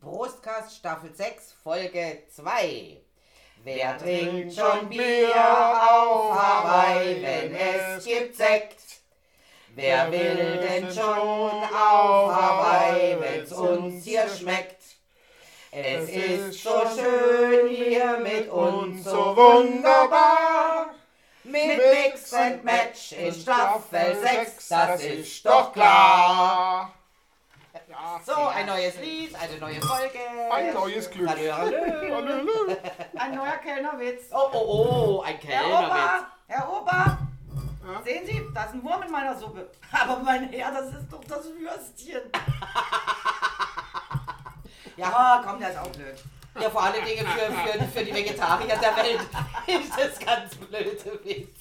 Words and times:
Brustkast 0.00 0.76
Staffel 0.76 1.14
6, 1.14 1.56
Folge 1.62 2.22
2. 2.34 3.02
Wer 3.62 3.98
trinkt 3.98 4.54
schon 4.54 4.88
Bier 4.88 5.28
auf 5.28 6.34
Hawaii, 6.34 7.20
wenn 7.20 7.54
es 7.54 8.02
gibt 8.06 8.34
Sekt? 8.34 8.80
Wer 9.74 10.10
will 10.10 10.56
denn 10.56 10.90
schon 10.90 11.04
auf 11.04 12.34
Hawaii, 12.34 13.20
wenn's 13.20 13.52
uns 13.52 14.02
hier 14.02 14.26
schmeckt? 14.26 14.82
Es 15.70 16.08
ist 16.08 16.62
so 16.62 16.80
schön 16.96 17.68
hier 17.68 18.16
mit 18.20 18.48
uns, 18.48 19.04
so 19.04 19.36
wunderbar. 19.36 20.94
Mit 21.44 21.76
Mix 21.76 22.32
and 22.32 22.64
Match 22.64 23.12
in 23.12 23.34
Staffel 23.34 24.16
6, 24.18 24.68
das 24.68 25.02
ist 25.02 25.44
doch 25.44 25.74
klar. 25.74 26.94
So, 28.24 28.34
ein 28.34 28.66
neues 28.66 28.96
Lied, 28.98 29.34
eine 29.34 29.58
neue 29.58 29.80
Folge. 29.80 30.18
Ein 30.52 30.72
neues 30.74 31.10
Glück. 31.10 31.28
Hallo, 31.28 31.52
hallo. 31.52 31.76
Hallo. 32.14 32.76
Ein 33.18 33.34
neuer 33.34 33.56
Kellnerwitz. 33.62 34.24
Oh, 34.32 34.48
oh, 34.52 35.18
oh, 35.18 35.20
ein 35.22 35.36
Herr 35.38 35.62
Kellner 35.62 35.86
Opa, 35.86 36.26
Herr 36.46 36.72
Opa, 36.72 37.18
Ja? 37.86 38.02
sehen 38.02 38.26
Sie, 38.26 38.42
da 38.54 38.64
ist 38.64 38.74
ein 38.74 38.82
Wurm 38.84 39.02
in 39.02 39.10
meiner 39.10 39.36
Suppe. 39.36 39.70
Aber 39.92 40.18
mein 40.20 40.48
Herr, 40.50 40.70
das 40.72 40.86
ist 40.94 41.12
doch 41.12 41.22
das 41.24 41.44
Würstchen. 41.46 42.22
Ja, 44.96 45.42
komm, 45.46 45.58
der 45.60 45.70
ist 45.70 45.78
auch 45.78 45.88
blöd. 45.88 46.16
Ja, 46.60 46.68
vor 46.70 46.82
allen 46.82 47.04
Dingen 47.04 47.26
für, 47.26 47.52
für, 47.52 47.84
für 47.86 48.04
die 48.04 48.14
Vegetarier 48.14 48.76
der 48.76 48.96
Welt 48.96 49.20
ist 49.66 49.92
das 49.98 50.18
ganz 50.18 50.56
blöde 50.56 51.20
Witz. 51.24 51.59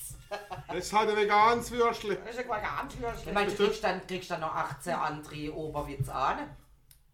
Das 0.69 0.85
ist 0.85 0.93
halt 0.93 1.09
ein 1.09 1.15
veganes 1.17 1.71
Würstle. 1.71 2.15
Das 2.15 2.35
ist 2.35 2.39
ein 2.49 2.87
Ich 2.89 3.01
Würstchen. 3.01 3.33
meine, 3.33 3.51
du 3.51 3.55
kriegst 3.65 3.83
dann, 3.83 4.05
kriegst 4.07 4.31
dann 4.31 4.41
noch 4.41 4.53
18 4.55 4.93
andere 4.93 5.53
Oberwitz 5.53 6.09
an. 6.09 6.55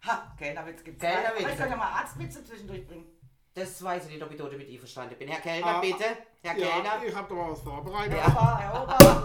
Ha, 0.05 0.35
Kellnerwitz 0.37 0.83
gibt's. 0.83 1.01
Kellnerwitz. 1.01 1.43
Aber 1.43 1.51
Ich 1.51 1.57
soll 1.57 1.67
ja 1.69 1.75
mal 1.75 1.91
Arztwitze 1.99 2.43
zwischendurch 2.43 2.85
bringen. 2.87 3.05
Das 3.53 3.81
weiß 3.81 4.05
ich 4.05 4.11
nicht, 4.11 4.21
ob 4.23 4.29
ich 4.31 4.37
dort 4.37 4.51
mit 4.57 4.69
einverstanden 4.69 5.15
bin. 5.17 5.29
Herr 5.29 5.39
Kellner, 5.39 5.65
Ah, 5.77 5.79
bitte. 5.79 6.03
Herr 6.43 6.57
Ja, 6.57 6.67
Kellner. 6.67 7.03
ich 7.07 7.15
hab 7.15 7.29
da 7.29 7.35
mal 7.35 7.51
was 7.51 7.61
vorbereitet. 7.61 8.17
Herr 8.19 8.83
Opa, 8.83 9.23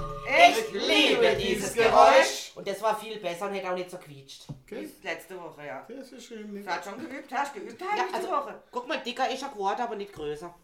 Ich 0.48 0.72
liebe 0.72 1.36
dieses 1.36 1.74
Geräusch. 1.74 2.52
Und 2.54 2.66
das 2.68 2.80
war 2.80 2.96
viel 2.98 3.18
besser 3.18 3.46
und 3.48 3.54
hätte 3.54 3.68
auch 3.70 3.74
nicht 3.74 3.90
so 3.90 3.98
quietscht. 3.98 4.44
Okay. 4.64 4.88
Letzte 5.02 5.36
Woche, 5.40 5.66
ja. 5.66 5.84
Das 5.88 6.12
ist 6.12 6.26
schön. 6.26 6.54
Du 6.64 6.70
hast 6.70 6.84
schon 6.88 6.98
geübt, 7.00 7.32
hast 7.32 7.54
geübt, 7.54 7.80
Ja, 7.80 7.88
heimlich 7.90 8.14
also, 8.14 8.28
Woche. 8.30 8.62
guck 8.70 8.86
mal, 8.86 8.98
dicker 8.98 9.28
ist 9.28 9.42
er 9.42 9.48
geworden, 9.48 9.80
aber 9.80 9.96
nicht 9.96 10.12
größer. 10.12 10.54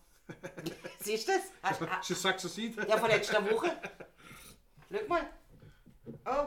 Siehst 1.01 1.29
du 1.29 1.33
das? 1.33 1.43
Hast, 1.63 1.81
hast, 1.81 2.11
Ich 2.11 2.19
sag's 2.19 2.43
so 2.43 2.49
sieht. 2.49 2.77
Ja, 2.89 2.97
von 2.99 3.09
letzter 3.09 3.49
Woche. 3.51 3.71
Guck 4.91 5.09
mal. 5.09 5.27
oh, 6.27 6.47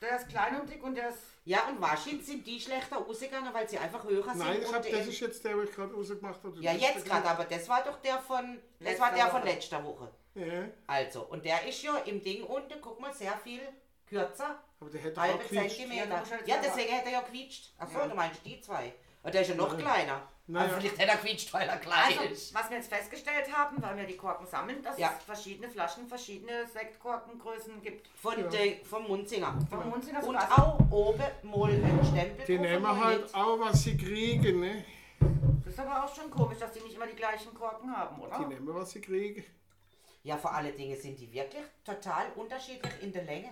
der 0.00 0.16
ist 0.16 0.28
klein 0.28 0.60
und 0.60 0.68
dick 0.68 0.82
und 0.82 0.94
der 0.94 1.08
ist... 1.08 1.18
Ja, 1.44 1.68
und 1.68 1.80
wahrscheinlich 1.80 2.26
sind 2.26 2.46
die 2.46 2.60
schlechter 2.60 2.98
ausgegangen, 2.98 3.52
weil 3.54 3.68
sie 3.68 3.78
einfach 3.78 4.04
höher 4.04 4.22
sind. 4.24 4.38
Nein, 4.38 4.58
ich 4.60 4.68
und 4.68 4.74
hab, 4.74 4.82
das 4.90 5.06
ist 5.06 5.20
jetzt 5.20 5.44
der, 5.44 5.56
wo 5.56 5.62
ich 5.62 5.70
gerade 5.72 5.94
rausgemacht 5.94 6.42
habe. 6.42 6.60
Ja, 6.60 6.72
jetzt 6.72 7.04
gerade, 7.04 7.28
aber 7.28 7.44
das 7.44 7.68
war 7.68 7.84
doch 7.84 8.00
der 8.02 8.18
von, 8.18 8.58
das 8.80 8.98
war 8.98 9.10
Letzter 9.10 9.14
der 9.24 9.26
von 9.32 9.40
Woche. 9.42 9.48
letzter 9.52 9.84
Woche. 9.84 10.10
Ja, 10.34 10.64
Also, 10.88 11.22
und 11.22 11.44
der 11.44 11.66
ist 11.66 11.82
ja 11.82 11.96
im 11.98 12.22
Ding 12.22 12.42
unten, 12.44 12.80
guck 12.80 13.00
mal, 13.00 13.14
sehr 13.14 13.36
viel 13.38 13.60
kürzer. 14.06 14.60
aber 14.80 14.90
der 14.90 15.00
hätte 15.00 15.20
auch 15.20 15.24
Halbe. 15.24 15.46
Zentimeter. 15.48 16.08
Ja, 16.08 16.20
du 16.20 16.30
halt 16.30 16.64
deswegen 16.64 16.92
hätte 16.92 17.06
er 17.06 17.12
ja 17.12 17.22
quietscht. 17.22 17.72
Achso, 17.78 17.98
Ja. 17.98 18.06
du 18.08 18.14
meinst 18.16 18.40
die 18.44 18.60
zwei. 18.60 18.92
Und 19.26 19.34
der 19.34 19.40
ist 19.42 19.48
ja 19.48 19.54
noch 19.56 19.76
kleiner. 19.76 20.22
Naja. 20.46 20.66
Aber 20.70 20.80
vielleicht 20.80 20.98
hätte 20.98 21.10
er 21.10 21.16
quietscht, 21.16 21.52
weil 21.52 21.68
er 21.68 21.78
klein 21.78 22.16
Also, 22.18 22.22
ist. 22.32 22.54
was 22.54 22.70
wir 22.70 22.76
jetzt 22.76 22.88
festgestellt 22.92 23.52
haben, 23.52 23.82
weil 23.82 23.96
wir 23.96 24.04
die 24.04 24.16
Korken 24.16 24.46
sammeln, 24.46 24.80
dass 24.84 24.96
Ja. 24.96 25.12
es 25.18 25.24
verschiedene 25.24 25.68
Flaschen, 25.68 26.06
verschiedene 26.06 26.64
Sektkorkengrößen 26.68 27.82
gibt. 27.82 28.06
Von 28.22 28.38
Ja. 28.38 28.46
der, 28.46 28.76
vom 28.84 29.08
Mundsinger. 29.08 29.58
Vom 29.68 29.90
Mundsinger 29.90 30.20
Und 30.20 30.40
sogar. 30.40 30.52
auch 30.58 30.78
oben 30.92 31.24
mal 31.42 31.70
einen 31.70 32.04
Stempel 32.06 32.46
Die 32.46 32.58
nehmen 32.60 32.84
und 32.84 33.04
halt 33.04 33.22
mit. 33.22 33.34
auch, 33.34 33.58
was 33.58 33.82
sie 33.82 33.96
kriegen, 33.96 34.60
ne? 34.60 34.84
Das 35.64 35.74
ist 35.74 35.80
aber 35.80 36.04
auch 36.04 36.14
schon 36.14 36.30
komisch, 36.30 36.58
dass 36.60 36.70
die 36.70 36.80
nicht 36.80 36.94
immer 36.94 37.08
die 37.08 37.16
gleichen 37.16 37.52
Korken 37.52 37.90
haben, 37.96 38.20
oder? 38.20 38.38
Die 38.38 38.44
nehmen, 38.46 38.72
was 38.72 38.92
sie 38.92 39.00
kriegen. 39.00 39.44
Ja, 40.22 40.36
vor 40.36 40.54
allen 40.54 40.76
Dingen 40.76 40.96
sind 41.00 41.18
die 41.18 41.32
wirklich 41.32 41.64
total 41.84 42.26
unterschiedlich 42.36 42.92
in 43.02 43.12
der 43.12 43.24
Länge. 43.24 43.48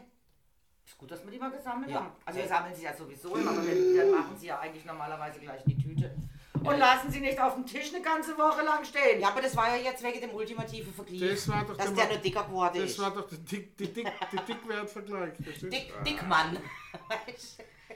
Ist 0.87 0.99
gut, 0.99 1.11
dass 1.11 1.25
wir 1.25 1.31
die 1.31 1.39
mal 1.39 1.51
gesammelt 1.51 1.91
Ja. 1.91 1.97
haben. 1.97 2.13
Also 2.25 2.41
wir 2.41 2.47
sammeln 2.49 2.75
sie 2.75 2.83
ja 2.85 2.95
sowieso 2.95 3.35
immer, 3.37 3.51
aber 3.53 3.67
wir, 3.67 3.75
wir 3.75 4.07
machen 4.17 4.37
sie 4.39 4.47
ja 4.47 4.59
eigentlich 4.59 4.85
normalerweise 4.85 5.41
gleich 5.41 5.61
in 5.67 5.77
die 5.79 5.83
Tüte. 5.83 6.15
Und 6.63 6.79
lassen 6.79 7.11
sie 7.11 7.21
nicht 7.21 7.39
auf 7.41 7.55
dem 7.55 7.67
Tisch 7.67 7.93
eine 7.95 8.03
ganze 8.03 8.37
Woche 8.39 8.63
lang 8.63 8.85
stehen. 8.85 9.21
Ja, 9.21 9.29
aber 9.29 9.43
das 9.43 9.55
war 9.57 9.69
ja 9.77 9.83
jetzt 9.83 10.03
wegen 10.03 10.21
dem 10.21 10.31
ultimativen 10.35 10.93
Vergleich. 10.95 11.21
Das 11.31 11.49
war 11.49 11.65
doch 11.65 11.77
dass 11.77 11.87
der 11.87 11.95
der 11.95 12.15
nur 12.15 12.17
dicker 12.19 12.45
geworden 12.45 12.81
Das 12.81 12.91
ist. 12.91 12.99
war 13.01 13.11
doch 13.11 13.29
der 13.29 13.39
Dick, 13.39 13.77
die 13.77 13.93
Dick, 13.93 14.11
die 14.33 14.37
Dickwertvergleich. 14.53 15.35
Das 15.39 15.49
ist- 15.63 15.73
Dick, 15.73 15.93
Dickmann. 16.05 16.59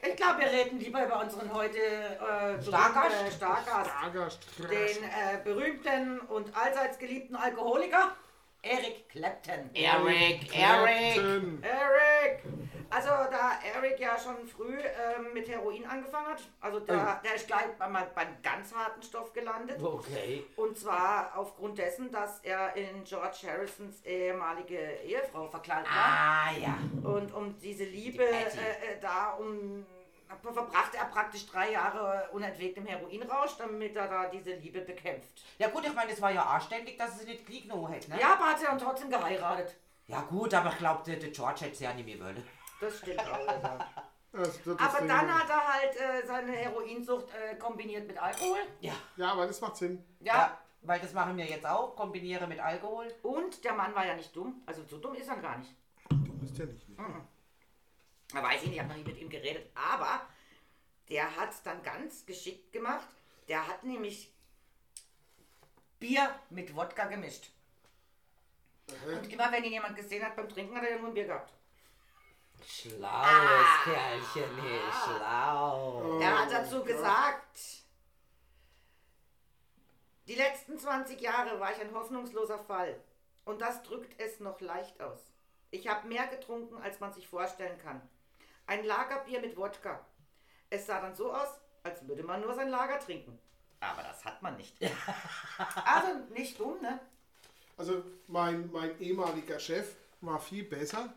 Ich 0.01 0.15
glaube, 0.17 0.41
wir 0.41 0.47
reden 0.47 0.79
lieber 0.79 1.05
über 1.05 1.21
unseren 1.23 1.53
heute 1.53 1.77
äh, 1.79 2.63
Stargast? 2.63 3.09
berühmten 3.11 3.33
Stargast. 3.37 3.91
Stargast. 3.91 4.47
Den 4.59 5.03
äh, 5.05 5.43
berühmten 5.43 6.21
und 6.21 6.55
allseits 6.57 6.99
geliebten 6.99 7.35
Alkoholiker 7.35 8.15
Eric 8.63 9.09
Clapton. 9.09 9.71
Eric, 9.75 10.57
Eric. 10.57 11.17
Eric! 11.63 12.43
Also 12.91 13.09
da 13.09 13.59
Eric 13.75 14.01
ja 14.01 14.19
schon 14.19 14.47
früh 14.47 14.79
ähm, 14.79 15.33
mit 15.35 15.49
Heroin 15.49 15.85
angefangen 15.85 16.29
hat, 16.29 16.43
also 16.61 16.81
da, 16.81 17.21
der 17.23 17.35
ist 17.35 17.47
gleich 17.47 17.67
beim, 17.79 17.93
beim 17.93 18.43
ganz 18.43 18.75
harten 18.75 19.03
Stoff 19.03 19.33
gelandet. 19.35 19.83
Okay. 19.83 20.47
Und 20.57 20.79
zwar 20.79 21.37
aufgrund 21.37 21.79
dessen, 21.79 22.11
dass 22.11 22.41
er 22.41 22.75
in 22.77 23.05
George 23.05 23.47
Harrisons 23.47 24.03
ehemalige 24.05 24.79
Ehefrau 25.05 25.49
verkleidet 25.49 25.87
war. 25.87 25.93
Ah, 25.95 26.51
ja. 26.59 26.79
Und 27.03 27.33
um 27.35 27.59
diese 27.59 27.85
Liebe 27.85 28.25
Die 28.25 28.59
äh, 28.59 28.95
äh, 28.95 29.01
da 29.01 29.33
um 29.33 29.85
verbrachte 30.53 30.97
er 30.99 31.07
praktisch 31.07 31.47
drei 31.47 31.73
Jahre 31.73 32.29
unentwegt 32.33 32.77
im 32.77 32.87
Heroinrausch, 32.87 33.57
damit 33.59 33.97
er 33.97 34.09
da 34.09 34.27
diese 34.29 34.53
Liebe 34.55 34.81
bekämpft. 34.81 35.43
Ja 35.59 35.69
gut, 35.69 35.87
ich 35.87 35.95
meine, 35.95 36.11
das 36.11 36.21
war 36.21 36.31
ja 36.31 36.43
anständig, 36.43 36.97
dass 36.99 37.17
es 37.21 37.27
nicht 37.27 37.47
Krieg 37.47 37.63
genommen 37.63 37.93
hätte, 37.93 38.11
ne? 38.11 38.21
Ja, 38.21 38.35
aber 38.35 38.45
hat 38.47 38.63
er 38.63 38.69
dann 38.71 38.79
trotzdem 38.79 39.11
geheiratet. 39.11 39.75
Ja 40.07 40.21
gut, 40.23 40.53
aber 40.55 40.71
ich 40.71 40.79
glaube, 40.79 41.03
der, 41.05 41.17
der 41.17 41.31
George 41.31 41.61
hätte 41.61 41.73
es 41.73 41.81
ja 41.81 41.93
nicht 41.93 42.07
mehr 42.07 42.19
wollen. 42.25 42.43
Das 42.81 42.99
stimmt 42.99 43.21
auch. 43.21 43.47
ja. 43.47 43.79
Also, 44.31 44.75
das 44.75 44.79
Aber 44.89 44.99
Ding- 44.99 45.09
dann 45.09 45.35
hat 45.39 45.49
er 45.49 45.73
halt 45.73 45.97
äh, 45.97 46.27
seine 46.27 46.53
Heroinsucht 46.53 47.29
äh, 47.35 47.55
kombiniert 47.57 48.07
mit 48.07 48.19
Alkohol. 48.23 48.59
Ja. 48.79 48.93
Ja, 49.17 49.33
aber 49.33 49.47
das 49.47 49.59
macht 49.63 49.79
Sinn. 49.79 50.05
Ja. 50.21 50.35
ja. 50.35 50.59
Weil 50.83 51.01
das 51.01 51.15
machen 51.15 51.35
wir 51.39 51.47
jetzt 51.47 51.65
auch, 51.67 51.97
kombiniere 51.97 52.47
mit 52.47 52.61
Alkohol. 52.61 53.09
Und 53.23 53.65
der 53.65 53.73
Mann 53.73 53.95
war 53.95 54.07
ja 54.07 54.15
nicht 54.15 54.37
dumm. 54.37 54.63
Also 54.67 54.83
so 54.85 54.99
dumm 54.99 55.15
ist 55.15 55.29
er 55.29 55.37
gar 55.39 55.57
nicht. 55.57 55.75
Du 56.11 56.39
bist 56.39 56.59
ja 56.59 56.67
nicht. 56.67 56.87
Ne? 56.91 56.97
Da 56.99 57.05
weiß 58.33 58.63
ich 58.63 58.69
nicht, 58.69 58.77
ich 58.77 58.81
habe 58.81 58.91
noch 58.91 58.97
nie 58.97 59.05
mit 59.05 59.19
ihm 59.19 59.29
geredet. 59.29 59.71
Aber 59.75 60.27
der 61.09 61.35
hat 61.37 61.55
dann 61.65 61.83
ganz 61.83 62.27
geschickt 62.27 62.73
gemacht. 62.73 63.09
Der 63.49 63.67
hat 63.67 63.85
nämlich 63.85 64.33
Bier 65.99 66.39
mit 66.51 66.75
Wodka 66.77 67.07
gemischt. 67.07 67.51
Und 69.07 69.31
immer 69.31 69.53
wenn 69.53 69.65
ihn 69.65 69.73
jemand 69.73 69.97
gesehen 69.97 70.25
hat 70.25 70.37
beim 70.37 70.49
Trinken, 70.49 70.75
hat 70.75 70.83
er 70.83 70.91
irgendwo 70.91 71.09
ein 71.09 71.15
Bier 71.15 71.27
gehabt. 71.27 71.53
Schlaues 72.67 73.85
Kerlchen, 73.85 74.57
nee, 74.57 74.81
schlau. 74.91 76.19
Er 76.21 76.39
hat 76.39 76.51
dazu 76.51 76.83
gesagt, 76.83 77.59
die 80.27 80.35
letzten 80.35 80.79
20 80.79 81.21
Jahre 81.21 81.59
war 81.61 81.73
ich 81.73 81.81
ein 81.81 81.95
hoffnungsloser 81.95 82.59
Fall. 82.59 83.01
Und 83.45 83.61
das 83.61 83.83
drückt 83.83 84.21
es 84.21 84.41
noch 84.41 84.61
leicht 84.61 85.01
aus. 85.01 85.21
Ich 85.71 85.89
habe 85.89 86.09
mehr 86.09 86.27
getrunken, 86.27 86.77
als 86.83 87.01
man 87.01 87.13
sich 87.13 87.29
vorstellen 87.29 87.79
kann. 87.79 88.03
Ein 88.69 88.85
Lagerbier 88.85 89.41
mit 89.41 89.57
Wodka. 89.57 90.05
Es 90.69 90.87
sah 90.87 91.01
dann 91.01 91.17
so 91.17 91.33
aus, 91.33 91.49
als 91.83 92.07
würde 92.07 92.23
man 92.23 92.43
nur 92.43 92.55
sein 92.55 92.69
Lager 92.69 93.01
trinken. 93.01 93.39
Aber 93.81 94.03
das 94.03 94.23
hat 94.27 94.43
man 94.43 94.59
nicht. 94.59 94.77
also 95.87 96.09
nicht 96.35 96.61
dumm, 96.61 96.81
ne? 96.83 97.01
Also 97.79 98.05
mein, 98.27 98.71
mein 98.71 99.01
ehemaliger 99.01 99.59
Chef 99.59 99.97
war 100.21 100.39
viel 100.39 100.65
besser. 100.65 101.15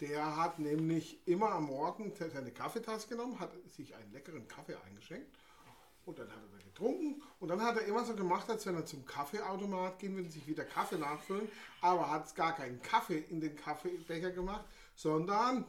Der 0.00 0.36
hat 0.36 0.58
nämlich 0.58 1.26
immer 1.26 1.52
am 1.52 1.64
Morgen 1.64 2.12
seine 2.14 2.50
Kaffeetasse 2.50 3.08
genommen, 3.08 3.40
hat 3.40 3.52
sich 3.70 3.94
einen 3.94 4.12
leckeren 4.12 4.46
Kaffee 4.46 4.76
eingeschenkt 4.86 5.38
und 6.04 6.18
dann 6.18 6.28
hat 6.28 6.36
er 6.36 6.58
da 6.58 6.64
getrunken 6.64 7.22
und 7.40 7.48
dann 7.48 7.62
hat 7.62 7.76
er 7.76 7.86
immer 7.86 8.04
so 8.04 8.14
gemacht, 8.14 8.50
als 8.50 8.66
wenn 8.66 8.74
er 8.74 8.84
zum 8.84 9.06
Kaffeeautomat 9.06 9.98
gehen 10.00 10.16
will 10.16 10.24
und 10.24 10.30
sich 10.30 10.46
wieder 10.46 10.64
Kaffee 10.64 10.98
nachfüllen, 10.98 11.48
aber 11.80 12.10
hat 12.10 12.34
gar 12.34 12.54
keinen 12.54 12.82
Kaffee 12.82 13.24
in 13.30 13.40
den 13.40 13.56
Kaffeebecher 13.56 14.32
gemacht, 14.32 14.66
sondern 14.96 15.64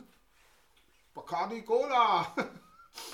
Bacardi 1.16 1.64
Cola. 1.64 2.36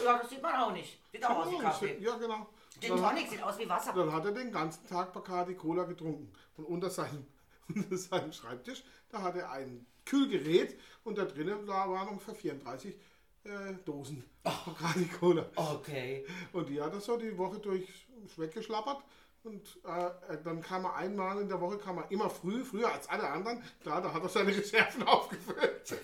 Ja, 0.06 0.20
das 0.20 0.30
sieht 0.30 0.44
man 0.44 0.54
auch 0.54 0.72
nicht. 0.72 1.00
Sieht 1.12 1.26
auch 1.26 1.38
aus 1.38 1.52
wie 1.52 1.58
Kaffee. 1.58 1.98
Ja, 2.00 2.16
genau. 2.16 2.48
Gin 2.80 2.96
Tonic 2.98 3.28
sieht 3.28 3.42
aus 3.42 3.58
wie 3.58 3.68
Wasser. 3.68 3.94
Dann 3.94 4.14
hat 4.14 4.26
er 4.26 4.32
den 4.32 4.52
ganzen 4.52 4.88
Tag 4.88 5.12
Bacardi 5.12 5.56
Cola 5.56 5.86
getrunken. 5.86 6.32
Und 6.56 6.66
unter 6.66 6.92
seinem, 6.92 7.26
unter 7.68 7.98
seinem 7.98 8.32
Schreibtisch, 8.32 8.84
da 9.10 9.24
hat 9.24 9.36
er 9.38 9.50
ein 9.50 9.88
Kühlgerät 10.06 10.80
und 11.04 11.18
da 11.18 11.26
drinnen 11.26 11.66
da 11.66 11.90
waren 11.90 12.10
ungefähr 12.10 12.36
34 12.36 12.96
äh, 13.44 13.74
Dosen 13.84 14.24
Bacardi 14.44 15.08
Cola. 15.20 15.50
Okay. 15.56 16.28
Und 16.54 16.70
die 16.70 16.80
hat 16.80 16.94
er 16.94 17.02
so 17.02 17.18
die 17.18 17.36
Woche 17.36 17.58
durch 17.58 18.08
weggeschlappert. 18.38 19.04
Und 19.44 19.80
äh, 19.86 20.38
dann 20.44 20.62
kam 20.62 20.86
er 20.86 20.96
einmal 20.96 21.42
in 21.42 21.50
der 21.50 21.60
Woche, 21.60 21.78
kam 21.80 21.98
er 21.98 22.12
immer 22.12 22.30
früh, 22.30 22.64
früher 22.64 22.92
als 22.92 23.10
alle 23.10 23.28
anderen. 23.28 23.64
Klar, 23.82 24.02
da 24.02 24.14
hat 24.14 24.22
er 24.22 24.30
seine 24.30 24.56
Reserven 24.56 25.04
aufgefüllt. 25.08 25.96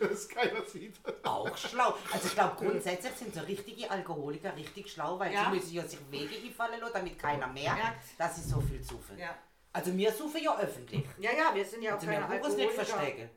dass 0.00 0.28
keiner 0.28 0.62
sieht. 0.64 0.94
Auch 1.24 1.56
schlau. 1.56 1.94
Also 2.12 2.28
ich 2.28 2.34
glaube, 2.34 2.54
grundsätzlich 2.56 3.12
sind 3.14 3.34
so 3.34 3.40
richtige 3.40 3.90
Alkoholiker 3.90 4.54
richtig 4.54 4.92
schlau, 4.92 5.18
weil 5.18 5.32
Ja. 5.32 5.46
sie 5.50 5.56
müssen 5.56 5.74
ja 5.74 5.82
sich 5.86 5.98
Wege 6.10 6.36
einfallen 6.46 6.78
lassen, 6.80 6.92
damit 6.94 7.18
keiner 7.18 7.46
merkt, 7.48 7.78
Ja. 7.78 7.94
dass 8.18 8.36
sie 8.36 8.48
so 8.48 8.60
viel 8.60 8.82
suchen. 8.84 9.18
Ja. 9.18 9.34
Also 9.72 9.96
wir 9.96 10.12
suchen 10.12 10.42
ja 10.42 10.56
öffentlich. 10.58 11.04
Ja, 11.18 11.30
ja, 11.32 11.54
wir 11.54 11.64
sind 11.64 11.82
ja 11.82 11.92
auch 11.92 11.94
Also 11.94 12.06
keine 12.06 12.20
nicht 12.28 12.32
Alkoholiker. 12.44 12.70
verstecken. 12.84 13.30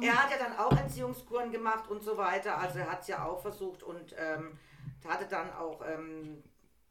Er 0.00 0.22
hat 0.22 0.30
ja 0.30 0.36
dann 0.38 0.56
auch 0.58 0.72
Entziehungskuren 0.78 1.50
gemacht 1.50 1.88
und 1.90 2.02
so 2.02 2.16
weiter. 2.16 2.58
Also 2.58 2.78
er 2.78 2.90
hat 2.92 3.00
es 3.02 3.08
ja 3.08 3.24
auch 3.24 3.40
versucht 3.40 3.82
und 3.82 4.14
ähm, 4.18 4.58
hatte 5.06 5.26
dann 5.26 5.52
auch 5.54 5.80
ähm, 5.86 6.42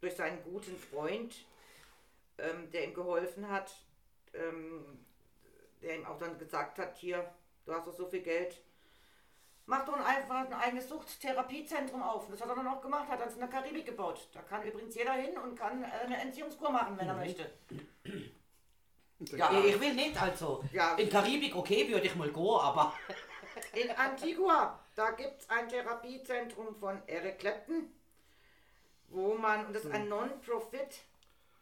durch 0.02 0.16
seinen 0.16 0.44
guten 0.44 0.76
Freund, 0.78 1.36
ähm, 2.38 2.70
der 2.72 2.86
ihm 2.86 2.94
geholfen 2.94 3.50
hat, 3.50 3.72
ähm, 4.34 5.00
der 5.82 5.96
ihm 5.96 6.06
auch 6.06 6.18
dann 6.18 6.38
gesagt 6.38 6.80
hat, 6.80 6.98
hier, 6.98 7.30
du 7.66 7.74
hast 7.74 7.88
doch 7.88 7.94
so 7.94 8.08
viel 8.08 8.22
Geld, 8.22 8.62
mach 9.66 9.86
doch 9.86 9.94
ein, 9.94 10.04
einfach 10.04 10.46
ein 10.46 10.54
eigenes 10.54 10.90
Suchttherapiezentrum 10.90 12.02
auf. 12.02 12.26
Und 12.26 12.34
das 12.34 12.42
hat 12.42 12.50
er 12.50 12.56
dann 12.56 12.68
auch 12.68 12.82
gemacht, 12.82 13.10
hat 13.10 13.20
dann 13.20 13.32
in 13.32 13.40
der 13.40 13.48
Karibik 13.48 13.86
gebaut. 13.86 14.28
Da 14.34 14.42
kann 14.42 14.64
übrigens 14.64 14.96
jeder 14.96 15.14
hin 15.14 15.38
und 15.38 15.58
kann 15.58 15.84
äh, 15.84 15.88
eine 15.88 16.18
Entziehungskur 16.22 16.70
machen, 16.70 16.98
wenn 16.98 17.08
er 17.08 17.16
möchte. 17.16 17.50
Ja, 19.20 19.52
ich 19.64 19.80
will 19.80 19.94
nicht, 19.94 20.22
also. 20.22 20.64
Ja. 20.74 20.96
In 20.96 21.10
Karibik, 21.10 21.56
okay, 21.56 21.88
würde 21.90 22.06
ich 22.06 22.16
mal 22.16 22.30
gehen, 22.30 22.60
aber. 22.60 22.94
In 23.74 23.90
Antigua, 23.92 24.78
da 24.96 25.12
gibt 25.12 25.42
es 25.42 25.50
ein 25.50 25.70
Therapiezentrum 25.70 26.76
von 26.76 27.02
Eric 27.08 27.40
Clapton, 27.40 27.90
wo 29.08 29.36
man, 29.36 29.68
und 29.68 29.74
das 29.74 29.86
ist 29.86 29.94
ein 29.94 30.10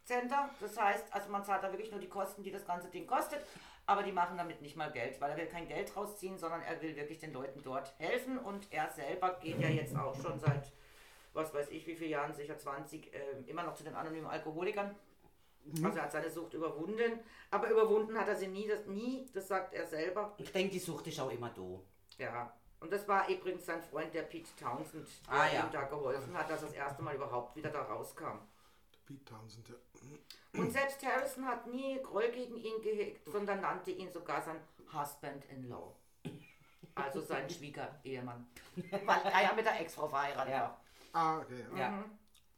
Non-Profit-Center, 0.10 0.50
das 0.60 0.78
heißt, 0.80 1.14
also 1.14 1.30
man 1.30 1.44
zahlt 1.44 1.64
da 1.64 1.72
wirklich 1.72 1.92
nur 1.92 2.00
die 2.00 2.10
Kosten, 2.10 2.44
die 2.44 2.52
das 2.52 2.66
ganze 2.66 2.90
Ding 2.90 3.08
kostet, 3.08 3.42
aber 3.86 4.04
die 4.04 4.12
machen 4.12 4.38
damit 4.38 4.62
nicht 4.62 4.76
mal 4.76 4.92
Geld, 4.92 5.20
weil 5.22 5.32
er 5.32 5.38
will 5.38 5.48
kein 5.48 5.68
Geld 5.68 5.96
rausziehen, 5.96 6.38
sondern 6.38 6.62
er 6.62 6.82
will 6.82 6.96
wirklich 6.96 7.20
den 7.20 7.34
Leuten 7.34 7.62
dort 7.64 7.94
helfen 8.00 8.38
und 8.38 8.72
er 8.72 8.90
selber 8.90 9.40
geht 9.42 9.60
ja 9.60 9.70
jetzt 9.70 9.96
auch 9.96 10.16
schon 10.16 10.40
seit, 10.40 10.72
was 11.34 11.54
weiß 11.54 11.70
ich, 11.70 11.86
wie 11.88 11.96
viele 11.96 12.12
Jahren, 12.12 12.34
sicher 12.34 12.58
20, 12.58 13.14
äh, 13.14 13.20
immer 13.48 13.64
noch 13.64 13.76
zu 13.76 13.84
den 13.84 13.96
anonymen 13.96 14.28
Alkoholikern. 14.28 14.96
Also 15.82 15.98
er 15.98 16.04
hat 16.04 16.12
seine 16.12 16.30
Sucht 16.30 16.54
überwunden, 16.56 17.20
aber 17.50 17.70
überwunden 17.70 18.18
hat 18.20 18.28
er 18.28 18.36
sie 18.36 18.48
nie, 18.48 18.68
das, 18.68 18.86
nie, 18.86 19.30
das 19.34 19.48
sagt 19.48 19.74
er 19.74 19.88
selber. 19.88 20.34
Ich 20.38 20.52
denke, 20.52 20.74
die 20.74 20.80
Sucht 20.80 21.08
ist 21.08 21.20
auch 21.22 21.32
immer 21.32 21.50
da. 21.52 21.80
Ja, 22.22 22.54
und 22.82 22.92
das 22.92 23.08
war 23.08 23.30
übrigens 23.30 23.66
sein 23.66 23.82
Freund, 23.82 24.14
der 24.14 24.24
Pete 24.24 24.50
Townsend, 24.62 25.08
der 25.26 25.34
Ah, 25.34 25.48
ja. 25.54 25.64
ihm 25.64 25.72
da 25.72 25.84
geholfen 25.84 26.38
hat, 26.38 26.50
dass 26.50 26.64
er 26.64 26.68
das 26.68 26.76
erste 26.76 27.02
Mal 27.02 27.16
überhaupt 27.16 27.56
wieder 27.56 27.70
da 27.70 27.82
rauskam. 27.84 28.40
Pete 29.06 29.26
Townsend, 29.26 29.68
ja. 29.70 29.76
Und 30.60 30.72
selbst 30.72 31.04
Harrison 31.06 31.46
hat 31.46 31.68
nie 31.68 32.00
Groll 32.02 32.30
gegen 32.30 32.56
ihn 32.58 32.82
gehegt, 32.82 33.26
sondern 33.32 33.62
nannte 33.62 33.92
ihn 33.92 34.12
sogar 34.12 34.42
sein 34.42 34.60
Husband-in-Law. 34.94 35.96
Also 36.96 37.22
sein 37.22 37.50
Schwiegerehemann. 37.50 38.48
Weil 39.06 39.22
er 39.24 39.42
ja 39.44 39.54
mit 39.56 39.66
der 39.66 39.80
Ex-Frau 39.82 40.08
verheiratet 40.08 40.54
Ja. 40.54 40.60
war. 40.62 40.82
Ah, 41.14 41.38
okay. 41.40 41.66
Ja. 41.74 41.80
Ja. 41.80 42.04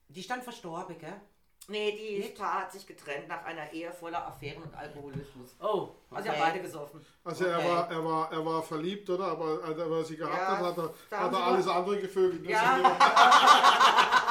Die 0.09 0.19
ist 0.19 0.29
dann 0.29 0.41
verstorben, 0.41 0.97
gell? 0.99 1.19
Nee, 1.67 2.21
die 2.21 2.29
Paar 2.29 2.61
hat 2.61 2.71
sich 2.71 2.85
getrennt 2.85 3.27
nach 3.27 3.43
einer 3.43 3.71
Ehe 3.73 3.91
voller 3.91 4.27
Affären 4.27 4.61
und 4.61 4.75
Alkoholismus. 4.75 5.55
Oh, 5.59 5.89
Also 6.11 6.23
sie 6.23 6.29
haben 6.29 6.39
beide 6.39 6.61
gesoffen. 6.61 7.03
Also 7.23 7.43
Okay. 7.45 7.53
er, 7.53 7.67
war, 7.69 7.89
er, 7.91 8.05
war, 8.05 8.31
er 8.31 8.45
war 8.45 8.61
verliebt, 8.61 9.09
oder? 9.09 9.25
Aber 9.29 9.63
als 9.63 9.75
er 9.79 10.03
sie 10.03 10.15
gehabt 10.17 10.37
Ja, 10.37 10.47
hat, 10.59 10.63
hat 10.63 10.77
er, 10.77 10.93
da 11.09 11.19
hat 11.21 11.33
er 11.33 11.43
alles 11.43 11.67
andere 11.67 11.99
gevögelt. 12.01 12.43
Das 12.45 12.51
Ja. 12.51 12.77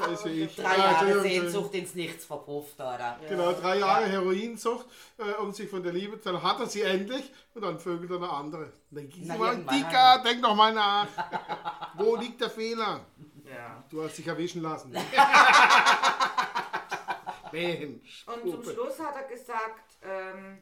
da 0.00 0.06
ist 0.06 0.24
wie 0.24 0.42
ich. 0.42 0.56
Drei 0.56 0.76
Ja, 0.76 0.92
Jahre 0.92 1.20
Sehnsucht 1.22 1.74
ins 1.74 1.94
Nichts 1.94 2.24
verpufft, 2.24 2.74
oder? 2.76 3.18
Genau, 3.28 3.52
drei 3.52 3.78
Jahre 3.78 4.06
Heroinsucht, 4.06 4.86
äh, 5.18 5.32
um 5.40 5.52
sich 5.52 5.68
von 5.68 5.82
der 5.82 5.92
Liebe 5.92 6.20
zu 6.20 6.32
Dann 6.32 6.42
hat 6.42 6.60
er 6.60 6.66
sie 6.66 6.82
endlich 6.82 7.32
und 7.54 7.62
dann 7.62 7.78
vögelt 7.78 8.10
er 8.10 8.16
eine 8.16 8.30
andere. 8.30 8.72
Denk 8.90 9.16
ich 9.16 9.22
Na, 9.24 9.36
mal, 9.36 9.56
Dicker, 9.56 10.22
denk 10.24 10.42
doch 10.42 10.54
mal 10.54 10.72
nach. 10.72 11.06
Wo 11.96 12.16
liegt 12.16 12.40
der 12.40 12.50
Fehler? 12.50 13.00
Ja. 13.44 13.82
Du 13.90 14.02
hast 14.02 14.18
dich 14.18 14.26
erwischen 14.26 14.62
lassen. 14.62 14.92
Mensch. 17.52 18.26
Und 18.26 18.50
zum. 18.50 18.64
Schluss 18.64 18.98
hat 18.98 19.14
er 19.16 19.22
gesagt, 19.24 19.96
ähm, 20.02 20.58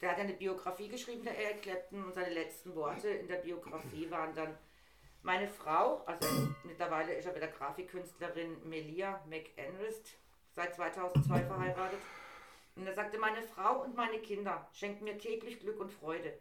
der 0.00 0.10
hat 0.10 0.18
eine 0.18 0.34
Biografie 0.34 0.88
geschrieben, 0.88 1.24
der 1.24 1.38
Eric 1.38 1.62
Clapton, 1.62 2.04
und 2.04 2.14
seine 2.14 2.32
letzten 2.32 2.74
Worte 2.74 3.08
in 3.08 3.28
der 3.28 3.36
Biografie 3.36 4.10
waren 4.10 4.34
dann, 4.34 4.56
meine 5.26 5.48
Frau, 5.48 6.04
also 6.06 6.28
mittlerweile 6.62 7.12
ist 7.14 7.26
er 7.26 7.32
mit 7.32 7.42
der 7.42 7.50
Grafikkünstlerin 7.50 8.56
Melia 8.68 9.20
McEnrist, 9.28 10.16
seit 10.52 10.76
2002 10.76 11.42
verheiratet, 11.42 11.98
und 12.76 12.86
er 12.86 12.94
sagte, 12.94 13.18
meine 13.18 13.42
Frau 13.42 13.82
und 13.82 13.96
meine 13.96 14.20
Kinder 14.20 14.68
schenken 14.72 15.02
mir 15.02 15.18
täglich 15.18 15.58
Glück 15.58 15.80
und 15.80 15.90
Freude. 15.90 16.32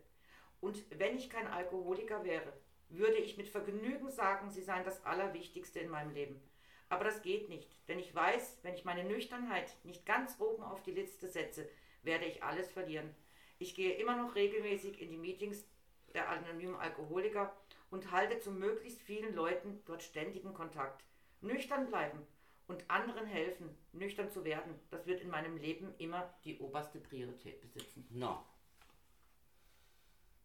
Und 0.62 0.84
wenn 1.00 1.18
ich 1.18 1.32
kein 1.32 1.48
Alkoholiker 1.48 2.24
wäre, 2.24 2.54
würde 2.90 3.18
ich 3.18 3.38
mit 3.38 3.48
Vergnügen 3.48 4.12
sagen, 4.12 4.52
sie 4.52 4.62
seien 4.62 4.86
das 4.86 5.04
Allerwichtigste 5.04 5.80
in 5.80 5.90
meinem 5.90 6.14
Leben. 6.14 6.40
Aber 6.88 7.06
das 7.06 7.24
geht 7.24 7.50
nicht, 7.50 7.76
denn 7.88 7.98
ich 7.98 8.14
weiß, 8.14 8.60
wenn 8.62 8.76
ich 8.76 8.86
meine 8.86 9.04
Nüchternheit 9.04 9.76
nicht 9.84 10.06
ganz 10.06 10.40
oben 10.40 10.62
auf 10.62 10.84
die 10.84 10.92
Liste 10.92 11.28
setze, 11.28 11.68
werde 12.04 12.26
ich 12.26 12.44
alles 12.44 12.72
verlieren. 12.72 13.16
Ich 13.58 13.74
gehe 13.74 13.96
immer 13.96 14.16
noch 14.16 14.36
regelmäßig 14.36 15.02
in 15.02 15.10
die 15.10 15.18
Meetings 15.18 15.66
der 16.14 16.30
anonymen 16.30 16.76
Alkoholiker 16.76 17.52
und 17.96 18.12
halte 18.12 18.40
zu 18.40 18.52
möglichst 18.52 19.00
vielen 19.02 19.34
Leuten 19.34 19.82
dort 19.86 20.04
ständigen 20.04 20.54
Kontakt. 20.54 21.06
Nüchtern 21.40 21.88
bleiben 21.88 22.28
und 22.68 22.84
anderen 22.90 23.26
helfen, 23.26 23.70
nüchtern 23.94 24.30
zu 24.30 24.44
werden, 24.44 24.78
das 24.92 25.06
wird 25.06 25.22
in 25.22 25.30
meinem 25.30 25.56
Leben 25.56 25.94
immer 25.98 26.30
die 26.44 26.60
oberste 26.60 27.00
Priorität 27.00 27.62
besitzen. 27.62 28.06
No. 28.10 28.44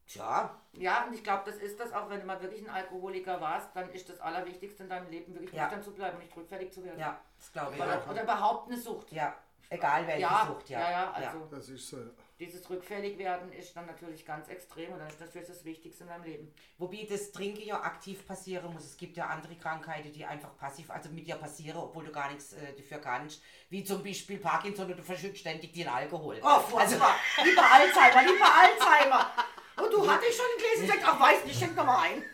Tja, 0.06 0.61
Ja, 0.73 1.06
und 1.06 1.12
ich 1.14 1.25
glaube, 1.25 1.43
das 1.50 1.56
ist 1.61 1.79
das 1.81 1.93
auch, 1.93 2.08
wenn 2.08 2.20
du 2.20 2.26
mal 2.26 2.41
wirklich 2.41 2.62
ein 2.62 2.70
Alkoholiker 2.70 3.41
warst, 3.41 3.75
dann 3.75 3.91
ist 3.91 4.08
das 4.08 4.20
Allerwichtigste 4.20 4.85
in 4.85 4.88
deinem 4.88 5.08
Leben 5.11 5.35
wirklich 5.35 5.53
Ja. 5.53 5.64
nüchtern 5.64 5.82
zu 5.82 5.93
bleiben 5.93 6.17
und 6.19 6.23
nicht 6.25 6.37
rückfällig 6.37 6.73
zu 6.73 6.85
werden. 6.85 6.99
ja, 7.00 7.20
das 7.37 7.53
glaube 7.53 7.75
ich 7.75 7.81
Oder, 7.82 7.99
auch. 8.00 8.08
oder 8.11 8.23
überhaupt 8.23 8.69
eine 8.70 8.81
Sucht. 8.81 9.11
Ja, 9.12 9.37
egal 9.70 10.06
welche 10.06 10.20
Ja, 10.23 10.46
Sucht, 10.46 10.69
ja. 10.69 10.81
ja, 10.81 10.91
ja, 10.91 11.11
also 11.12 11.46
Das 11.50 11.69
ist 11.69 11.88
so. 11.88 11.99
Dieses 12.41 12.69
rückfällig 12.71 13.19
werden 13.19 13.53
ist 13.53 13.77
dann 13.77 13.87
natürlich 13.87 14.25
ganz 14.25 14.49
extrem 14.49 14.93
und 14.93 14.99
dann 14.99 15.09
ist 15.09 15.21
das 15.21 15.29
natürlich 15.29 15.49
das 15.49 15.65
Wichtigste 15.65 16.05
in 16.05 16.09
deinem 16.09 16.25
Leben. 16.25 16.55
Wobei 16.79 17.07
das 17.09 17.33
Trinken 17.33 17.63
ja 17.63 17.83
aktiv 17.83 18.27
passieren 18.27 18.73
muss. 18.73 18.85
Es 18.85 18.97
gibt 18.97 19.19
ja 19.19 19.27
andere 19.27 19.55
Krankheiten, 19.57 20.11
die 20.11 20.25
einfach 20.25 20.57
passiv, 20.57 20.91
also 20.91 21.11
mit 21.11 21.27
dir 21.27 21.37
passieren, 21.37 21.77
obwohl 21.77 22.05
du 22.05 22.13
gar 22.13 22.31
nichts 22.31 22.55
äh, 22.55 22.75
dafür 22.75 22.99
kannst. 22.99 23.43
Wie 23.69 23.85
zum 23.85 24.03
Beispiel 24.03 24.39
Parkinson 24.39 24.91
und 24.91 24.97
du 24.97 25.03
verschüttest 25.03 25.41
ständig 25.41 25.75
den 25.75 25.89
Alkohol. 25.89 26.41
Oh, 26.43 26.61
furchtbar. 26.61 27.17
lieber 27.45 27.63
Alzheimer, 27.71 28.33
lieber 28.33 28.55
Alzheimer. 28.55 29.31
Und 29.77 29.93
du 29.93 30.11
hattest 30.11 30.37
schon 30.37 30.47
ein 30.47 30.87
Gläschen 30.87 31.05
ach 31.05 31.21
weiß 31.21 31.45
nicht, 31.45 31.59
schenk 31.59 31.77
noch 31.77 31.85
mal 31.85 32.05
ein. 32.05 32.25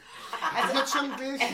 Also 0.54 0.78
jetzt 0.78 0.92
schon 0.92 1.16
gelesen. 1.16 1.48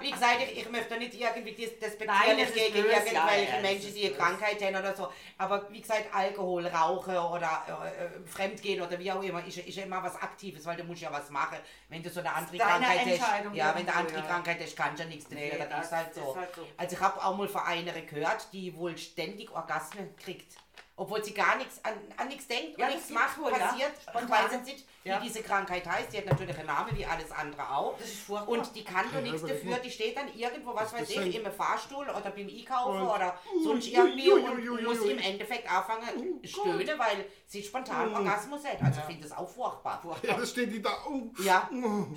Wie 0.00 0.10
gesagt, 0.10 0.36
ich, 0.42 0.58
ich 0.58 0.70
möchte 0.70 0.96
nicht 0.96 1.14
irgendwie 1.14 1.52
despektierlich 1.52 2.46
das 2.46 2.48
ist 2.48 2.54
gegen 2.54 2.72
böse, 2.74 2.88
irgendwelche 2.88 3.14
ja, 3.14 3.60
Menschen, 3.60 3.94
die 3.94 4.06
eine. 4.06 4.14
Krankheit 4.16 4.62
haben 4.62 4.76
oder 4.76 4.96
so. 4.96 5.12
Aber 5.38 5.70
wie 5.70 5.80
gesagt, 5.80 6.06
Alkohol, 6.12 6.66
Rauchen 6.66 7.16
oder 7.16 7.62
äh, 7.84 8.04
äh, 8.04 8.26
Fremdgehen 8.26 8.80
oder 8.80 8.98
wie 8.98 9.12
auch 9.12 9.22
immer, 9.22 9.44
ist, 9.44 9.56
ja- 9.56 9.64
ist 9.64 9.76
ja 9.76 9.84
immer 9.84 10.02
was 10.02 10.16
Aktives, 10.16 10.64
weil 10.66 10.76
du 10.76 10.84
musst 10.84 11.02
ja 11.02 11.12
was 11.12 11.30
machen. 11.30 11.58
Wenn 11.88 12.02
du 12.02 12.10
so 12.10 12.20
eine 12.20 12.32
andere 12.34 12.56
Krankheit 12.58 13.00
hast, 13.00 13.54
ja, 13.54 13.74
wenn 13.74 13.86
du 13.86 13.92
eine 13.92 13.94
andere 13.94 14.18
ja. 14.18 14.26
Krankheit 14.26 14.60
hast, 14.62 14.76
kannst 14.76 14.98
du 14.98 15.02
ja 15.04 15.08
nichts 15.08 15.24
dafür. 15.28 15.38
Nee, 15.40 15.58
das, 15.58 15.68
das 15.68 15.86
ist 15.86 15.92
halt 15.92 16.14
so. 16.14 16.30
ist 16.30 16.36
halt 16.36 16.54
so. 16.54 16.66
Also 16.76 16.96
ich 16.96 17.02
habe 17.02 17.24
auch 17.24 17.36
mal 17.36 17.48
von 17.48 17.62
einer 17.62 17.92
gehört, 17.92 18.46
die 18.52 18.74
wohl 18.76 18.96
ständig 18.96 19.50
Orgasmen 19.50 20.14
kriegt. 20.16 20.54
Obwohl 21.00 21.24
sie 21.24 21.32
gar 21.32 21.56
nichts 21.56 21.82
an, 21.82 21.94
an 22.18 22.28
nichts 22.28 22.46
denkt 22.46 22.78
Ja, 22.78 22.86
und 22.86 22.92
nichts 22.92 23.08
macht, 23.08 23.38
wohl, 23.38 23.50
ja. 23.50 23.56
passiert. 23.56 23.92
Ich 23.96 24.02
Spontan. 24.02 24.30
weiß 24.30 24.62
nicht, 24.66 24.84
wie 25.02 25.08
Ja. 25.08 25.18
diese 25.18 25.42
Krankheit 25.42 25.86
heißt. 25.88 26.12
Die 26.12 26.18
hat 26.18 26.26
natürlich 26.26 26.58
einen 26.58 26.66
Namen, 26.66 26.94
wie 26.94 27.06
alles 27.06 27.32
andere 27.32 27.62
auch. 27.70 27.96
Das 27.96 28.06
ist 28.06 28.20
furchtbar. 28.24 28.48
Und 28.50 28.76
die 28.76 28.84
kann 28.84 29.06
doch 29.06 29.14
Ja, 29.14 29.20
nichts 29.22 29.40
dafür, 29.40 29.78
die 29.78 29.90
steht 29.90 30.14
dann 30.18 30.28
irgendwo, 30.36 30.74
was 30.74 30.92
weiß 30.92 31.08
ich, 31.08 31.34
im 31.36 31.50
Fahrstuhl 31.50 32.04
oder 32.06 32.20
beim 32.20 32.46
Einkaufen 32.46 33.00
Und- 33.00 33.08
oder 33.08 33.34
sonst 33.64 33.86
irgendwie 33.88 34.30
und 34.30 34.84
muss 34.84 34.98
im 35.00 35.18
Endeffekt 35.18 35.72
anfangen 35.72 36.38
stöhnen, 36.44 36.98
weil 36.98 37.24
sie 37.46 37.62
spontan 37.62 38.14
Orgasmus 38.14 38.62
hat. 38.66 38.82
Also 38.82 39.00
ich 39.00 39.06
finde 39.06 39.22
das 39.26 39.38
auch 39.38 39.48
furchtbar. 39.48 40.02
Ja, 40.22 40.34
das 40.36 40.50
steht 40.50 40.70
die 40.70 40.82
da. 40.82 40.90
Oh. 41.08 41.22
Ja, 41.42 41.66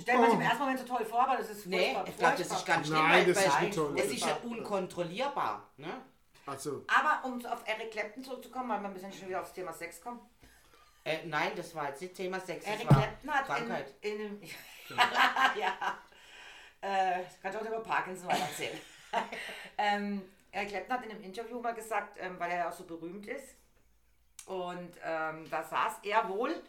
Stell 0.02 0.18
mir 0.18 0.26
das 0.26 0.34
im 0.34 0.40
ersten 0.42 0.58
Moment 0.58 0.78
so 0.80 0.84
toll 0.84 1.06
vor, 1.06 1.22
aber 1.22 1.38
das 1.38 1.48
ist 1.48 1.64
nee, 1.66 1.84
furchtbar. 1.94 2.04
ich 2.08 2.16
glaube, 2.18 2.36
das 2.36 2.46
ist 2.52 2.66
ganz 2.66 2.86
schlimm, 2.86 2.98
Nein, 2.98 3.26
das 3.32 3.38
ist 3.46 3.54
weil 3.54 3.62
nicht 3.64 3.74
toll. 3.78 3.94
es 3.96 4.04
ist 4.12 4.26
ja 4.26 4.36
unkontrollierbar. 4.44 5.70
Ne? 5.78 5.88
Also, 6.46 6.84
Aber 6.86 7.26
um 7.26 7.44
auf 7.46 7.62
Eric 7.66 7.90
Clapton 7.90 8.22
zurückzukommen, 8.22 8.68
weil 8.68 8.80
wir 8.80 8.88
ein 8.88 8.94
bisschen 8.94 9.12
schon 9.12 9.28
wieder 9.28 9.40
aufs 9.40 9.52
Thema 9.52 9.72
Sex 9.72 10.00
kommen. 10.00 10.20
Äh, 11.04 11.26
nein, 11.26 11.52
das 11.56 11.74
war 11.74 11.88
jetzt 11.88 12.00
nicht 12.00 12.14
Thema 12.14 12.40
Sex, 12.40 12.64
Eric 12.66 12.86
war 12.90 12.96
Clapton 12.96 13.30
hat 13.30 13.46
Krankheit. 13.46 13.94
in, 14.00 14.12
in 14.12 14.20
einem... 14.20 14.40
ja. 15.60 15.98
Äh, 16.82 17.22
ich 17.22 17.42
kann 17.42 17.56
auch 17.56 17.62
über 17.62 17.80
Parkinson 17.80 18.28
weiter 18.28 18.42
erzählen. 18.42 18.78
ähm, 19.78 20.22
Eric 20.52 20.68
Clapton 20.68 20.96
hat 20.96 21.04
in 21.04 21.10
einem 21.10 21.22
Interview 21.22 21.60
mal 21.60 21.74
gesagt, 21.74 22.18
ähm, 22.20 22.38
weil 22.38 22.50
er 22.50 22.58
ja 22.58 22.68
auch 22.68 22.72
so 22.72 22.84
berühmt 22.84 23.26
ist. 23.26 23.56
Und 24.46 24.92
ähm, 25.02 25.48
da 25.50 25.62
saß 25.62 26.00
er 26.02 26.28
wohl, 26.28 26.62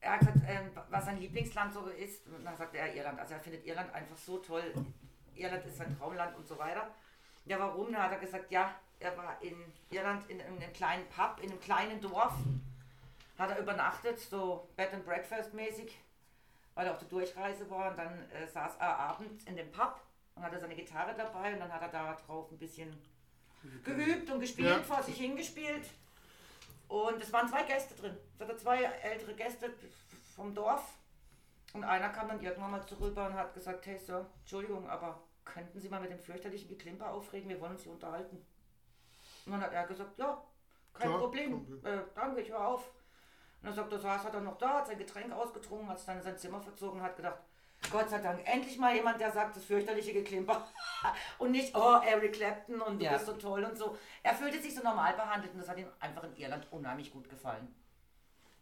er 0.00 0.12
hat 0.12 0.20
gesagt, 0.20 0.38
ähm, 0.46 0.70
was 0.90 1.04
sein 1.04 1.18
Lieblingsland 1.18 1.72
so 1.72 1.86
ist. 1.86 2.26
Und 2.26 2.44
dann 2.44 2.56
sagt 2.56 2.74
er 2.74 2.94
Irland. 2.94 3.18
Also 3.20 3.34
er 3.34 3.40
findet 3.40 3.66
Irland 3.66 3.92
einfach 3.94 4.16
so 4.16 4.38
toll. 4.38 4.72
Irland 5.34 5.64
ist 5.64 5.76
sein 5.76 5.96
Traumland 5.98 6.36
und 6.36 6.46
so 6.46 6.58
weiter. 6.58 6.90
Ja, 7.46 7.58
warum? 7.58 7.92
Dann 7.92 8.02
hat 8.02 8.12
er 8.12 8.18
gesagt, 8.18 8.50
ja, 8.50 8.74
er 9.04 9.16
war 9.16 9.40
in 9.42 9.54
Irland 9.90 10.28
in, 10.30 10.40
in 10.40 10.46
einem 10.62 10.72
kleinen 10.72 11.06
Pub, 11.08 11.38
in 11.42 11.50
einem 11.50 11.60
kleinen 11.60 12.00
Dorf. 12.00 12.34
Hat 13.38 13.50
er 13.50 13.58
übernachtet, 13.58 14.18
so 14.20 14.68
Bed 14.76 14.92
and 14.94 15.04
Breakfast 15.04 15.54
mäßig, 15.54 15.98
weil 16.74 16.86
er 16.86 16.92
auf 16.92 16.98
der 16.98 17.08
Durchreise 17.08 17.68
war. 17.70 17.90
Und 17.90 17.98
dann 17.98 18.30
äh, 18.30 18.46
saß 18.46 18.76
er 18.78 18.96
abends 18.98 19.44
in 19.44 19.56
dem 19.56 19.70
Pub 19.72 20.00
und 20.34 20.42
hatte 20.42 20.58
seine 20.58 20.74
Gitarre 20.74 21.14
dabei 21.16 21.52
und 21.54 21.60
dann 21.60 21.72
hat 21.72 21.82
er 21.82 21.88
da 21.88 22.14
drauf 22.26 22.50
ein 22.50 22.58
bisschen 22.58 22.96
geübt 23.82 24.30
und 24.30 24.40
gespielt, 24.40 24.68
Ja. 24.68 24.82
vor 24.82 25.02
sich 25.02 25.16
hingespielt. 25.16 25.88
Und 26.88 27.20
es 27.22 27.32
waren 27.32 27.48
zwei 27.48 27.62
Gäste 27.64 27.94
drin. 27.94 28.16
Es 28.34 28.40
hatte 28.40 28.56
zwei 28.56 28.82
ältere 28.84 29.34
Gäste 29.34 29.72
vom 30.36 30.54
Dorf. 30.54 30.92
Und 31.72 31.82
einer 31.82 32.10
kam 32.10 32.28
dann 32.28 32.40
irgendwann 32.40 32.70
mal 32.70 32.86
zurück 32.86 33.16
und 33.16 33.34
hat 33.34 33.52
gesagt, 33.54 33.84
hey 33.86 33.98
Sir, 33.98 34.26
Entschuldigung, 34.42 34.88
aber 34.88 35.20
könnten 35.44 35.80
Sie 35.80 35.88
mal 35.88 36.00
mit 36.00 36.10
dem 36.10 36.20
fürchterlichen 36.20 36.68
Geklimper 36.68 37.10
aufregen? 37.10 37.48
Wir 37.48 37.60
wollen 37.60 37.72
uns 37.72 37.82
hier 37.82 37.90
unterhalten. 37.92 38.44
Und 39.46 39.52
dann 39.52 39.60
hat 39.62 39.72
er 39.72 39.86
gesagt, 39.86 40.18
ja, 40.18 40.42
kein 40.92 41.08
Klar, 41.08 41.20
Problem. 41.20 41.82
Äh, 41.84 41.98
danke, 42.14 42.40
ich 42.40 42.50
höre 42.50 42.66
auf. 42.66 42.88
Und 43.60 43.68
dann 43.68 43.74
sagt 43.74 43.92
er, 43.92 43.98
saß 43.98 44.24
hat 44.24 44.34
er 44.34 44.40
noch 44.40 44.58
da, 44.58 44.78
hat 44.78 44.86
sein 44.86 44.98
Getränk 44.98 45.32
ausgetrunken, 45.32 45.88
hat 45.88 45.98
sich 45.98 46.06
dann 46.06 46.18
in 46.18 46.22
sein 46.22 46.38
Zimmer 46.38 46.60
verzogen 46.60 47.00
und 47.00 47.04
hat 47.06 47.16
gedacht, 47.16 47.38
Gott 47.90 48.08
sei 48.08 48.18
Dank, 48.18 48.40
endlich 48.46 48.78
mal 48.78 48.94
jemand, 48.94 49.20
der 49.20 49.30
sagt, 49.30 49.56
das 49.56 49.64
fürchterliche 49.64 50.12
Geklimper. 50.12 50.66
und 51.38 51.50
nicht, 51.50 51.74
oh, 51.76 52.00
Eric 52.04 52.32
Clapton 52.34 52.80
und 52.80 52.98
du 52.98 53.04
Ja. 53.04 53.12
bist 53.12 53.26
so 53.26 53.34
toll 53.34 53.64
und 53.64 53.76
so. 53.76 53.96
Er 54.22 54.34
fühlte 54.34 54.60
sich 54.60 54.74
so 54.74 54.82
normal 54.82 55.14
behandelt 55.14 55.52
und 55.52 55.58
das 55.60 55.68
hat 55.68 55.78
ihm 55.78 55.88
einfach 56.00 56.24
in 56.24 56.36
Irland 56.36 56.66
unheimlich 56.70 57.12
gut 57.12 57.28
gefallen. 57.28 57.74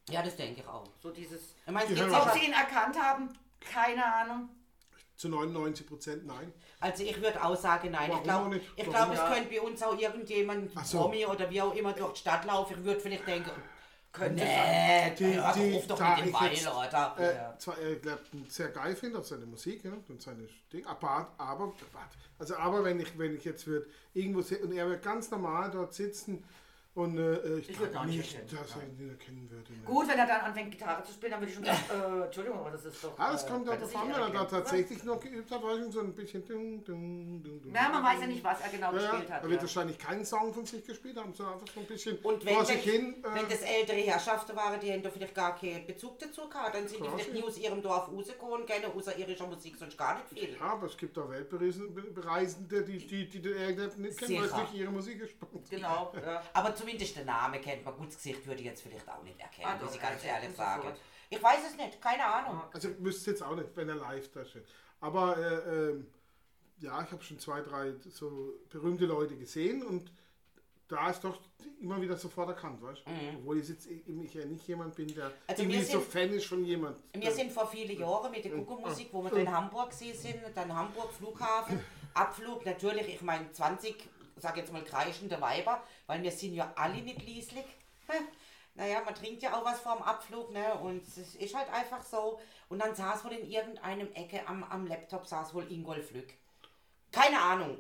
Ja, 0.09 0.23
das 0.23 0.35
denke 0.37 0.63
ich 0.63 0.67
auch. 0.67 0.89
So 1.01 1.11
dieses, 1.11 1.55
Ich 1.65 1.73
meine, 1.73 1.93
es 1.93 2.13
ob 2.13 2.33
sie 2.33 2.47
ihn 2.47 2.53
erkannt 2.53 3.01
haben, 3.01 3.29
keine 3.61 4.05
Ahnung. 4.05 4.49
Zu 5.23 5.29
99 5.29 5.87
Prozent 5.87 6.27
nein. 6.27 6.53
Also 6.81 7.05
ich 7.05 7.23
würde 7.23 7.41
auch 7.45 7.55
sagen, 7.55 7.93
nein. 7.93 8.11
Warum 8.11 8.53
ich 8.55 8.65
glaube, 8.75 8.91
glaub, 8.91 9.13
es 9.13 9.19
ja? 9.19 9.33
könnte 9.33 9.55
bei 9.55 9.61
uns 9.61 9.81
auch 9.81 9.97
irgendjemand, 9.97 10.73
Ach 10.75 10.85
so. 10.85 10.99
Promi 10.99 11.25
oder 11.25 11.49
wie 11.49 11.63
auch 11.63 11.73
immer, 11.77 11.93
durch 11.93 12.15
die 12.15 12.19
Stadt 12.19 12.45
laufen. 12.45 12.79
Ich 12.79 12.85
würde 12.85 12.99
vielleicht 12.99 13.29
denken, 13.29 13.53
Könnte 14.11 14.45
nee, 14.45 15.15
Die- 15.17 15.39
auf 15.39 15.87
doch 15.87 15.97
da 15.97 16.17
mit 16.17 16.27
dem 16.27 16.33
Weil, 16.35 16.51
oder? 16.51 17.17
Äh, 17.21 17.37
Ja. 17.37 17.57
Zwar 17.57 17.79
Eric 17.79 18.03
Clapton 18.03 18.47
sehr 18.49 18.69
geil 18.71 18.97
finde, 18.97 19.21
auch 19.21 19.25
seine 19.25 19.47
Musik 19.47 19.85
ja, 19.85 19.93
und 20.09 20.21
seine 20.21 20.49
Dinge, 20.73 20.89
aber, 20.89 21.33
aber, 21.39 21.73
also 22.41 22.57
aber 22.57 22.83
wenn 22.83 22.99
ich, 22.99 23.17
wenn 23.17 23.37
ich 23.37 23.45
jetzt 23.45 23.65
würde 23.69 23.87
irgendwo 24.13 24.41
und 24.41 24.73
er 24.73 24.89
wird 24.89 25.05
ganz 25.05 25.31
normal 25.31 25.71
dort 25.71 25.95
sitzen 25.95 26.43
und 26.95 27.17
äh, 27.19 27.57
ich, 27.59 27.71
Ich 27.71 27.79
würd 27.81 27.91
glaube 27.93 27.93
ihn 27.93 27.97
auch 27.97 28.05
nicht 28.05 28.17
nicht, 28.19 28.35
erkennen. 28.35 28.59
dass 28.63 28.77
er 28.77 28.83
ihn 28.83 29.11
erkennen 29.11 29.51
würde. 29.51 29.73
ne. 29.73 29.79
Gut, 29.85 30.09
wenn 30.09 30.19
er 30.19 30.27
dann 30.27 30.41
anfängt, 30.43 30.71
Gitarre 30.73 31.03
zu 31.05 31.13
spielen, 31.13 31.33
dann 31.33 31.41
würde 31.41 31.51
ich 31.51 31.55
schon 31.57 31.65
sagen, 31.65 31.79
äh, 32.21 32.25
Entschuldigung, 32.27 32.59
aber 32.61 32.71
das 32.71 32.85
ist 32.85 33.03
doch... 33.03 33.19
Ah, 33.19 33.33
das 33.33 33.45
äh, 33.45 33.49
kommt 33.49 33.67
könnte 33.67 33.81
darauf 33.87 33.97
an, 33.97 34.09
wenn 34.09 34.15
er 34.15 34.31
da 34.31 34.41
oder? 34.41 34.49
tatsächlich 34.49 35.03
noch 35.05 35.21
geübt 35.21 35.51
hat, 35.51 35.63
weil 35.63 35.91
so 35.91 36.01
ein 36.01 36.13
bisschen. 36.15 36.45
Ding, 36.45 36.85
ding, 36.85 37.43
ding, 37.43 37.63
ding, 37.63 37.73
Na, 37.73 37.89
man 37.89 38.03
weiß 38.05 38.21
ja 38.21 38.27
nicht, 38.27 38.45
was 38.45 38.61
er 38.61 38.69
genau 38.69 38.93
Ja, 38.93 38.99
gespielt 38.99 39.31
hat. 39.31 39.43
er 39.43 39.49
wird 39.49 39.61
Ja. 39.61 39.63
wahrscheinlich 39.63 39.99
keinen 39.99 40.25
Song 40.27 40.53
von 40.53 40.67
sich 40.67 40.85
gespielt 40.85 41.17
haben, 41.17 41.33
sondern 41.33 41.55
einfach 41.55 41.69
so 41.75 41.81
ein 41.81 41.87
bisschen 41.87 42.19
Und 42.19 42.45
wenn, 42.45 42.55
vor 42.55 42.69
wenn, 42.69 42.77
sich 42.77 42.83
hin. 42.85 43.15
Äh, 43.25 43.35
wenn 43.37 43.49
das 43.49 43.63
ältere 43.63 43.97
Herrschaften 43.97 44.55
waren, 44.55 44.79
die 44.81 45.01
da 45.03 45.11
vielleicht 45.11 45.35
gar 45.35 45.57
keinen 45.59 45.87
Bezug 45.87 46.19
dazu 46.19 46.49
gehabt, 46.49 46.75
dann 46.75 46.87
sind 46.87 47.03
die 47.05 47.09
vielleicht 47.09 47.33
nie 47.33 47.43
aus 47.43 47.57
ihrem 47.59 47.81
Dorf 47.83 48.09
rausgekommen, 48.13 48.67
kennen 48.67 48.85
außer 48.95 49.17
irischer 49.17 49.47
Musik 49.47 49.77
sonst 49.79 49.97
gar 49.97 50.17
nicht 50.17 50.29
viel. 50.29 50.55
ja, 50.59 50.67
aber 50.67 50.87
es 50.89 50.97
gibt 50.99 51.17
auch 51.19 51.31
Weltbereisende, 51.31 52.83
die, 52.85 52.99
die, 52.99 53.29
die 53.29 53.41
den 53.41 53.57
Eric 53.57 53.77
Clapton 53.77 54.03
nicht 54.03 54.19
kennen, 54.19 54.35
weil 54.37 54.43
Sicher. 54.49 54.63
es 54.63 54.71
durch 54.71 54.81
ihre 54.81 54.91
Musik 54.91 55.19
gespannt 55.21 55.53
Genau, 55.71 56.13
ja. 56.25 56.43
Aber 56.53 56.75
zumindest 56.83 57.17
den 57.17 57.27
Namen 57.27 57.61
kennt 57.61 57.85
man. 57.85 57.95
Gut, 57.97 58.09
das 58.09 58.17
Gesicht 58.17 58.47
würde 58.47 58.61
ich 58.61 58.67
jetzt 58.67 58.83
vielleicht 58.83 59.09
auch 59.09 59.23
nicht 59.23 59.39
erkennen, 59.41 59.69
Ah, 59.69 59.77
doch, 59.79 59.87
muss 59.87 59.95
ich 59.95 60.01
ganz 60.01 60.23
erkennt 60.25 60.43
ehrlich 60.43 60.57
sagen. 60.57 60.83
sofort. 60.83 61.01
Ich 61.31 61.43
weiß 61.43 61.61
es 61.71 61.77
nicht, 61.77 62.01
keine 62.01 62.25
Ahnung. 62.27 62.63
Also 62.73 62.89
ich 62.91 63.03
wüsste 63.03 63.31
jetzt 63.31 63.43
auch 63.43 63.55
nicht, 63.57 63.69
wenn 63.75 63.89
er 63.89 63.95
live 63.97 64.31
da 64.33 64.45
steht. 64.45 64.67
Aber 65.01 65.37
äh, 65.39 65.91
ähm, 65.91 66.07
ja, 66.79 67.03
ich 67.03 67.11
habe 67.11 67.23
schon 67.23 67.39
zwei, 67.39 67.61
drei 67.63 67.95
so 68.11 68.55
berühmte 68.69 69.07
Leute 69.07 69.37
gesehen 69.37 69.83
und 69.83 70.13
da 70.89 71.09
ist 71.09 71.25
doch 71.25 71.39
immer 71.81 71.99
wieder 72.03 72.17
sofort 72.19 72.51
erkannt, 72.51 72.83
weißt 72.83 73.03
du? 73.07 73.11
Obwohl 73.39 73.59
ich 73.59 73.69
jetzt 73.69 73.87
ich 73.87 74.35
ja 74.35 74.45
nicht 74.45 74.67
jemand 74.69 74.95
bin, 74.95 75.09
der 75.15 75.29
Mhm. 75.29 75.35
Also 75.47 75.63
irgendwie 75.63 75.79
wir 75.79 75.85
so 75.87 76.01
sind- 76.01 76.13
Fan 76.13 76.31
ist 76.35 76.47
von 76.47 76.65
jemand. 76.65 76.99
Wir 77.15 77.33
sind 77.33 77.51
vor 77.51 77.67
vielen 77.67 77.99
Jahren 77.99 78.31
mit 78.31 78.45
der 78.45 78.53
Kuckuckmusik, 78.53 79.09
wo 79.13 79.23
wir 79.25 79.33
in 79.35 79.51
Hamburg 79.51 79.91
gewesen 79.91 80.21
sind, 80.21 80.43
dann 80.55 80.75
Hamburg 80.75 81.11
Flughafen, 81.13 81.81
Abflug, 82.15 82.67
natürlich, 82.67 83.09
ich 83.09 83.23
meine 83.23 83.51
20, 83.53 83.95
sag 84.43 84.57
jetzt 84.57 84.73
mal 84.73 84.83
kreischende 84.83 85.41
Weiber, 85.41 85.83
weil 86.07 86.23
wir 86.23 86.33
sind 86.33 86.55
ja 86.55 86.73
alle 86.77 87.01
nicht 87.01 87.23
lieslig. 87.23 87.65
Naja, 88.75 89.03
man 89.05 89.15
trinkt 89.15 89.43
ja 89.43 89.55
auch 89.55 89.65
was 89.65 89.81
vorm 89.81 90.03
Abflug, 90.03 90.51
ne? 90.51 90.75
Und 90.77 91.07
es 91.07 91.35
ist 91.35 91.55
halt 91.55 91.71
einfach 91.71 92.03
so. 92.03 92.41
Und 92.69 92.79
dann 92.79 92.95
saß 92.95 93.25
wohl 93.25 93.33
in 93.33 93.51
irgendeinem 93.51 94.11
Ecke 94.15 94.47
am, 94.49 94.65
am 94.65 94.87
Laptop 94.87 95.27
saß 95.27 95.53
wohl 95.53 95.71
Ingolf 95.71 96.11
Lück. 96.13 96.33
Keine 97.11 97.41
Ahnung. 97.41 97.79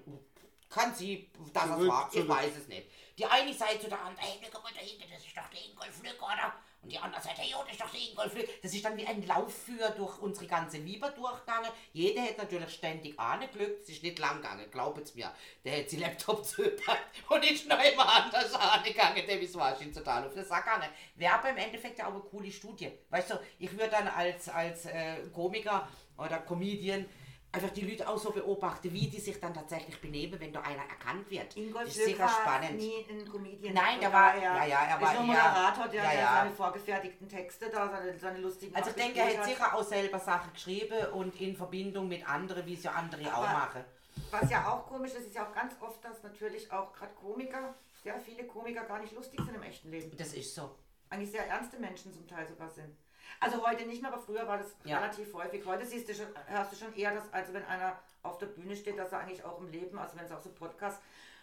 Kann 0.68 0.94
sie, 0.94 1.30
dass 1.52 1.64
es 1.64 1.88
war, 1.88 2.10
ich 2.12 2.28
weiß 2.28 2.56
es 2.56 2.68
nicht. 2.68 2.88
Die 3.18 3.26
eine 3.26 3.52
Seite 3.52 3.80
zu 3.80 3.88
der 3.88 4.00
anderen, 4.00 4.18
hey, 4.18 4.38
guck 4.52 4.62
mal 4.62 4.72
da 4.74 4.80
hinten, 4.80 5.10
das 5.10 5.24
ist 5.24 5.36
doch 5.36 5.48
der 5.48 5.64
Ingolf 5.64 6.02
Lück, 6.02 6.22
oder? 6.22 6.54
Und 6.82 6.90
die 6.90 6.98
andere 6.98 7.22
Seite, 7.22 7.42
oh, 7.56 7.62
das 7.62 7.72
ist 7.72 7.80
doch 7.80 7.90
der 7.90 8.40
Lück. 8.42 8.62
Das 8.62 8.74
ist 8.74 8.84
dann 8.84 8.96
wie 8.96 9.06
ein 9.06 9.24
Laufführer 9.24 9.90
durch 9.90 10.18
unsere 10.18 10.46
ganze 10.46 10.78
Liebe 10.78 11.12
durchgegangen. 11.16 11.70
Jeder 11.92 12.22
hat 12.22 12.38
natürlich 12.38 12.70
ständig 12.70 13.18
angeglückt, 13.18 13.84
es 13.84 13.88
ist 13.90 14.02
nicht 14.02 14.18
lang 14.18 14.42
gegangen, 14.42 14.66
glaubt's 14.70 15.14
mir. 15.14 15.32
Der 15.64 15.78
hat 15.78 15.90
sie 15.90 15.98
Laptop 15.98 16.44
zugepackt 16.44 17.22
und 17.28 17.48
ist 17.48 17.68
noch 17.68 17.78
immer 17.78 18.06
anders 18.06 18.52
angegangen, 18.54 19.24
der 19.26 19.40
ist 19.40 19.54
wahrscheinlich 19.54 19.96
total 19.96 20.26
auf 20.26 20.34
den 20.34 20.44
Sack 20.44 20.64
gegangen. 20.64 20.88
Wäre 21.14 21.34
aber 21.34 21.50
im 21.50 21.56
Endeffekt 21.58 22.00
ja 22.00 22.06
auch 22.06 22.14
eine 22.14 22.20
coole 22.20 22.50
Studie. 22.50 22.90
Weißt 23.10 23.30
du, 23.30 23.34
ich 23.60 23.70
würde 23.72 23.90
dann 23.90 24.08
als, 24.08 24.48
als 24.48 24.86
äh, 24.86 25.18
Komiker 25.32 25.88
oder 26.18 26.38
Comedian 26.38 27.06
einfach 27.52 27.70
die 27.70 27.82
Leute 27.82 28.08
auch 28.08 28.16
so 28.18 28.30
beobachten, 28.30 28.90
wie 28.92 29.08
die 29.08 29.20
sich 29.20 29.38
dann 29.38 29.52
tatsächlich 29.52 30.00
benehmen, 30.00 30.40
wenn 30.40 30.52
da 30.52 30.60
einer 30.62 30.82
erkannt 30.88 31.30
wird. 31.30 31.54
Ingolf 31.56 31.86
ist 31.86 31.96
sicher 32.04 32.24
war 32.24 32.28
spannend. 32.30 32.78
nie 32.78 33.04
ein 33.10 33.28
Comedian. 33.30 33.74
Nein, 33.74 34.00
der 34.00 34.10
Von 34.10 34.18
war- 34.20 34.36
ja, 34.38 34.64
ja, 34.64 34.84
er 34.84 34.96
ist 34.96 35.02
war 35.02 35.12
nur 35.24 35.34
eher- 35.34 35.48
Moderator, 35.48 35.88
der, 35.88 36.02
ja, 36.04 36.10
der 36.10 36.20
ja. 36.20 36.34
seine 36.38 36.50
vorgefertigten 36.50 37.28
Texte 37.28 37.68
da, 37.70 37.90
seine, 37.90 38.18
seine 38.18 38.38
lustigen 38.38 38.74
Also 38.74 38.90
ich 38.90 38.96
denke, 38.96 39.18
er 39.18 39.24
hat 39.26 39.30
abgespielt 39.34 39.58
sicher 39.58 39.74
auch 39.76 39.82
selber 39.84 40.18
Sachen 40.18 40.52
geschrieben 40.54 41.06
und 41.12 41.38
in 41.40 41.54
Verbindung 41.54 42.08
mit 42.08 42.26
anderen, 42.26 42.64
wie 42.66 42.74
es 42.74 42.82
ja 42.82 42.92
andere 42.92 43.22
auch 43.34 43.42
Aber- 43.44 43.52
machen. 43.52 43.84
Was 44.30 44.50
ja 44.50 44.66
auch 44.70 44.86
komisch 44.86 45.12
ist, 45.12 45.26
ist 45.26 45.34
ja 45.34 45.46
auch 45.46 45.54
ganz 45.54 45.74
oft, 45.80 46.02
dass 46.04 46.22
natürlich 46.22 46.70
auch 46.72 46.92
gerade 46.92 47.12
Komiker, 47.14 47.74
sehr 48.02 48.18
viele 48.18 48.44
Komiker 48.46 48.84
gar 48.84 48.98
nicht 49.00 49.12
lustig 49.14 49.40
sind 49.44 49.54
im 49.54 49.62
echten 49.62 49.90
Leben. 49.90 50.14
Das 50.16 50.32
ist 50.32 50.54
so. 50.54 50.74
Eigentlich 51.10 51.30
sehr 51.30 51.46
ernste 51.46 51.78
Menschen 51.78 52.12
zum 52.12 52.26
Teil 52.26 52.46
sogar 52.48 52.68
sind. 52.70 52.96
Also 53.40 53.66
heute 53.66 53.84
nicht 53.86 54.02
mehr, 54.02 54.12
aber 54.12 54.22
früher 54.22 54.46
war 54.46 54.58
das 54.58 54.68
Ja. 54.84 54.98
relativ 54.98 55.32
häufig. 55.34 55.64
Heute 55.64 55.84
siehst 55.86 56.08
du 56.08 56.14
schon, 56.14 56.26
hörst 56.46 56.72
du 56.72 56.76
schon 56.76 56.94
eher, 56.94 57.14
dass, 57.14 57.32
also 57.32 57.52
wenn 57.52 57.64
einer 57.66 57.98
auf 58.22 58.38
der 58.38 58.46
Bühne 58.46 58.76
steht, 58.76 58.98
dass 58.98 59.12
er 59.12 59.20
eigentlich 59.20 59.42
auch 59.44 59.58
im 59.60 59.68
Leben, 59.68 59.98
also 59.98 60.16
wenn 60.16 60.24
es 60.24 60.32
auch 60.32 60.40
so 60.40 60.50
Podcasts, 60.50 61.00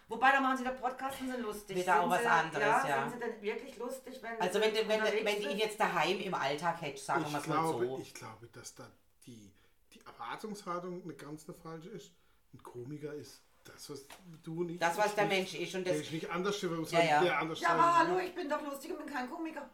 wobei 0.07 0.31
da 0.31 0.39
machen 0.39 0.57
sie 0.57 0.63
der 0.63 0.71
Podcasten 0.71 1.29
sind 1.29 1.41
lustig. 1.41 1.75
Wieder 1.77 1.93
sind 1.93 2.03
auch 2.03 2.09
was 2.09 2.21
sie, 2.21 2.27
anderes, 2.27 2.65
ja. 2.87 3.09
Sind 3.09 3.13
sie 3.13 3.19
denn 3.19 3.41
wirklich 3.41 3.77
lustig, 3.77 4.19
wenn 4.21 4.39
Also 4.41 4.59
sie 4.59 4.65
wenn, 4.65 4.87
wenn, 4.87 5.25
wenn 5.25 5.41
du 5.43 5.49
ihn 5.49 5.57
jetzt 5.57 5.79
daheim 5.79 6.19
im 6.19 6.33
Alltag 6.33 6.81
hättest, 6.81 7.05
sagen 7.05 7.21
wir 7.21 7.27
Ich 7.27 7.33
mal 7.33 7.41
glaube, 7.41 7.85
so. 7.87 7.99
ich 7.99 8.13
glaube, 8.13 8.47
dass 8.53 8.75
da 8.75 8.87
die, 9.25 9.51
die 9.93 9.99
Erwartungshaltung 10.05 11.03
eine 11.03 11.13
ganz 11.13 11.47
eine 11.47 11.57
falsche 11.57 11.89
ist. 11.89 12.11
Ein 12.53 12.63
Komiker 12.63 13.13
ist 13.13 13.43
das, 13.65 13.89
was 13.89 14.05
du 14.43 14.63
nicht 14.63 14.81
Das, 14.81 14.97
was 14.97 15.13
der 15.15 15.25
nicht- 15.25 15.35
Mensch 15.37 15.53
ist 15.53 15.75
und 15.75 15.83
Der 15.85 15.93
das. 15.93 16.03
ist 16.03 16.11
nicht 16.13 16.29
anders, 16.31 16.59
der 16.59 16.69
Ja, 16.91 16.99
ja. 17.03 17.21
der 17.23 17.39
anders 17.39 17.59
Ja, 17.59 17.69
aber 17.69 17.99
hallo, 17.99 18.17
ich 18.19 18.33
bin 18.33 18.49
doch 18.49 18.61
lustig 18.63 18.91
und 18.91 19.05
bin 19.05 19.13
kein 19.13 19.29
Komiker. 19.29 19.69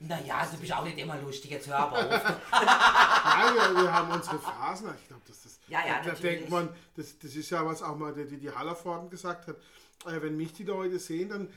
Naja, 0.00 0.46
du 0.50 0.56
bist 0.56 0.72
auch 0.72 0.84
nicht 0.84 0.98
immer 0.98 1.18
lustig, 1.18 1.50
jetzt 1.50 1.68
hör 1.68 1.78
aber 1.78 1.98
auf. 1.98 2.08
Nein, 2.52 3.54
wir, 3.54 3.82
wir 3.82 3.92
haben 3.92 4.10
unsere 4.10 4.38
Phasen. 4.38 4.88
Ich 4.98 5.08
glaube, 5.08 5.22
das. 5.28 5.60
Ja, 5.68 5.86
ja, 5.86 6.02
da 6.02 6.12
denkt 6.12 6.48
man, 6.48 6.68
das, 6.96 7.18
das 7.18 7.34
ist 7.36 7.50
ja 7.50 7.64
was 7.64 7.82
auch 7.82 7.96
mal 7.96 8.14
die, 8.14 8.38
die 8.38 8.50
Hallervorden 8.50 9.10
gesagt 9.10 9.46
hat. 9.46 9.56
Äh, 10.06 10.22
wenn 10.22 10.36
mich 10.36 10.54
die 10.54 10.64
Leute 10.64 10.98
sehen, 10.98 11.28
dann, 11.28 11.52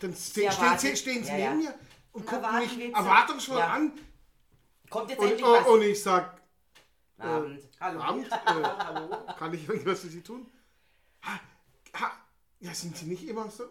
dann 0.00 0.14
ste 0.14 0.50
stehen, 0.50 0.78
sie, 0.78 0.96
stehen 0.96 1.22
sie 1.22 1.30
ja, 1.30 1.50
neben 1.50 1.62
ja. 1.62 1.70
mir 1.70 1.74
und 2.12 2.22
Und 2.22 2.26
gucken 2.26 2.44
erwarten 2.44 2.76
mich 2.78 2.94
erwartungsvoll 2.94 3.58
Ja. 3.58 3.72
an. 3.74 3.92
Kommt 4.88 5.10
jetzt 5.10 5.18
Und, 5.18 5.28
endlich 5.28 5.46
oh, 5.46 5.52
was. 5.52 5.66
und 5.66 5.82
ich 5.82 6.02
sag, 6.02 6.40
Abend. 7.18 7.68
Hallo. 7.78 8.00
Abend, 8.00 8.26
äh, 8.32 9.34
kann 9.38 9.52
ich 9.52 9.68
irgendwas 9.68 10.00
für 10.00 10.08
Sie 10.08 10.22
tun? 10.22 10.50
Ja, 12.60 12.72
sind 12.72 12.96
Sie 12.96 13.06
nicht 13.06 13.28
immer 13.28 13.50
so? 13.50 13.64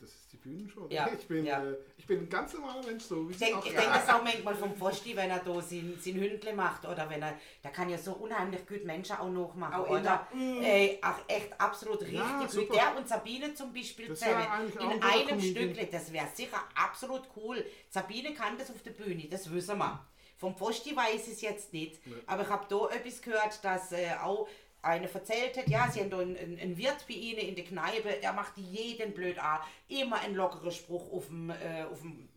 Das 0.00 0.08
ist 0.08 0.32
die 0.32 0.36
Bühnenshow. 0.38 0.86
Ja, 0.88 1.06
Ich, 1.12 1.26
bin, 1.28 1.44
ja. 1.44 1.62
äh, 1.62 1.76
ich 1.98 2.06
bin 2.06 2.20
ein 2.20 2.28
ganz 2.30 2.54
normaler 2.54 2.82
Mensch, 2.86 3.04
so 3.04 3.28
wie 3.28 3.32
Ich 3.32 3.38
Sie 3.38 3.44
denke 3.44 3.58
auch. 3.58 3.66
ich 3.66 3.72
denk 3.74 3.92
das 3.92 4.08
auch 4.08 4.22
manchmal 4.22 4.54
vom 4.54 4.74
Pfosti, 4.74 5.14
wenn 5.16 5.28
er 5.28 5.40
da 5.40 5.60
sein, 5.60 5.98
sein 6.00 6.14
Hündle 6.14 6.54
macht 6.54 6.86
oder 6.86 7.10
wenn 7.10 7.20
er, 7.20 7.34
der 7.62 7.70
kann 7.72 7.90
ja 7.90 7.98
so 7.98 8.12
unheimlich 8.14 8.66
gut 8.66 8.84
Menschen 8.84 9.16
auch 9.16 9.28
nachmachen, 9.28 9.74
Auch 9.74 9.90
oder? 9.90 10.26
immer. 10.32 10.62
Ey, 10.64 10.98
ach, 11.02 11.18
echt 11.28 11.60
absolut 11.60 12.00
richtig 12.00 12.18
Ja, 12.18 12.40
gut. 12.40 12.50
super. 12.50 12.72
Der 12.74 12.96
und 12.96 13.06
Sabine 13.08 13.52
zum 13.54 13.72
Beispiel 13.74 14.14
zusammen 14.14 14.46
in 14.80 15.02
einem. 15.02 15.40
Stückle, 15.40 15.86
das 15.86 16.10
wäre 16.12 16.28
sicher 16.34 16.62
absolut 16.74 17.28
cool. 17.36 17.62
Sabine 17.90 18.32
kann 18.32 18.56
das 18.56 18.70
auf 18.70 18.82
der 18.82 18.92
Bühne, 18.92 19.28
das 19.28 19.50
wissen 19.52 19.76
wir. 19.76 20.06
Vom 20.38 20.56
Pfosti 20.56 20.96
weiß 20.96 21.26
ich 21.26 21.34
es 21.34 21.40
jetzt 21.42 21.72
nicht, 21.72 22.00
aber 22.26 22.42
ich 22.42 22.48
habe 22.48 22.64
da 22.68 22.88
etwas 22.96 23.20
gehört, 23.20 23.62
dass 23.64 23.92
äh, 23.92 24.08
auch 24.22 24.48
eine 24.82 25.08
erzählt 25.08 25.56
hat, 25.56 25.68
ja, 25.68 25.88
sie 25.90 26.00
haben 26.00 26.10
da 26.10 26.18
einen, 26.18 26.36
einen 26.36 26.76
Wirt 26.76 27.06
bei 27.08 27.14
ihnen 27.14 27.38
in 27.38 27.54
der 27.54 27.64
Kneipe, 27.64 28.18
der 28.20 28.32
macht 28.32 28.56
jeden 28.56 29.14
blöd 29.14 29.38
an, 29.38 29.60
immer 29.88 30.20
ein 30.20 30.34
lockerer 30.34 30.72
Spruch 30.72 31.12
auf 31.12 31.26
dem, 31.26 31.50
äh, 31.50 31.84
auf 31.90 32.00
dem 32.00 32.28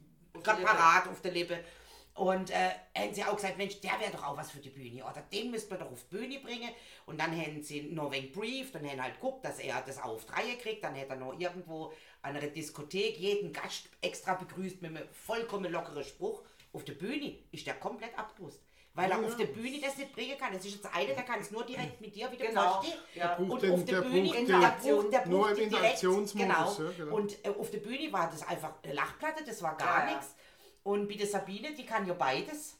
parat 0.44 1.08
auf 1.08 1.22
der 1.22 1.32
Lippe. 1.32 1.60
Und 2.14 2.50
äh, 2.50 2.70
haben 2.98 3.14
sie 3.14 3.25
auch 3.25 3.36
gesagt, 3.36 3.58
Mensch, 3.58 3.82
der 3.82 4.00
wäre 4.00 4.12
doch 4.12 4.24
auch 4.24 4.38
was 4.38 4.52
für 4.52 4.60
die 4.60 4.70
Bühne, 4.70 5.04
oder 5.04 5.22
den 5.34 5.52
müssten 5.52 5.72
wir 5.72 5.78
doch 5.78 5.92
auf 5.92 6.06
die 6.10 6.16
Bühne 6.16 6.40
bringen. 6.40 6.70
Und 7.06 7.20
dann 7.20 7.32
haben 7.36 7.62
sie 7.62 7.82
noch 7.82 8.06
ein 8.06 8.12
wenig 8.14 8.32
brieft 8.32 8.74
und 8.75 8.90
haben 8.90 9.04
halt 9.04 9.16
geguckt, 9.16 9.44
dass 9.44 9.60
er 9.60 9.82
das 9.82 9.98
auch 9.98 10.14
auf 10.14 10.25
Dreie 10.25 10.56
kriegt. 10.56 10.84
Dann 10.84 10.96
hätte 10.96 11.12
er 11.12 11.16
noch 11.18 11.38
irgendwo 11.38 11.92
an 12.22 12.38
einer 12.38 12.48
Diskothek 12.48 13.18
jeden 13.18 13.52
Gast 13.52 13.90
extra 14.02 14.36
begrüßt 14.36 14.82
mit 14.82 14.96
einem 14.96 15.10
vollkommen 15.10 15.70
lockeren 15.70 16.06
Spruch. 16.06 16.42
Auf 16.72 16.86
der 16.86 16.94
Bühne 16.94 17.38
ist 17.52 17.68
der 17.68 17.75
komplett 17.75 18.18
abgerüstet. 18.18 18.65
Weil 18.96 19.12
er 19.12 19.20
Ja, 19.22 19.28
auf 19.28 19.36
der 19.36 19.48
Bühne 19.48 19.80
das 19.82 19.98
nicht 19.98 20.14
bringen 20.14 20.38
kann. 20.38 20.54
Das 20.54 20.66
ist 20.66 20.75
jetzt 20.75 20.96
einer, 20.96 21.14
der 21.14 21.24
kann 21.24 21.40
es 21.42 21.52
nur 21.52 21.66
direkt 21.66 22.00
mit 22.00 22.16
dir 22.16 22.32
wieder 22.32 22.46
Genau. 22.48 22.80
verstehen. 22.82 23.00
Ja. 23.14 23.36
Und 23.36 23.62
den- 23.62 23.72
auf 23.74 23.84
der, 23.86 24.02
der 24.02 24.08
Bühne, 24.10 24.22
braucht 24.30 24.36
der 24.38 24.44
den- 24.44 24.96
braucht, 24.96 25.14
der 25.14 25.28
Nur 25.28 25.52
im 25.52 25.58
Interaktionsmodus, 25.58 26.78
Genau. 26.78 26.90
ja, 26.90 26.96
genau. 26.98 27.16
Und 27.18 27.46
äh, 27.46 27.50
auf 27.50 27.72
der 27.72 27.80
Bühne 27.80 28.14
war 28.14 28.30
das 28.32 28.48
einfach 28.48 28.74
eine 28.82 28.94
Lachplatte, 28.94 29.44
das 29.44 29.62
war 29.62 29.75
gar 29.75 30.06
Ja, 30.08 30.12
nichts. 30.16 30.34
Und 30.84 31.10
bei 31.10 31.16
der 31.16 31.28
Sabine, 31.28 31.74
die 31.74 31.86
kann 31.86 32.08
ja 32.08 32.14
beides. 32.14 32.78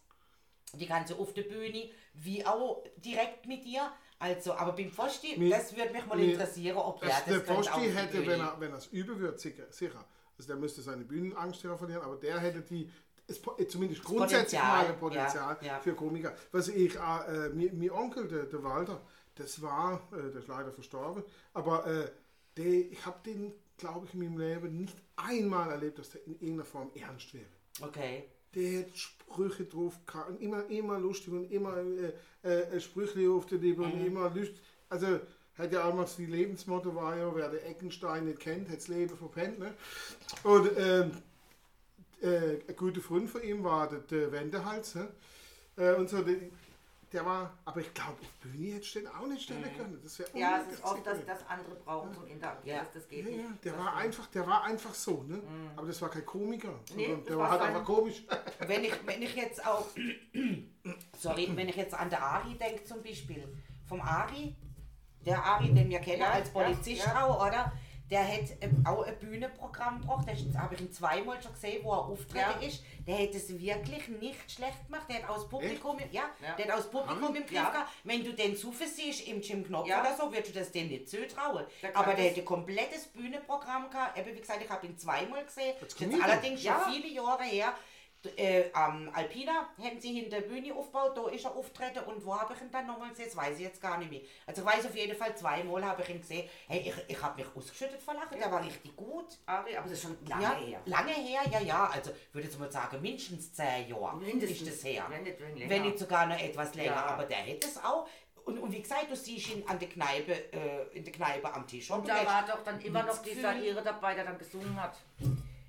Die 0.74 0.86
kann 0.86 1.05
so 1.05 1.15
auf 1.17 1.34
der 1.34 1.43
Bühne 1.43 1.89
wie 2.13 2.45
auch 2.45 2.84
direkt 2.98 3.45
mit 3.45 3.65
dir. 3.65 3.91
Also, 4.17 4.53
aber 4.53 4.72
beim 4.72 4.89
Pfosti, 4.91 5.38
Mir- 5.38 5.50
das 5.50 5.75
würde 5.75 5.91
mich 5.91 6.05
mal 6.05 6.17
mir- 6.17 6.31
interessieren, 6.31 6.77
ob 6.77 7.00
der 7.01 7.10
Das, 7.10 7.25
das 7.25 7.43
der 7.45 7.62
die 7.79 7.89
hätte, 7.89 8.25
wenn 8.25 8.39
er 8.39 8.55
wenn 8.60 8.74
es 8.74 8.88
üben 8.88 9.19
würde, 9.19 9.38
sicher, 9.38 9.63
sicher. 9.69 10.05
Also 10.38 10.48
der 10.48 10.55
müsste 10.57 10.81
seine 10.81 11.03
Bühnenangst 11.03 11.62
verlieren, 11.62 12.01
aber 12.03 12.15
der 12.17 12.39
hätte 12.39 12.62
die 12.62 12.89
es, 13.27 13.41
po- 13.41 13.55
zumindest 13.65 14.03
grundsätzlich 14.03 14.60
Potenzial, 14.60 14.84
mal 14.84 14.94
ein 14.94 15.00
Potenzial 15.00 15.58
ja, 15.62 15.67
ja. 15.67 15.79
für 15.79 15.94
Komiker. 15.94 16.34
Was 16.51 16.67
ich, 16.67 16.96
äh, 16.96 17.50
mir, 17.50 17.72
mir 17.74 17.94
Onkel, 17.94 18.27
der, 18.27 18.44
der 18.44 18.63
Walter, 18.63 19.01
das 19.36 19.62
war, 19.62 20.01
äh, 20.12 20.32
der 20.32 20.41
ist 20.41 20.48
leider 20.48 20.72
verstorben, 20.72 21.24
aber 21.53 21.86
äh, 21.88 22.10
der, 22.58 22.91
ich 22.91 23.05
habe 23.05 23.17
den, 23.25 23.53
glaube 23.77 24.05
ich, 24.05 24.13
in 24.13 24.20
meinem 24.20 24.38
Leben 24.38 24.77
nicht 24.77 24.98
einmal 25.15 25.72
erlebt, 25.72 26.00
dass 26.00 26.12
der 26.12 26.25
in 26.25 26.34
irgendeiner 26.34 26.65
Form 26.65 26.91
ernst 26.96 27.34
wäre. 27.34 27.46
Okay. 27.82 28.25
Der 28.53 28.82
hat 28.82 28.98
Sprüche 28.98 29.65
drauf 29.65 30.00
und 30.29 30.41
immer, 30.41 30.65
immer 30.70 30.98
lustig 30.98 31.34
und 31.34 31.51
immer 31.51 31.75
äh, 32.44 32.50
äh, 32.50 32.79
Sprüche 32.79 33.29
auf 33.29 33.46
der 33.48 33.58
Lippe 33.58 33.82
und 33.82 34.05
immer 34.05 34.29
lustig. 34.29 34.62
Also, 34.88 35.20
hat 35.58 35.72
ja 35.72 35.86
auch 35.86 35.94
mal 35.94 36.05
die 36.17 36.25
Lebensmotto 36.25 36.94
war 36.96 37.17
ja, 37.17 37.34
wer 37.34 37.50
den 37.50 37.62
Eckenstein 37.62 38.25
nicht 38.25 38.41
kennt, 38.41 38.67
hat 38.70 38.75
das 38.77 38.89
Leben 38.89 39.15
verpennt. 39.17 39.58
Ne? 39.58 39.74
Und 40.44 40.70
ähm, 40.77 41.12
äh, 42.25 42.60
ein 42.67 42.75
guter 42.75 43.01
Freund 43.01 43.29
von 43.29 43.44
ihm 43.44 43.63
war 43.63 43.88
der, 43.88 44.00
der 44.00 44.32
Wendehals. 44.32 44.96
Ne? 44.96 45.08
Äh, 45.77 45.94
und 45.96 46.10
so, 46.10 46.22
der, 46.22 46.36
der 47.13 47.25
war, 47.25 47.53
aber 47.63 47.79
ich 47.79 47.94
glaube, 47.94 48.13
auf 48.22 48.29
Bühne 48.41 48.74
hätte 48.74 48.82
ich 48.86 48.94
den 48.94 49.08
auch 49.08 49.25
nicht 49.27 49.44
stellen 49.44 49.63
können. 49.77 50.00
Das 50.03 50.17
Ja, 50.34 50.60
es 50.67 50.74
ist 50.74 50.84
oft, 50.84 51.05
dass 51.05 51.17
unmöglich. 51.20 51.25
das 51.27 51.48
andere 51.50 51.75
brauchen 51.75 52.13
zum 52.13 52.27
Interagieren. 52.27 52.77
Ja. 52.77 52.84
Das, 52.84 52.94
das 52.94 53.08
geht 53.08 53.25
Ja, 53.25 53.32
nicht. 53.32 53.39
ja, 53.44 53.50
der 53.63 53.72
Das 53.74 53.82
war 53.82 53.96
einfach, 53.96 54.27
der 54.27 54.48
war 54.48 54.63
einfach 54.63 54.94
so, 54.94 55.24
ne? 55.24 55.39
Aber 55.75 55.88
das 55.88 56.01
war 56.01 56.10
kein 56.10 56.25
Komiker, 56.25 56.79
Nee, 56.96 57.05
sondern 57.08 57.25
der 57.25 57.38
war 57.38 57.51
halt 57.51 57.62
einfach 57.62 57.86
komisch. 57.86 58.24
Wenn 58.67 58.84
ich, 58.84 58.94
wenn 59.05 59.22
ich 59.22 59.36
jetzt 59.36 59.65
auch, 59.65 59.86
sorry, 61.20 61.50
wenn 61.55 61.70
ich 61.70 61.75
jetzt 61.75 61.94
an 61.94 62.10
der 62.10 62.22
Ari 62.24 62.55
denke 62.55 62.84
zum 62.86 63.01
Beispiel, 63.03 63.48
vom 63.88 64.01
Ari, 64.01 64.55
der 65.25 65.44
Ari, 65.44 65.74
den 65.74 65.89
wir 65.89 66.00
kennen 66.00 66.22
Ja, 66.22 66.32
als 66.32 66.48
ja, 66.48 66.53
Polizist 66.53 67.05
ja. 67.05 67.25
auch, 67.25 67.46
oder? 67.48 67.72
Der 68.12 68.21
hat 68.27 68.43
ähm, 68.62 68.83
auch 68.85 69.01
ein 69.03 69.17
Bühnenprogramm 69.17 70.00
gebracht, 70.01 70.27
das 70.27 70.55
habe 70.62 70.75
ich 70.75 70.81
ihn 70.81 70.91
zweimal 70.91 71.41
schon 71.41 71.53
gesehen, 71.53 71.83
wo 71.83 71.91
er 71.91 72.05
auftreten 72.05 72.62
Ja. 72.62 72.67
ist. 72.67 72.83
Der 73.07 73.17
hat 73.17 73.33
es 73.33 73.50
wirklich 73.50 74.07
nicht 74.09 74.51
schlecht 74.51 74.85
gemacht, 74.85 75.07
der 75.09 75.24
hat 75.24 75.29
aus 75.29 75.50
Publikum, 75.50 75.97
ja, 76.12 76.24
Ja. 76.39 76.55
der 76.55 76.67
hat 76.67 76.79
aus 76.79 76.89
Publikum 76.91 77.35
im 77.35 77.41
Griff 77.47 77.51
Ja. 77.53 77.69
gehabt. 77.71 77.89
Wenn 78.03 78.24
du 78.24 78.31
den 78.33 78.55
Zufall 78.55 78.88
siehst 78.88 79.27
im 79.27 79.41
Jim 79.41 79.63
Knopf 79.65 79.88
Ja. 79.88 80.01
oder 80.01 80.15
so, 80.15 80.31
würdest 80.31 80.53
du 80.55 80.59
das 80.59 80.71
dem 80.71 80.88
nicht 80.88 81.09
zutrauen. 81.09 81.65
Der 81.81 81.97
Aber 81.97 82.13
der 82.13 82.25
hätte 82.25 82.41
ein 82.41 82.45
komplettes 82.45 83.07
Bühnenprogramm 83.07 83.89
gehabt. 83.89 84.17
Eben, 84.19 84.35
wie 84.35 84.41
gesagt, 84.41 84.62
ich 84.63 84.69
habe 84.69 84.85
ihn 84.85 84.95
zweimal 85.00 85.43
gesehen. 85.43 85.74
Das 85.81 85.93
ist 85.93 86.21
allerdings 86.24 86.62
schon 86.62 86.71
Ja. 86.74 86.88
viele 86.91 87.07
Jahre 87.07 87.43
her. 87.43 87.74
Äh, 88.38 88.72
am 88.74 89.10
Alpina 89.13 89.70
haben 89.77 90.00
sie 90.00 90.13
hinter 90.13 90.41
der 90.41 90.48
Bühne 90.48 90.74
aufgebaut, 90.74 91.15
da 91.15 91.27
ist 91.29 91.46
er 91.46 91.55
auftreten 91.55 92.00
und 92.05 92.25
wo 92.25 92.38
habe 92.39 92.53
ich 92.53 92.62
ihn 92.62 92.72
dann 92.72 92.88
nochmal 92.88 93.10
gesehen, 93.10 93.25
das 93.27 93.36
weiß 93.36 93.58
ich 93.58 93.63
jetzt 93.63 93.82
gar 93.82 93.98
nicht 93.98 94.10
mehr. 94.12 94.22
Also 94.46 94.62
ich 94.62 94.67
weiß 94.67 94.86
auf 94.86 94.96
jeden 94.96 95.15
Fall, 95.17 95.36
zweimal 95.36 95.84
habe 95.86 96.01
ich 96.03 96.10
ihn 96.10 96.20
gesehen. 96.22 96.50
Hey, 96.67 96.79
ich, 96.79 96.94
ich 97.15 97.22
habe 97.22 97.41
mich 97.41 97.55
ausgeschüttet 97.55 98.01
vor 98.01 98.13
Lachen, 98.13 98.38
der 98.39 98.51
war 98.51 98.63
richtig 98.63 98.96
gut. 98.96 99.38
Ari, 99.46 99.75
aber 99.77 99.84
das 99.88 99.98
ist 99.98 100.01
schon 100.03 100.17
lange 100.27 100.44
ja, 100.44 100.55
her. 100.55 100.82
lange 100.86 101.12
her, 101.12 101.41
ja, 101.51 101.60
ja. 101.60 101.86
Also 101.94 102.12
ich 102.12 102.34
würde 102.34 102.48
jetzt 102.48 102.60
mal 102.60 102.72
sagen, 102.72 103.01
mindestens 103.01 103.53
zehn 103.53 103.88
Jahre 103.89 104.17
Mindestens. 104.17 104.62
ist 104.62 104.67
das 104.67 104.84
her. 104.84 105.05
Wenn 105.10 105.24
nicht 105.24 105.39
länger. 105.39 105.70
Wenn 105.70 105.82
nicht 105.84 106.00
sogar 106.00 106.25
noch 106.25 106.39
etwas 106.39 106.74
länger, 106.75 106.91
Ja. 106.91 107.05
aber 107.05 107.25
der 107.25 107.38
hätte 107.38 107.67
es 107.67 107.77
auch. 107.84 108.08
Und, 108.46 108.60
und 108.60 108.72
wie 108.72 108.82
gesagt, 108.82 109.10
du 109.10 109.15
siehst 109.15 109.50
ihn 109.55 109.63
an 109.67 109.79
der 109.79 109.89
Kneipe, 109.89 110.53
äh, 110.53 110.88
in 110.96 111.03
der 111.03 111.12
Kneipe 111.12 111.51
am 111.51 111.65
Tisch. 111.65 111.89
Und 111.89 112.03
du 112.03 112.12
da 112.13 112.24
war 112.25 112.46
doch 112.46 112.63
dann 112.63 112.79
immer 112.79 113.01
noch 113.01 113.17
dieser 113.24 113.55
Ire 113.55 113.82
dabei, 113.84 114.13
der 114.13 114.23
dann 114.26 114.38
gesungen 114.38 114.80
hat. 114.80 114.95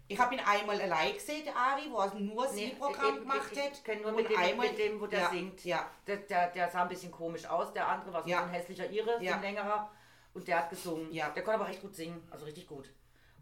Ich 0.08 0.18
habe 0.20 0.34
ihn 0.34 0.40
einmal 0.40 0.80
allein 0.80 1.14
gesehen, 1.14 1.44
der 1.44 1.56
Ari, 1.56 1.90
wo 1.90 1.98
er 1.98 2.14
nur 2.14 2.46
Nee, 2.52 2.68
sein 2.68 2.78
Programm 2.78 3.08
eben, 3.16 3.20
gemacht 3.20 3.48
ich- 3.52 3.60
hat. 3.60 3.72
Ich 3.72 3.82
kenne 3.84 4.02
nur 4.02 4.12
mit 4.12 4.28
dem, 4.30 4.38
einmal- 4.38 4.68
mit 4.68 4.78
dem, 4.78 5.00
wo 5.00 5.06
der 5.06 5.20
ja, 5.20 5.30
singt. 5.30 5.64
Ja, 5.64 5.90
Der, 6.06 6.16
der, 6.18 6.50
der 6.50 6.70
sah 6.70 6.82
ein 6.82 6.88
bisschen 6.88 7.10
komisch 7.10 7.44
aus, 7.46 7.72
der 7.72 7.88
andere 7.88 8.12
war 8.12 8.22
so 8.22 8.28
Ja. 8.28 8.42
ein 8.44 8.50
hässlicher 8.50 8.88
Ire, 8.88 9.18
Ja. 9.20 9.34
ein 9.34 9.42
längerer. 9.42 9.90
Und 10.34 10.46
der 10.46 10.58
hat 10.58 10.70
gesungen. 10.70 11.10
Ja. 11.12 11.30
Der 11.30 11.42
konnte 11.42 11.58
aber 11.60 11.68
recht 11.68 11.80
gut 11.82 11.94
singen, 11.96 12.26
also 12.30 12.44
richtig 12.44 12.66
gut. 12.68 12.88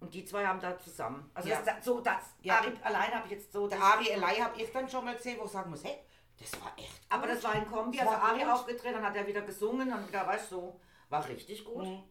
Und 0.00 0.14
die 0.14 0.24
zwei 0.24 0.46
haben 0.46 0.60
da 0.60 0.78
zusammen. 0.78 1.30
Also 1.34 1.48
Ja. 1.50 1.60
das, 1.60 1.84
so 1.84 2.00
das. 2.00 2.34
Ja. 2.40 2.58
Ari 2.58 2.72
alleine 2.82 3.14
habe 3.16 3.26
ich 3.26 3.32
jetzt 3.32 3.52
so. 3.52 3.68
der 3.68 3.80
Ari 3.82 4.12
allein 4.14 4.44
habe 4.44 4.60
ich 4.60 4.72
dann 4.72 4.88
schon 4.88 5.04
mal 5.04 5.16
gesehen, 5.16 5.38
wo 5.40 5.44
ich 5.44 5.50
sagen 5.50 5.70
muss, 5.70 5.84
hey, 5.84 5.98
das 6.38 6.60
war 6.62 6.72
echt 6.78 7.00
Aber 7.10 7.26
gut. 7.26 7.36
das 7.36 7.44
war 7.44 7.52
ein 7.52 7.70
Kombi, 7.70 7.98
Das 7.98 8.06
also 8.08 8.20
war 8.20 8.30
Ari 8.30 8.40
gut. 8.40 8.48
aufgetreten, 8.48 8.94
dann 8.94 9.04
hat 9.04 9.16
er 9.16 9.26
wieder 9.26 9.42
gesungen 9.42 9.92
und 9.92 10.08
wieder, 10.08 10.26
weißt 10.26 10.50
du, 10.52 10.56
so. 10.56 10.80
War 11.10 11.28
richtig 11.28 11.64
gut. 11.64 11.84
Mhm. 11.84 12.02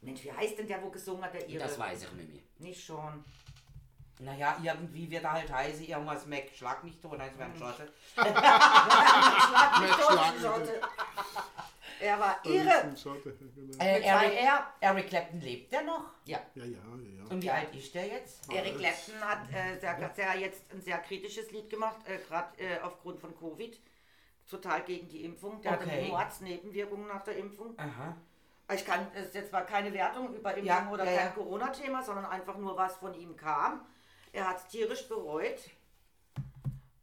Mensch, 0.00 0.24
wie 0.24 0.32
heißt 0.32 0.58
denn 0.58 0.66
der, 0.68 0.82
wo 0.82 0.90
gesungen 0.90 1.24
hat, 1.24 1.34
der 1.34 1.48
Ire? 1.48 1.58
Das 1.58 1.78
weiß 1.78 2.04
ich 2.04 2.12
nicht 2.12 2.32
mehr. 2.32 2.42
Nicht 2.58 2.84
schon. 2.84 3.24
Naja, 4.20 4.56
irgendwie 4.62 5.08
wird 5.10 5.22
er 5.24 5.32
halt 5.32 5.52
heißen, 5.52 5.84
irgendwas 5.84 6.26
Mac, 6.26 6.50
schlag 6.52 6.82
mich 6.82 6.98
tot, 7.00 7.18
nein, 7.18 7.30
es 7.32 7.38
wäre 7.38 7.50
ein 7.50 7.56
Schotte. 7.56 7.92
Schlag 8.14 9.80
mich 9.80 9.90
tot, 9.92 10.32
mich 10.34 10.42
Schotte. 10.42 10.80
Er 12.00 12.18
war 12.20 12.40
irre. 12.44 12.94
Genau. 12.94 13.78
Äh, 13.80 14.00
Eric, 14.80 15.08
Clapton 15.08 15.40
lebt 15.40 15.72
der 15.72 15.82
noch? 15.82 16.04
Ja. 16.24 16.38
Ja, 16.54 16.64
ja, 16.64 16.70
ja. 16.70 16.78
ja. 17.24 17.24
Und 17.30 17.42
wie 17.42 17.50
alt 17.50 17.74
ist 17.74 17.94
der 17.94 18.06
jetzt? 18.06 18.52
Eric 18.52 18.78
Clapton 18.78 19.20
hat 19.20 19.50
äh, 19.52 19.78
sehr, 19.80 20.10
sehr 20.14 20.38
jetzt 20.38 20.62
ein 20.72 20.80
sehr 20.80 20.98
kritisches 20.98 21.50
Lied 21.50 21.68
gemacht, 21.68 21.96
äh, 22.06 22.18
gerade 22.18 22.56
äh, 22.58 22.78
aufgrund 22.80 23.20
von 23.20 23.36
Covid. 23.36 23.80
Total 24.48 24.82
gegen 24.82 25.08
die 25.08 25.24
Impfung. 25.24 25.60
Der 25.60 25.72
Okay. 25.72 25.90
hatte 25.90 26.02
Mordsnebenwirkungen 26.08 27.08
nach 27.08 27.22
der 27.24 27.36
Impfung. 27.36 27.74
Aha. 27.78 28.16
Ich 28.74 28.84
kann, 28.84 29.06
es 29.14 29.28
ist 29.28 29.34
jetzt 29.34 29.50
zwar 29.50 29.64
keine 29.64 29.92
Wertung 29.92 30.34
über 30.34 30.50
Impfung 30.50 30.66
Ja, 30.66 30.90
oder 30.90 31.04
ja, 31.04 31.16
kein 31.16 31.26
ja. 31.28 31.32
Corona-Thema, 31.32 32.02
sondern 32.02 32.26
einfach 32.26 32.56
nur 32.58 32.76
was 32.76 32.96
von 32.96 33.14
ihm 33.14 33.34
kam. 33.36 33.86
Er 34.32 34.46
hat 34.48 34.58
es 34.58 34.66
tierisch 34.68 35.08
bereut. 35.08 35.58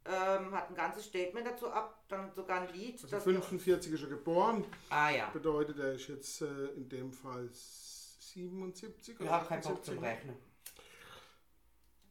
Ähm, 0.04 0.54
hat 0.54 0.70
ein 0.70 0.76
ganzes 0.76 1.06
Statement 1.06 1.44
dazu 1.44 1.68
ab, 1.68 2.04
dann 2.06 2.32
sogar 2.32 2.60
ein 2.60 2.72
Lied. 2.72 2.94
Also 2.94 3.08
das- 3.08 3.24
45 3.24 3.92
ist 3.92 4.02
er 4.04 4.08
geboren, 4.08 4.64
Ah 4.88 5.10
ja. 5.10 5.28
bedeutet 5.30 5.80
er 5.80 5.94
ist 5.94 6.06
jetzt 6.06 6.42
äh, 6.42 6.66
in 6.76 6.88
dem 6.88 7.12
Fall 7.12 7.48
77 7.52 9.16
Ich 9.20 9.28
habe 9.28 9.46
keinen 9.46 9.62
Bock 9.62 9.84
zum 9.84 9.98
Rechnen. 9.98 10.36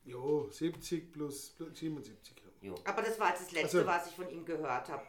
Jo, 0.04 0.50
70 0.52 1.14
plus, 1.14 1.52
plus 1.52 1.80
77. 1.80 2.36
Ja. 2.62 2.68
Jo. 2.70 2.76
Aber 2.84 3.02
das 3.02 3.18
war 3.18 3.30
jetzt 3.30 3.44
das 3.44 3.52
Letzte, 3.54 3.78
Also- 3.78 3.88
was 3.90 4.08
ich 4.08 4.16
von 4.16 4.30
ihm 4.30 4.44
gehört 4.44 4.90
habe. 4.90 5.04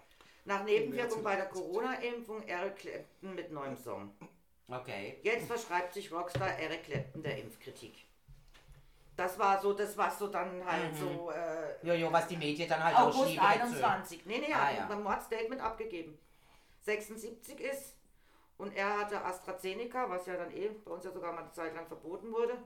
Nach 0.45 0.63
Nebenwirkung 0.63 1.25
bei 1.25 1.35
der 1.35 1.47
Corona-Impfung 1.47 2.45
Eric 2.45 2.77
Clapton 2.77 3.35
mit 3.35 3.51
neuem 3.51 3.77
Song. 3.77 4.15
Okay. 4.69 5.19
Jetzt 5.23 5.47
verschreibt 5.47 5.95
sich 5.95 6.11
Rockstar 6.13 6.59
Eric 6.59 6.85
Clapton 6.85 7.23
der 7.23 7.39
Impfkritik. 7.39 7.95
Das 9.17 9.39
war 9.39 9.61
so, 9.63 9.73
das 9.73 9.97
war 9.97 10.11
so 10.11 10.27
dann 10.29 10.63
halt 10.65 10.95
so 10.97 11.31
äh, 11.31 11.87
Jojo, 11.87 12.13
was 12.13 12.27
die 12.27 12.37
Medien 12.37 12.69
dann 12.69 12.83
halt 12.85 12.97
August 12.99 13.37
dazu. 13.39 13.41
21. 13.47 14.27
Nee, 14.27 14.39
nee, 14.41 14.51
er 14.51 14.57
Ah, 14.61 14.67
hat 14.67 14.77
ja. 14.77 14.87
beim 14.87 15.03
Mordstatement 15.03 15.61
abgegeben. 15.63 16.19
76 16.83 17.59
ist 17.61 17.97
und 18.59 18.75
er 18.77 18.99
hatte 18.99 19.25
AstraZeneca, 19.25 20.11
was 20.11 20.27
ja 20.27 20.37
dann 20.37 20.51
eh 20.55 20.69
bei 20.85 20.91
uns 20.91 21.05
ja 21.05 21.11
sogar 21.13 21.33
mal 21.33 21.43
eine 21.43 21.53
Zeit 21.53 21.75
lang 21.75 21.87
verboten 21.87 22.31
wurde. 22.33 22.59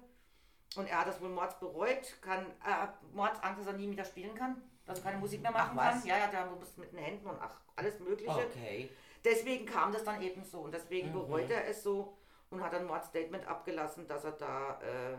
Und 0.77 0.89
er 0.89 1.01
hat 1.01 1.09
das 1.09 1.21
wohl 1.21 1.29
Mords 1.31 1.59
bereut, 1.59 2.21
kann, 2.23 2.47
äh, 2.65 2.87
Mordsangst, 3.13 3.61
dass 3.61 3.67
er 3.67 3.73
nie 3.75 3.91
wieder 3.91 4.05
spielen 4.05 4.35
kann, 4.35 4.61
dass 4.87 4.99
er 4.99 5.05
keine 5.05 5.19
Musik 5.19 5.43
mehr 5.43 5.51
machen 5.53 5.77
Ach, 5.79 5.87
was? 5.95 6.01
kann. 6.01 6.07
Ja, 6.09 6.19
ja, 6.19 6.27
der 6.29 6.47
muss 6.47 6.77
mit 6.77 6.93
den 6.93 6.99
Händen 6.99 7.27
und 7.29 7.39
ach, 7.41 7.61
alles 7.77 7.99
Mögliche. 8.01 8.31
Okay. 8.31 8.89
Deswegen 9.25 9.67
kam 9.67 9.93
das 9.93 10.05
dann 10.05 10.23
eben 10.23 10.45
so 10.45 10.61
und 10.61 10.73
deswegen 10.73 11.09
Mhm. 11.09 11.13
bereut 11.13 11.51
er 11.51 11.67
es 11.69 11.83
so 11.83 12.17
und 12.51 12.63
hat 12.63 12.75
ein 12.75 12.87
Mordstatement 12.87 13.47
abgelassen, 13.47 14.07
dass 14.09 14.25
er 14.25 14.33
da 14.33 14.81
äh, 14.81 15.17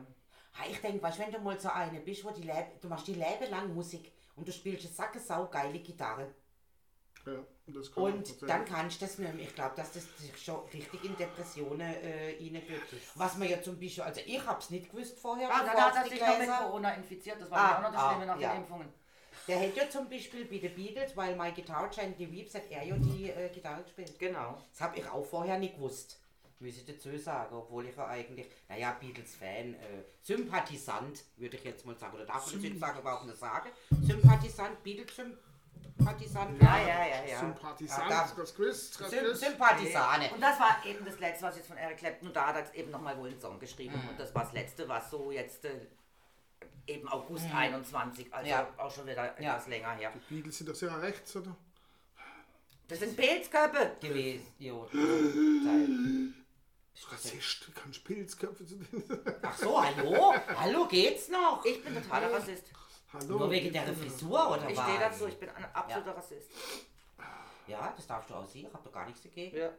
Ha, 0.54 0.64
ich 0.70 0.82
denke, 0.82 1.02
weißt, 1.02 1.20
wenn 1.20 1.32
du 1.32 1.40
mal 1.40 1.58
so 1.58 1.70
eine 1.70 2.02
bist, 2.02 2.26
wo 2.26 2.32
die 2.32 2.42
Lebe, 2.42 2.72
du 2.82 2.90
machst 2.90 3.08
die 3.08 3.14
Leben 3.14 3.50
lang 3.50 3.74
Musik 3.74 4.12
und 4.36 4.46
du 4.48 4.52
spielst 4.52 4.86
eine 4.86 4.94
sacke 4.94 5.20
sau 5.20 5.48
geile 5.48 5.80
Gitarre 5.80 6.28
Ja, 7.26 7.34
und 7.68 7.76
das 7.76 7.92
kann 7.94 8.04
und 8.04 8.50
dann 8.50 8.66
kannst 8.66 9.00
du 9.02 9.06
das 9.06 9.18
nicht 9.20 9.34
mehr. 9.34 9.44
Ich 9.48 9.56
glaube, 9.56 9.76
dass 9.76 9.92
das 9.94 10.04
dich 10.16 10.44
schon 10.44 10.60
richtig 10.74 11.04
in 11.06 11.16
Depressionen 11.16 11.80
äh, 11.82 12.36
reinführt. 12.38 12.82
Was 13.16 13.38
man 13.38 13.48
ja 13.48 13.62
zum 13.62 13.80
Beispiel, 13.80 14.04
also 14.04 14.22
ich 14.26 14.46
habe 14.46 14.60
es 14.60 14.70
nicht 14.72 14.90
gewusst 14.92 15.18
vorher. 15.20 15.48
Ah, 15.50 15.64
dann 15.64 15.78
hat 15.78 15.96
er 15.96 16.10
sich 16.10 16.20
noch 16.20 16.38
mit 16.40 16.50
Corona 16.50 16.94
infiziert. 16.96 17.40
Das 17.40 17.50
war 17.52 17.60
Ah, 17.60 17.70
ja 17.70 17.78
auch 17.78 17.82
noch 17.84 17.92
das 17.94 18.02
ah, 18.02 18.10
Schlimme 18.10 18.26
nach 18.26 18.40
ja. 18.40 18.52
den 18.54 18.62
Impfungen. 18.62 18.94
Der 19.52 19.60
hätte 19.60 19.80
ja 19.82 19.90
zum 19.90 20.10
Beispiel 20.10 20.46
bei 20.46 20.58
den 20.60 20.74
Beatles, 20.74 21.16
weil 21.18 21.36
My 21.36 21.52
Guitar 21.52 21.90
Giant 21.90 22.18
die 22.18 22.32
Weeps 22.32 22.56
hat 22.56 22.64
er 22.70 22.84
ja 22.84 22.96
die 22.96 23.30
äh, 23.30 23.50
Gitarre 23.50 23.84
gespielt. 23.84 24.18
Genau. 24.18 24.58
Das 24.72 24.82
habe 24.82 24.98
ich 25.00 25.08
auch 25.10 25.26
vorher 25.26 25.58
nicht 25.60 25.76
gewusst. 25.76 26.18
muss 26.60 26.78
ich 26.78 26.86
dazu 26.86 27.18
sagen, 27.18 27.56
obwohl 27.56 27.86
ich 27.88 27.96
ja 27.98 28.08
eigentlich, 28.08 28.48
naja, 28.70 28.96
Beatles-Fan, 29.00 29.74
äh, 29.74 29.78
Sympathisant, 30.22 31.24
würde 31.38 31.58
ich 31.58 31.64
jetzt 31.66 31.86
mal 31.86 31.98
sagen, 31.98 32.16
oder 32.16 32.26
darf 32.26 32.46
man 32.46 32.56
das 32.56 32.64
jetzt 32.64 32.80
sagen, 32.80 33.00
überhaupt 33.00 33.26
nicht 33.26 33.38
sagen? 33.40 33.70
Sympathisant, 34.04 34.84
Beatles-Sympathisant? 34.84 36.62
Ja, 36.62 36.80
ja, 36.80 37.06
ja, 37.08 37.26
ja. 37.30 37.40
Sympathisant, 37.40 38.10
Ja, 38.10 38.26
da- 38.28 38.34
das 38.38 38.56
Quiz, 38.56 38.92
das 38.98 39.10
Sym 39.10 39.20
Quiz. 39.20 39.40
Sympathisane. 39.40 40.32
Und 40.34 40.42
das 40.42 40.60
war 40.60 40.78
eben 40.86 41.04
das 41.04 41.20
letzte, 41.20 41.44
was 41.46 41.58
jetzt 41.58 41.68
von 41.68 41.78
Eric 41.78 41.98
Clapton, 41.98 42.28
und 42.30 42.36
da 42.36 42.48
hat 42.48 42.56
er 42.56 42.76
eben 42.76 42.92
nochmal 42.92 43.18
wohl 43.18 43.30
einen 43.30 43.40
Song 43.42 43.60
geschrieben. 43.60 44.00
Mhm. 44.02 44.10
Und 44.10 44.20
das 44.20 44.34
war 44.34 44.44
das 44.44 44.54
letzte, 44.54 44.88
was 44.88 45.10
so 45.12 45.32
jetzt 45.32 45.66
äh, 45.66 45.72
eben 46.88 47.08
August 47.08 47.46
21, 47.54 48.34
also 48.34 48.44
Mhm. 48.46 48.50
Ja. 48.50 48.68
auch 48.78 48.92
schon 48.94 49.06
wieder 49.08 49.40
Ja. 49.42 49.54
etwas 49.56 49.68
länger 49.68 49.92
her. 49.94 50.14
Beatles 50.30 50.58
sind 50.58 50.70
das 50.70 50.82
ja 50.82 50.96
rechts, 50.98 51.36
oder? 51.36 51.56
Das 52.88 53.00
sind 53.00 53.16
Pilzköpfe. 53.16 53.96
gewesen. 54.02 54.46
Teil. 55.66 56.34
Rassist, 57.10 57.68
kannst 57.74 58.04
Pilzköpfe 58.04 58.66
zu 58.66 58.80
Ach 59.42 59.58
so, 59.58 59.82
hallo? 59.84 60.34
Hallo, 60.56 60.86
geht's 60.88 61.30
noch? 61.30 61.64
Ich 61.66 61.84
bin 61.84 61.96
totaler 61.96 62.32
Rassist. 62.34 62.66
Hallo. 63.14 63.40
Nur 63.40 63.52
wegen 63.52 63.74
der 63.74 63.94
Frisur 63.94 64.52
oder 64.52 64.70
Ich 64.70 64.78
was? 64.78 64.84
stehe 64.86 65.00
dazu, 65.00 65.28
ich 65.28 65.38
bin 65.38 65.50
ein 65.50 65.66
absoluter 65.74 66.16
Rassist. 66.16 66.50
Ja, 67.68 67.94
das 67.96 68.08
darfst 68.08 68.30
du 68.30 68.36
auch 68.36 68.46
sehen, 68.46 68.68
ich 68.68 68.74
hab 68.74 68.84
doch 68.84 68.92
gar 68.92 69.06
nichts 69.06 69.22
dagegen. 69.24 69.58
Ja. 69.58 69.70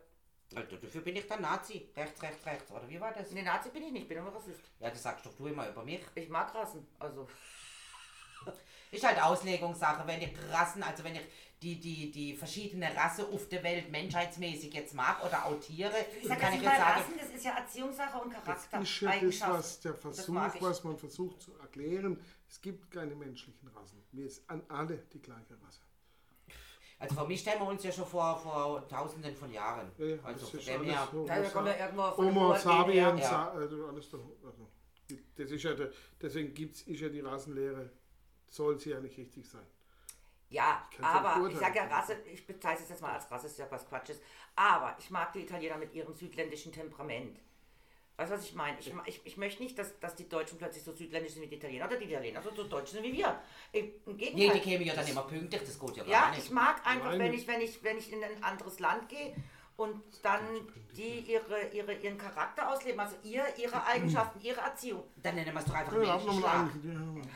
Also, 0.56 0.76
dafür 0.76 1.00
bin 1.00 1.16
ich 1.16 1.26
dann 1.26 1.42
Nazi. 1.42 1.88
Rechts, 1.96 2.22
rechts, 2.22 2.46
rechts. 2.46 2.70
Oder 2.70 2.88
wie 2.88 3.00
war 3.00 3.12
das? 3.12 3.30
Nee, 3.30 3.42
Nazi 3.42 3.70
bin 3.70 3.82
ich 3.84 3.92
nicht, 3.92 4.02
ich 4.02 4.08
bin 4.08 4.18
immer 4.18 4.34
Rassist. 4.34 4.60
Ja, 4.80 4.90
das 4.90 5.02
sagst 5.02 5.24
doch 5.26 5.34
du 5.34 5.46
immer 5.46 5.68
über 5.68 5.84
mich. 5.84 6.00
Ich 6.14 6.28
mag 6.28 6.54
Rassen, 6.54 6.86
also. 6.98 7.28
Ist 8.90 9.06
halt 9.06 9.22
Auslegungssache, 9.22 10.06
wenn 10.06 10.20
ich 10.20 10.32
Rassen, 10.50 10.82
also 10.82 11.02
wenn 11.04 11.14
ich 11.14 11.22
die, 11.62 11.78
die, 11.80 12.10
die 12.10 12.36
verschiedene 12.36 12.94
Rasse 12.94 13.26
auf 13.26 13.48
der 13.48 13.62
Welt 13.62 13.90
menschheitsmäßig 13.90 14.74
jetzt 14.74 14.94
mag 14.94 15.24
oder 15.24 15.46
auch 15.46 15.58
Tiere, 15.60 15.94
Ich 16.20 16.28
dann 16.28 16.38
sag 16.38 16.40
kann 16.40 16.54
ich 16.54 16.62
jetzt 16.62 16.76
sagen, 16.76 17.00
Rassen, 17.00 17.14
das 17.18 17.28
ist 17.30 17.44
ja 17.44 17.52
Erziehungssache 17.52 18.18
und 18.18 18.34
Das 18.34 18.44
Charakter. 18.44 18.80
ist 18.82 19.00
ja 19.00 19.20
das, 19.20 19.40
was 19.48 19.80
der 19.80 19.92
Das 19.92 20.00
Versuch, 20.02 20.60
was 20.60 20.84
man 20.84 20.98
versucht 20.98 21.40
zu 21.40 21.56
erklären. 21.56 22.22
Es 22.48 22.60
gibt 22.60 22.90
keine 22.90 23.14
menschlichen 23.14 23.68
Rassen. 23.68 24.02
Wir 24.10 24.28
sind 24.28 24.50
an 24.50 24.62
alle 24.68 24.98
die 25.12 25.22
gleiche 25.22 25.54
Rasse. 25.64 25.80
Also 27.02 27.14
von 27.16 27.28
mich 27.28 27.40
stellen 27.40 27.60
wir 27.60 27.68
uns 27.68 27.82
ja 27.82 27.90
schon 27.92 28.06
vor, 28.06 28.38
vor 28.38 28.86
tausenden 28.88 29.34
von 29.34 29.50
Jahren. 29.52 29.90
Ja, 29.98 30.06
ja, 30.06 30.16
also 30.22 30.46
das 30.46 30.54
ist 30.54 30.68
dem 30.68 30.80
alles 30.82 30.94
her, 30.94 31.08
so. 31.10 31.26
Da 31.26 31.42
kommen 31.42 31.66
wir 31.66 31.78
irgendwo 31.78 32.10
von 32.12 32.26
Homo 32.26 32.56
sapiens, 32.56 33.20
Ja. 33.22 33.50
also 33.50 33.86
alles 33.86 34.08
da, 34.10 34.18
also, 34.44 34.68
das 35.36 35.50
ist 35.50 35.62
ja 35.64 35.74
der, 35.74 35.90
deswegen 36.20 36.54
gibt's, 36.54 36.82
ist 36.82 37.00
ja 37.00 37.08
die 37.08 37.20
Rassenlehre, 37.20 37.90
soll 38.48 38.78
sie 38.78 38.90
ja 38.90 39.00
nicht 39.00 39.18
richtig 39.18 39.48
sein. 39.48 39.66
Ja, 40.48 40.86
Ich 40.92 40.98
ja 40.98 41.04
aber 41.04 41.48
ich 41.48 41.56
sage 41.56 41.78
ja. 41.78 41.86
Rasse, 41.86 42.14
ich 42.30 42.46
bezeichne 42.46 42.84
es 42.84 42.90
jetzt 42.90 43.00
mal 43.02 43.14
als 43.14 43.30
Rasse, 43.30 43.46
ist 43.46 43.58
ja 43.58 43.66
was 43.70 43.88
Quatsches. 43.88 44.20
Aber 44.54 44.94
ich 44.98 45.10
mag 45.10 45.32
die 45.32 45.40
Italiener 45.40 45.78
mit 45.78 45.94
ihrem 45.94 46.14
südländischen 46.14 46.72
Temperament. 46.72 47.40
Weißt 48.16 48.30
du, 48.30 48.36
was 48.36 48.44
ich 48.44 48.54
meine? 48.54 48.78
Ich, 48.78 48.92
ich, 49.06 49.20
ich 49.24 49.36
möchte 49.36 49.62
nicht, 49.62 49.78
dass, 49.78 49.98
dass 49.98 50.14
die 50.14 50.28
Deutschen 50.28 50.58
plötzlich 50.58 50.84
so 50.84 50.92
südländisch 50.92 51.32
sind 51.32 51.42
wie 51.42 51.46
die 51.48 51.56
Italiener 51.56 51.86
oder 51.86 51.96
die 51.96 52.04
Italiener 52.04 52.42
so, 52.42 52.50
so 52.54 52.64
deutsch 52.64 52.90
sind 52.90 53.02
wie 53.02 53.12
wir. 53.12 53.40
Im 53.72 53.86
im 54.06 54.16
nee, 54.16 54.30
Gegenteil. 54.30 54.50
die 54.52 54.60
kämen 54.60 54.86
ja 54.86 54.94
dann 54.94 55.06
immer 55.08 55.22
pünktlich, 55.22 55.62
das 55.62 55.78
geht 55.80 55.96
ja 55.96 56.04
gar 56.04 56.12
Ja, 56.12 56.30
nicht. 56.30 56.44
ich 56.44 56.50
mag 56.50 56.86
einfach, 56.86 57.10
Nein. 57.10 57.18
wenn 57.20 57.34
ich, 57.34 57.46
wenn, 57.48 57.60
ich, 57.62 57.82
wenn 57.82 57.96
ich 57.98 58.12
in 58.12 58.22
ein 58.22 58.44
anderes 58.44 58.78
Land 58.80 59.08
gehe 59.08 59.34
und 59.76 60.02
dann 60.22 60.40
die 60.96 61.20
ihre, 61.20 61.68
ihre, 61.72 61.94
ihren 61.94 62.18
Charakter 62.18 62.68
ausleben, 62.68 63.00
also 63.00 63.16
ihr, 63.22 63.44
ihre 63.56 63.84
Eigenschaften, 63.86 64.40
ihre 64.40 64.60
Erziehung. 64.60 65.02
Dann 65.16 65.34
nennen 65.34 65.52
wir 65.52 65.60
es 65.60 65.64
doch 65.66 65.74
einfach 65.74 65.92
Ja, 65.92 66.16
Menschenschlag. 66.16 66.68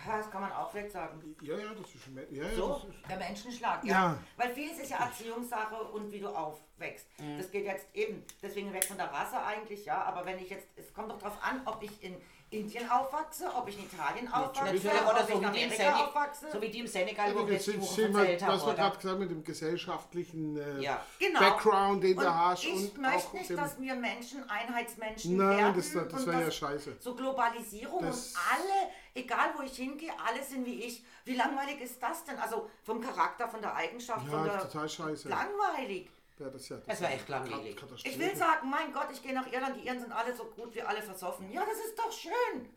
Ja, 0.07 0.16
Das 0.18 0.31
kann 0.31 0.40
man 0.42 0.53
auch 0.53 0.70
vielleicht 0.70 0.92
sagen. 0.92 1.37
ja, 1.40 1.57
ja, 1.57 1.70
das 1.75 1.94
ist, 1.94 2.07
ja, 2.31 2.42
ja, 2.44 2.55
So, 2.55 2.68
das 2.68 2.85
ist 2.85 3.09
der 3.09 3.16
Menschenschlag, 3.16 3.85
ja. 3.85 3.92
Ja. 3.92 4.18
Weil 4.37 4.55
vieles 4.55 4.79
ist 4.79 4.90
ja 4.90 4.99
Erziehungssache 4.99 5.77
und 5.77 6.12
wie 6.12 6.20
du 6.20 6.29
aufwächst. 6.29 7.07
Das 7.38 7.51
geht 7.51 7.64
jetzt 7.64 7.87
eben, 7.94 8.22
deswegen 8.42 8.72
weg 8.72 8.85
von 8.85 8.99
der 8.99 9.11
Rasse 9.11 9.42
eigentlich, 9.42 9.85
ja. 9.87 10.03
Aber 10.05 10.27
wenn 10.27 10.38
ich 10.38 10.51
jetzt, 10.51 10.68
es 10.77 10.92
kommt 10.92 11.11
doch 11.11 11.18
drauf 11.18 11.38
an, 11.42 11.62
ob 11.64 11.83
ich 11.83 12.03
in 12.03 12.16
Indien 12.50 12.88
aufwachse, 12.88 13.44
ob 13.56 13.68
ich 13.68 13.76
in 13.76 13.87
Italien 13.87 14.32
aufwachse, 14.32 14.62
oder 14.62 14.72
ich 14.74 14.82
so 14.82 14.88
in 14.88 15.02
wie, 15.02 15.18
die 15.26 15.35
im 15.37 15.44
Amerika 15.46 15.74
Senegal, 15.76 15.94
aufwachse. 16.04 16.46
so 16.52 16.62
wie 16.62 16.68
die 16.70 16.78
im 16.78 16.87
Senegal, 16.87 17.35
wo 17.35 17.46
wir 17.46 17.54
Jetzt 17.54 17.64
sind, 17.64 17.82
wir, 17.82 18.40
haben, 18.40 18.46
was 18.46 18.66
wir 18.66 18.74
gerade 18.74 18.96
gesagt 18.96 19.04
haben 19.04 19.18
mit 19.18 19.30
dem 19.30 19.42
gesellschaftlichen 19.44 20.56
äh, 20.56 20.80
Ja. 20.80 21.04
Genau. 21.18 21.40
Background, 21.40 22.04
den 22.04 22.16
und 22.16 22.24
du 22.24 22.35
hast. 22.35 22.64
Ich 22.64 22.72
und 22.72 22.98
möchte 22.98 23.18
auch 23.28 23.32
nicht, 23.32 23.50
dem, 23.50 23.56
dass 23.56 23.80
wir 23.80 23.94
Menschen 23.96 24.48
Einheitsmenschen 24.48 25.37
Nein, 25.37 25.56
werden. 25.59 25.74
das 25.76 25.94
wär- 25.94 26.02
das 26.04 26.20
und 26.24 26.32
wär 26.32 26.40
ja 26.40 26.50
scheiße. 26.50 26.96
So 27.00 27.14
Globalisierung 27.16 28.02
Das- 28.04 28.28
und 28.28 28.38
alle, 28.52 28.90
egal 29.14 29.50
wo 29.56 29.62
ich 29.62 29.76
hingehe, 29.76 30.12
alle 30.24 30.42
sind 30.44 30.64
wie 30.66 30.85
ich. 30.85 31.04
Wie 31.24 31.35
langweilig 31.35 31.80
ist 31.80 32.00
das 32.00 32.24
denn? 32.24 32.38
Also 32.38 32.70
vom 32.85 33.00
Charakter, 33.00 33.48
von 33.48 33.61
der 33.61 33.74
Eigenschaft, 33.74 34.24
von 34.28 34.46
ja, 34.46 34.52
der... 34.52 34.61
total 34.70 34.88
scheiße. 34.88 35.28
Langweilig. 35.28 36.11
Ja, 36.38 36.51
das, 36.51 36.62
ist 36.62 36.68
ja, 36.68 36.77
Das 36.87 37.01
wär 37.01 37.14
echt 37.14 37.29
langweilig. 37.29 37.77
Ich 38.05 38.18
will 38.18 38.37
sagen, 38.37 38.68
mein 38.68 38.92
Gott, 38.92 39.09
ich 39.12 39.22
gehe 39.22 39.33
nach 39.33 39.51
Irland, 39.51 39.77
die 39.77 39.87
Iren 39.87 40.01
sind 40.01 40.12
alle 40.12 40.35
so 40.37 40.44
gut 40.44 40.75
wie 40.75 40.83
alle 40.83 41.01
versoffen. 41.01 41.51
Ja, 41.51 41.64
das 41.64 41.79
ist 41.79 41.99
doch 41.99 42.12
schön. 42.12 42.68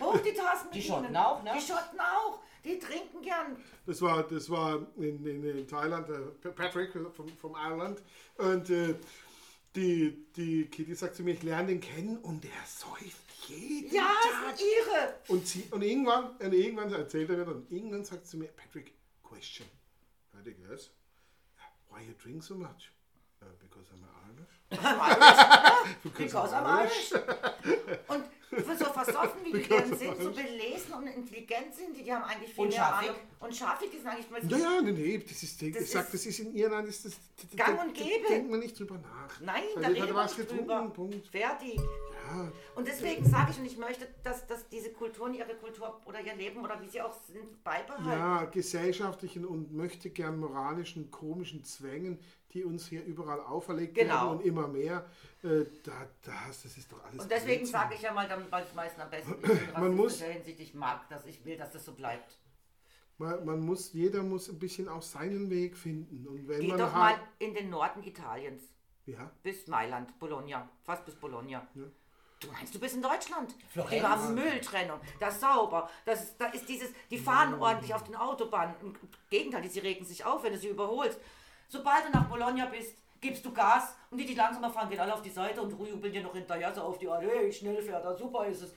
Hoch 0.00 0.18
die 0.18 0.32
Tassen. 0.32 0.70
Die 0.72 0.82
Schotten 0.82 1.06
ihnen. 1.06 1.16
auch, 1.16 1.42
ne? 1.42 1.52
Die 1.56 1.60
Schotten 1.60 1.98
auch. 2.00 2.40
Die 2.64 2.78
trinken 2.78 3.22
gern. 3.22 3.62
Das 3.86 4.02
war, 4.02 4.22
das 4.24 4.50
war 4.50 4.86
in, 4.96 5.24
in, 5.24 5.44
in 5.44 5.66
Thailand, 5.68 6.08
der 6.08 6.50
Patrick 6.50 6.92
vom, 6.92 7.28
vom 7.36 7.54
Ireland. 7.54 8.02
Und 8.36 8.68
äh, 8.70 8.94
die, 9.76 10.26
die 10.36 10.66
Kitty 10.66 10.94
sagt 10.94 11.14
zu 11.14 11.22
mir, 11.22 11.34
ich 11.34 11.42
lerne 11.42 11.68
den 11.68 11.80
kennen 11.80 12.18
und 12.18 12.42
der 12.42 12.50
säuft 12.66 13.48
jeden 13.48 13.94
Ja, 13.94 14.02
Tag. 14.02 14.50
das 14.50 14.58
sind 14.58 14.68
ihre. 14.68 15.14
Und, 15.28 15.46
sie, 15.46 15.68
und 15.70 15.82
irgendwann, 15.82 16.36
und 16.36 16.52
irgendwann 16.52 16.92
erzählt 16.92 17.30
er 17.30 17.36
mir 17.38 17.44
dann, 17.44 17.66
irgendwann 17.70 18.04
sagt 18.04 18.24
sie 18.26 18.32
zu 18.32 18.36
mir, 18.38 18.48
Patrick, 18.48 18.92
question. 19.22 19.68
Patrick, 20.32 20.58
yes? 20.68 20.90
Why 21.98 22.04
you 22.06 22.14
drink 22.22 22.42
so 22.42 22.54
much? 22.54 22.90
"Uh, 23.42 23.46
because 23.60 23.88
I'm 23.92 24.04
Irish. 24.30 24.54
I'm 24.70 25.00
Irish. 25.00 25.96
Because, 26.04 26.24
Because 26.24 26.52
I'm 26.52 26.66
Irish. 26.66 27.12
Und 28.08 28.24
so 28.78 28.84
versoffen 28.86 29.44
wie 29.44 29.52
die 29.52 29.64
I'm 29.74 29.94
sind, 29.96 30.22
so 30.22 30.30
belesen 30.30 30.92
und 30.94 31.06
intelligent 31.06 31.74
sind, 31.74 31.94
die, 31.96 32.02
die 32.02 32.12
haben 32.14 32.24
eigentlich 32.24 32.52
viel 32.54 32.64
Und 32.64 32.68
mehr 32.70 32.78
scharfig. 32.78 33.08
Ahnung. 33.10 33.20
Und 33.40 33.56
scharfig, 33.56 33.90
die 33.90 33.98
sind 33.98 34.06
eigentlich 34.08 34.30
mal 34.30 34.42
Ja, 34.50 34.56
ja, 34.58 34.80
nee, 34.82 34.92
nee, 34.92 35.18
das 35.18 35.42
ist, 35.42 35.60
ich 35.62 35.74
Das 35.74 35.90
sag, 35.90 36.04
ist 36.06 36.14
das 36.14 36.26
ist 36.26 36.38
in 36.40 36.54
Irland, 36.54 36.88
ist 36.88 37.04
das, 37.04 37.12
da, 37.56 37.64
gang 37.64 37.76
da- 37.76 37.82
und 37.82 37.98
da 37.98 38.02
gäbe. 38.04 38.26
denkt 38.28 38.50
man 38.50 38.60
nicht 38.60 38.78
drüber 38.78 38.96
nach. 38.98 39.40
Nein, 39.40 39.64
Da 39.76 39.82
da 39.82 39.94
wir 39.94 40.14
was 40.14 40.38
nicht 40.38 40.50
drüber. 40.50 40.88
Punkt. 40.94 41.26
Fertig. 41.28 41.78
Und 42.74 42.86
deswegen 42.86 43.24
sage 43.24 43.50
ich, 43.52 43.58
und 43.58 43.66
ich 43.66 43.76
möchte, 43.78 44.06
dass, 44.22 44.46
dass 44.46 44.68
diese 44.68 44.92
Kulturen 44.92 45.34
ihre 45.34 45.54
Kultur 45.56 46.00
oder 46.04 46.20
ihr 46.20 46.34
Leben 46.34 46.60
oder 46.64 46.80
wie 46.80 46.88
sie 46.88 47.00
auch 47.02 47.12
sind, 47.12 47.62
beibehalten. 47.64 48.08
ja, 48.08 48.44
gesellschaftlichen 48.44 49.44
und 49.44 49.72
möchte 49.72 50.10
gern 50.10 50.38
moralischen, 50.38 51.10
komischen 51.10 51.64
Zwängen, 51.64 52.18
die 52.52 52.64
uns 52.64 52.86
hier 52.88 53.04
überall 53.04 53.40
auferlegt 53.40 53.94
Genau. 53.94 54.14
werden 54.14 54.28
und 54.38 54.44
immer 54.44 54.68
mehr, 54.68 55.04
äh, 55.42 55.64
da, 55.84 55.92
das, 56.22 56.62
das 56.62 56.76
ist 56.78 56.90
doch 56.92 57.04
alles 57.04 57.22
Und 57.22 57.30
deswegen 57.30 57.66
sage 57.66 57.94
ich 57.94 58.02
ja 58.02 58.12
mal, 58.12 58.28
dann, 58.28 58.50
weil 58.50 58.64
es 58.64 58.74
meistens 58.74 59.02
am 59.02 59.10
besten 59.10 59.32
ist, 59.42 59.72
Man 59.78 59.94
muss- 59.96 60.14
in 60.20 60.26
der 60.26 60.34
Hinsicht, 60.34 60.60
ich 60.60 60.74
mag 60.74 61.08
das, 61.08 61.26
ich 61.26 61.44
will, 61.44 61.56
dass 61.56 61.72
das 61.72 61.84
so 61.84 61.92
bleibt. 61.92 62.38
Man, 63.18 63.44
man 63.44 63.60
muss, 63.60 63.92
jeder 63.92 64.22
muss 64.22 64.48
ein 64.48 64.58
bisschen 64.60 64.88
auch 64.88 65.02
seinen 65.02 65.50
Weg 65.50 65.76
finden. 65.76 66.26
Und 66.28 66.46
wenn 66.46 66.60
Geh 66.60 66.68
man 66.68 66.78
doch 66.78 66.92
mal 66.94 67.18
in 67.40 67.52
den 67.52 67.68
Norden 67.68 68.02
Italiens, 68.04 68.62
ja, 69.06 69.30
bis 69.42 69.66
Mailand, 69.66 70.16
Bologna, 70.20 70.68
fast 70.84 71.04
bis 71.04 71.16
Bologna. 71.16 71.66
Ja. 71.74 71.82
Du 72.40 72.46
meinst, 72.52 72.72
du 72.74 72.78
bist 72.78 72.94
in 72.94 73.02
Deutschland? 73.02 73.52
Florenz. 73.68 73.90
Die 73.94 74.02
haben 74.02 74.34
Mülltrennung, 74.34 75.00
das 75.18 75.34
ist 75.34 75.40
sauber, 75.40 75.90
das 76.04 76.22
ist, 76.22 76.36
da 76.40 76.46
ist 76.46 76.68
dieses, 76.68 76.90
die 77.10 77.18
fahren 77.18 77.58
Mm. 77.58 77.62
ordentlich 77.62 77.92
auf 77.94 78.04
den 78.04 78.14
Autobahnen. 78.14 78.74
Im 78.80 78.94
Gegenteil, 79.28 79.62
die 79.62 79.68
sie 79.68 79.80
regen 79.80 80.04
sich 80.04 80.24
auf, 80.24 80.42
wenn 80.44 80.52
du 80.52 80.58
sie 80.58 80.68
überholst. 80.68 81.18
Sobald 81.68 82.06
du 82.06 82.10
nach 82.10 82.28
Bologna 82.28 82.66
bist, 82.66 82.94
gibst 83.20 83.44
du 83.44 83.52
Gas 83.52 83.94
und 84.12 84.18
die, 84.18 84.24
die 84.26 84.34
langsamer 84.34 84.70
fahren, 84.70 84.88
gehen 84.88 85.00
alle 85.00 85.12
auf 85.14 85.22
die 85.22 85.30
Seite 85.30 85.60
und 85.60 85.70
jubeln 85.84 86.12
dir 86.12 86.22
noch 86.22 86.32
hinterher 86.32 86.72
so 86.72 86.82
auf 86.82 86.98
die 86.98 87.08
Ohren. 87.08 87.28
Hey, 87.28 87.52
schnell 87.52 87.82
fährt 87.82 88.04
er, 88.04 88.16
super 88.16 88.46
ist 88.46 88.62
es. 88.62 88.72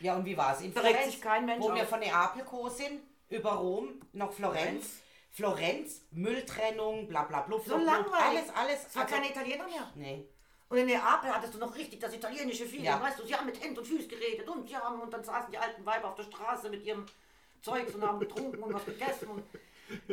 Ja, 0.00 0.16
und 0.16 0.24
wie 0.24 0.36
war 0.36 0.52
es 0.52 0.60
in 0.62 0.74
Da 0.74 0.80
Florenz? 0.80 1.04
sich 1.06 1.20
kein 1.20 1.46
Mensch 1.46 1.62
Wo 1.64 1.72
wir 1.72 1.82
auf. 1.82 1.88
von 1.88 2.00
Neapel 2.00 2.44
sind, 2.70 3.00
über 3.28 3.52
Rom, 3.52 4.00
nach 4.12 4.32
Florenz. 4.32 5.00
Florenz, 5.30 6.02
Mülltrennung, 6.10 7.06
bla 7.08 7.22
bla 7.22 7.40
bla. 7.42 7.58
So 7.58 7.76
bla, 7.76 7.78
bla, 7.78 7.92
langweilig. 7.92 8.38
Alles, 8.40 8.50
alles. 8.56 8.86
Es 8.88 8.96
war 8.96 9.04
also- 9.04 9.14
keine 9.14 9.30
Italiener 9.30 9.64
mehr. 9.66 9.90
Nee. 9.94 10.28
Und 10.68 10.78
in 10.78 10.86
Neapel 10.86 11.30
hattest 11.32 11.54
du 11.54 11.58
noch 11.58 11.74
richtig 11.74 12.00
das 12.00 12.14
italienische 12.14 12.64
Feeling, 12.66 12.86
Ja. 12.86 13.00
weißt 13.00 13.18
du, 13.18 13.24
sie 13.26 13.34
haben 13.34 13.46
mit 13.46 13.60
Händen 13.62 13.78
und 13.78 13.86
Füßen 13.86 14.08
geredet 14.08 14.48
und 14.48 14.66
sie 14.68 14.76
haben, 14.76 15.00
und 15.00 15.12
dann 15.12 15.22
saßen 15.22 15.50
die 15.52 15.58
alten 15.58 15.84
Weiber 15.84 16.08
auf 16.08 16.14
der 16.16 16.24
Straße 16.24 16.68
mit 16.70 16.84
ihrem 16.84 17.04
Zeugs 17.62 17.94
und 17.94 18.02
haben 18.02 18.18
getrunken 18.20 18.62
und 18.62 18.72
was 18.74 18.84
gegessen 18.84 19.28
und 19.28 19.44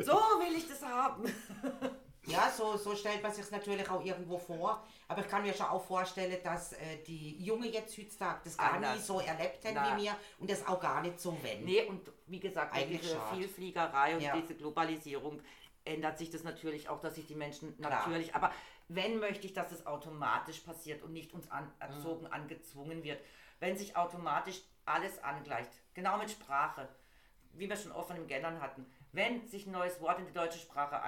so 0.06 0.14
will 0.14 0.56
ich 0.58 0.68
das 0.68 0.82
haben. 0.84 1.24
Ja, 2.28 2.52
so, 2.56 2.78
so 2.78 2.96
stellt 2.96 3.24
man 3.24 3.34
sich 3.34 3.50
natürlich 3.50 3.90
auch 3.90 4.06
irgendwo 4.06 4.38
vor. 4.38 4.86
Aber 5.08 5.22
ich 5.22 5.28
kann 5.28 5.42
mir 5.42 5.56
schon 5.56 5.66
auch 5.66 5.84
vorstellen, 5.84 6.38
dass 6.44 6.74
äh, 6.74 6.98
die 7.08 7.44
Jungen 7.44 7.74
jetzt 7.74 7.98
heutzutage 7.98 8.42
das 8.44 8.58
gar 8.60 8.74
Anders. 8.74 8.96
nie 8.98 9.02
so 9.02 9.20
erlebt 9.20 9.66
Na. 9.74 9.98
wie 9.98 10.04
mir 10.04 10.16
und 10.38 10.48
das 10.48 10.66
auch 10.68 10.80
gar 10.80 11.02
nicht 11.02 11.20
so 11.20 11.36
wenn. 11.42 11.66
Nee, 11.66 11.82
und 11.86 12.00
wie 12.28 12.40
gesagt, 12.40 12.76
Eigentlich 12.76 13.02
dieser 13.02 13.16
schade. 13.16 13.38
Vielfliegerei 13.38 14.16
und 14.16 14.22
Ja. 14.22 14.38
diese 14.40 14.54
Globalisierung 14.54 15.42
ändert 15.84 16.20
sich 16.20 16.30
das 16.30 16.44
natürlich 16.44 16.88
auch, 16.90 17.00
dass 17.02 17.16
sich 17.16 17.26
die 17.26 17.34
Menschen 17.34 17.76
Klar. 17.78 17.90
natürlich, 17.90 18.36
aber 18.36 18.52
wenn 18.96 19.20
möchte 19.20 19.46
ich, 19.48 19.54
dass 19.54 19.72
es 19.72 19.86
automatisch 19.86 20.60
passiert 20.60 21.02
und 21.04 21.14
nicht 21.14 21.34
uns 21.34 21.50
anerzogen, 21.52 22.26
Mhm. 22.26 22.34
angezwungen 22.34 23.04
wird. 23.04 23.22
Wenn 23.60 23.78
sich 23.78 23.96
automatisch 23.96 24.62
alles 24.86 25.24
angleicht, 25.24 25.72
genau 25.94 26.18
mit 26.18 26.32
Sprache, 26.32 26.88
wie 27.54 27.70
wir 27.70 27.76
schon 27.76 27.92
offen 27.92 28.18
im 28.18 28.28
Gendern 28.28 28.60
hatten, 28.62 28.86
wenn 29.12 29.46
sich 29.48 29.66
ein 29.68 29.72
neues 29.72 30.00
Wort 30.02 30.20
in 30.20 30.26
die 30.26 30.34
deutsche 30.34 30.60
Sprache 30.60 31.02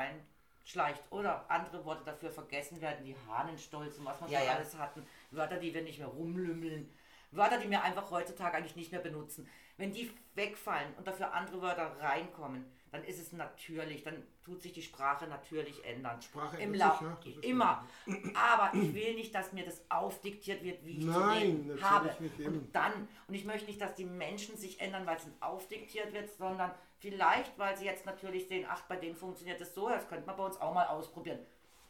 schleicht. 0.65 1.04
Oder 1.12 1.50
andere 1.50 1.84
Worte 1.84 2.04
dafür 2.06 2.32
vergessen 2.32 2.80
werden, 2.80 3.06
wie 3.06 3.15
Hahnenstolz 3.28 3.98
und 3.98 4.06
was 4.06 4.22
wir 4.22 4.30
Ja, 4.30 4.39
schon 4.39 4.48
ja. 4.48 4.54
alles 4.56 4.78
hatten. 4.78 5.06
Wörter, 5.32 5.58
die 5.58 5.74
wir 5.74 5.82
nicht 5.82 6.00
mehr 6.00 6.08
rumlümmeln. 6.08 6.93
Wörter, 7.32 7.60
die 7.60 7.69
wir 7.69 7.82
einfach 7.84 8.10
heutzutage 8.12 8.56
eigentlich 8.58 8.76
nicht 8.76 8.91
mehr 8.91 9.02
benutzen. 9.02 9.50
Wenn 9.78 9.91
die 9.91 10.12
wegfallen 10.36 10.93
und 10.96 11.08
dafür 11.08 11.34
andere 11.34 11.62
Wörter 11.62 12.00
reinkommen, 12.00 12.63
dann 12.94 13.04
ist 13.06 13.20
es 13.20 13.32
natürlich, 13.34 14.04
dann 14.04 14.22
tut 14.46 14.62
sich 14.62 14.72
die 14.72 14.84
Sprache 14.84 15.26
natürlich 15.26 15.84
ändern. 15.84 16.22
Sprache 16.22 16.62
Im 16.62 16.76
Lauf, 16.76 17.04
sich, 17.24 17.36
ja, 17.38 17.42
immer. 17.42 17.88
Aber 18.36 18.72
ich 18.78 18.94
will 18.94 19.16
nicht, 19.16 19.34
dass 19.34 19.52
mir 19.52 19.66
das 19.66 19.82
aufdiktiert 19.90 20.64
wird, 20.64 20.86
wie 20.86 20.98
ich 20.98 21.02
zu 21.02 21.08
Nein, 21.08 21.66
natürlich 21.66 21.84
habe. 21.84 22.16
nicht 22.20 22.40
eben. 22.40 22.54
Und 22.54 22.76
dann, 22.76 23.08
und 23.28 23.34
ich 23.34 23.46
möchte 23.46 23.66
nicht, 23.66 23.82
dass 23.82 23.96
die 23.96 24.06
Menschen 24.06 24.58
sich 24.58 24.80
ändern, 24.80 25.08
weil 25.08 25.18
es 25.18 25.26
aufdiktiert 25.40 26.14
wird, 26.14 26.30
sondern 26.38 26.72
vielleicht, 27.00 27.58
weil 27.58 27.76
sie 27.76 27.86
jetzt 27.86 28.06
natürlich 28.06 28.48
sehen, 28.48 28.68
ach, 28.70 28.84
bei 28.84 28.96
denen 28.96 29.16
funktioniert 29.16 29.60
das 29.60 29.74
so, 29.74 29.90
das 29.90 30.08
könnte 30.08 30.28
man 30.28 30.38
bei 30.38 30.46
uns 30.46 30.62
auch 30.62 30.76
mal 30.76 30.86
ausprobieren. 30.86 31.40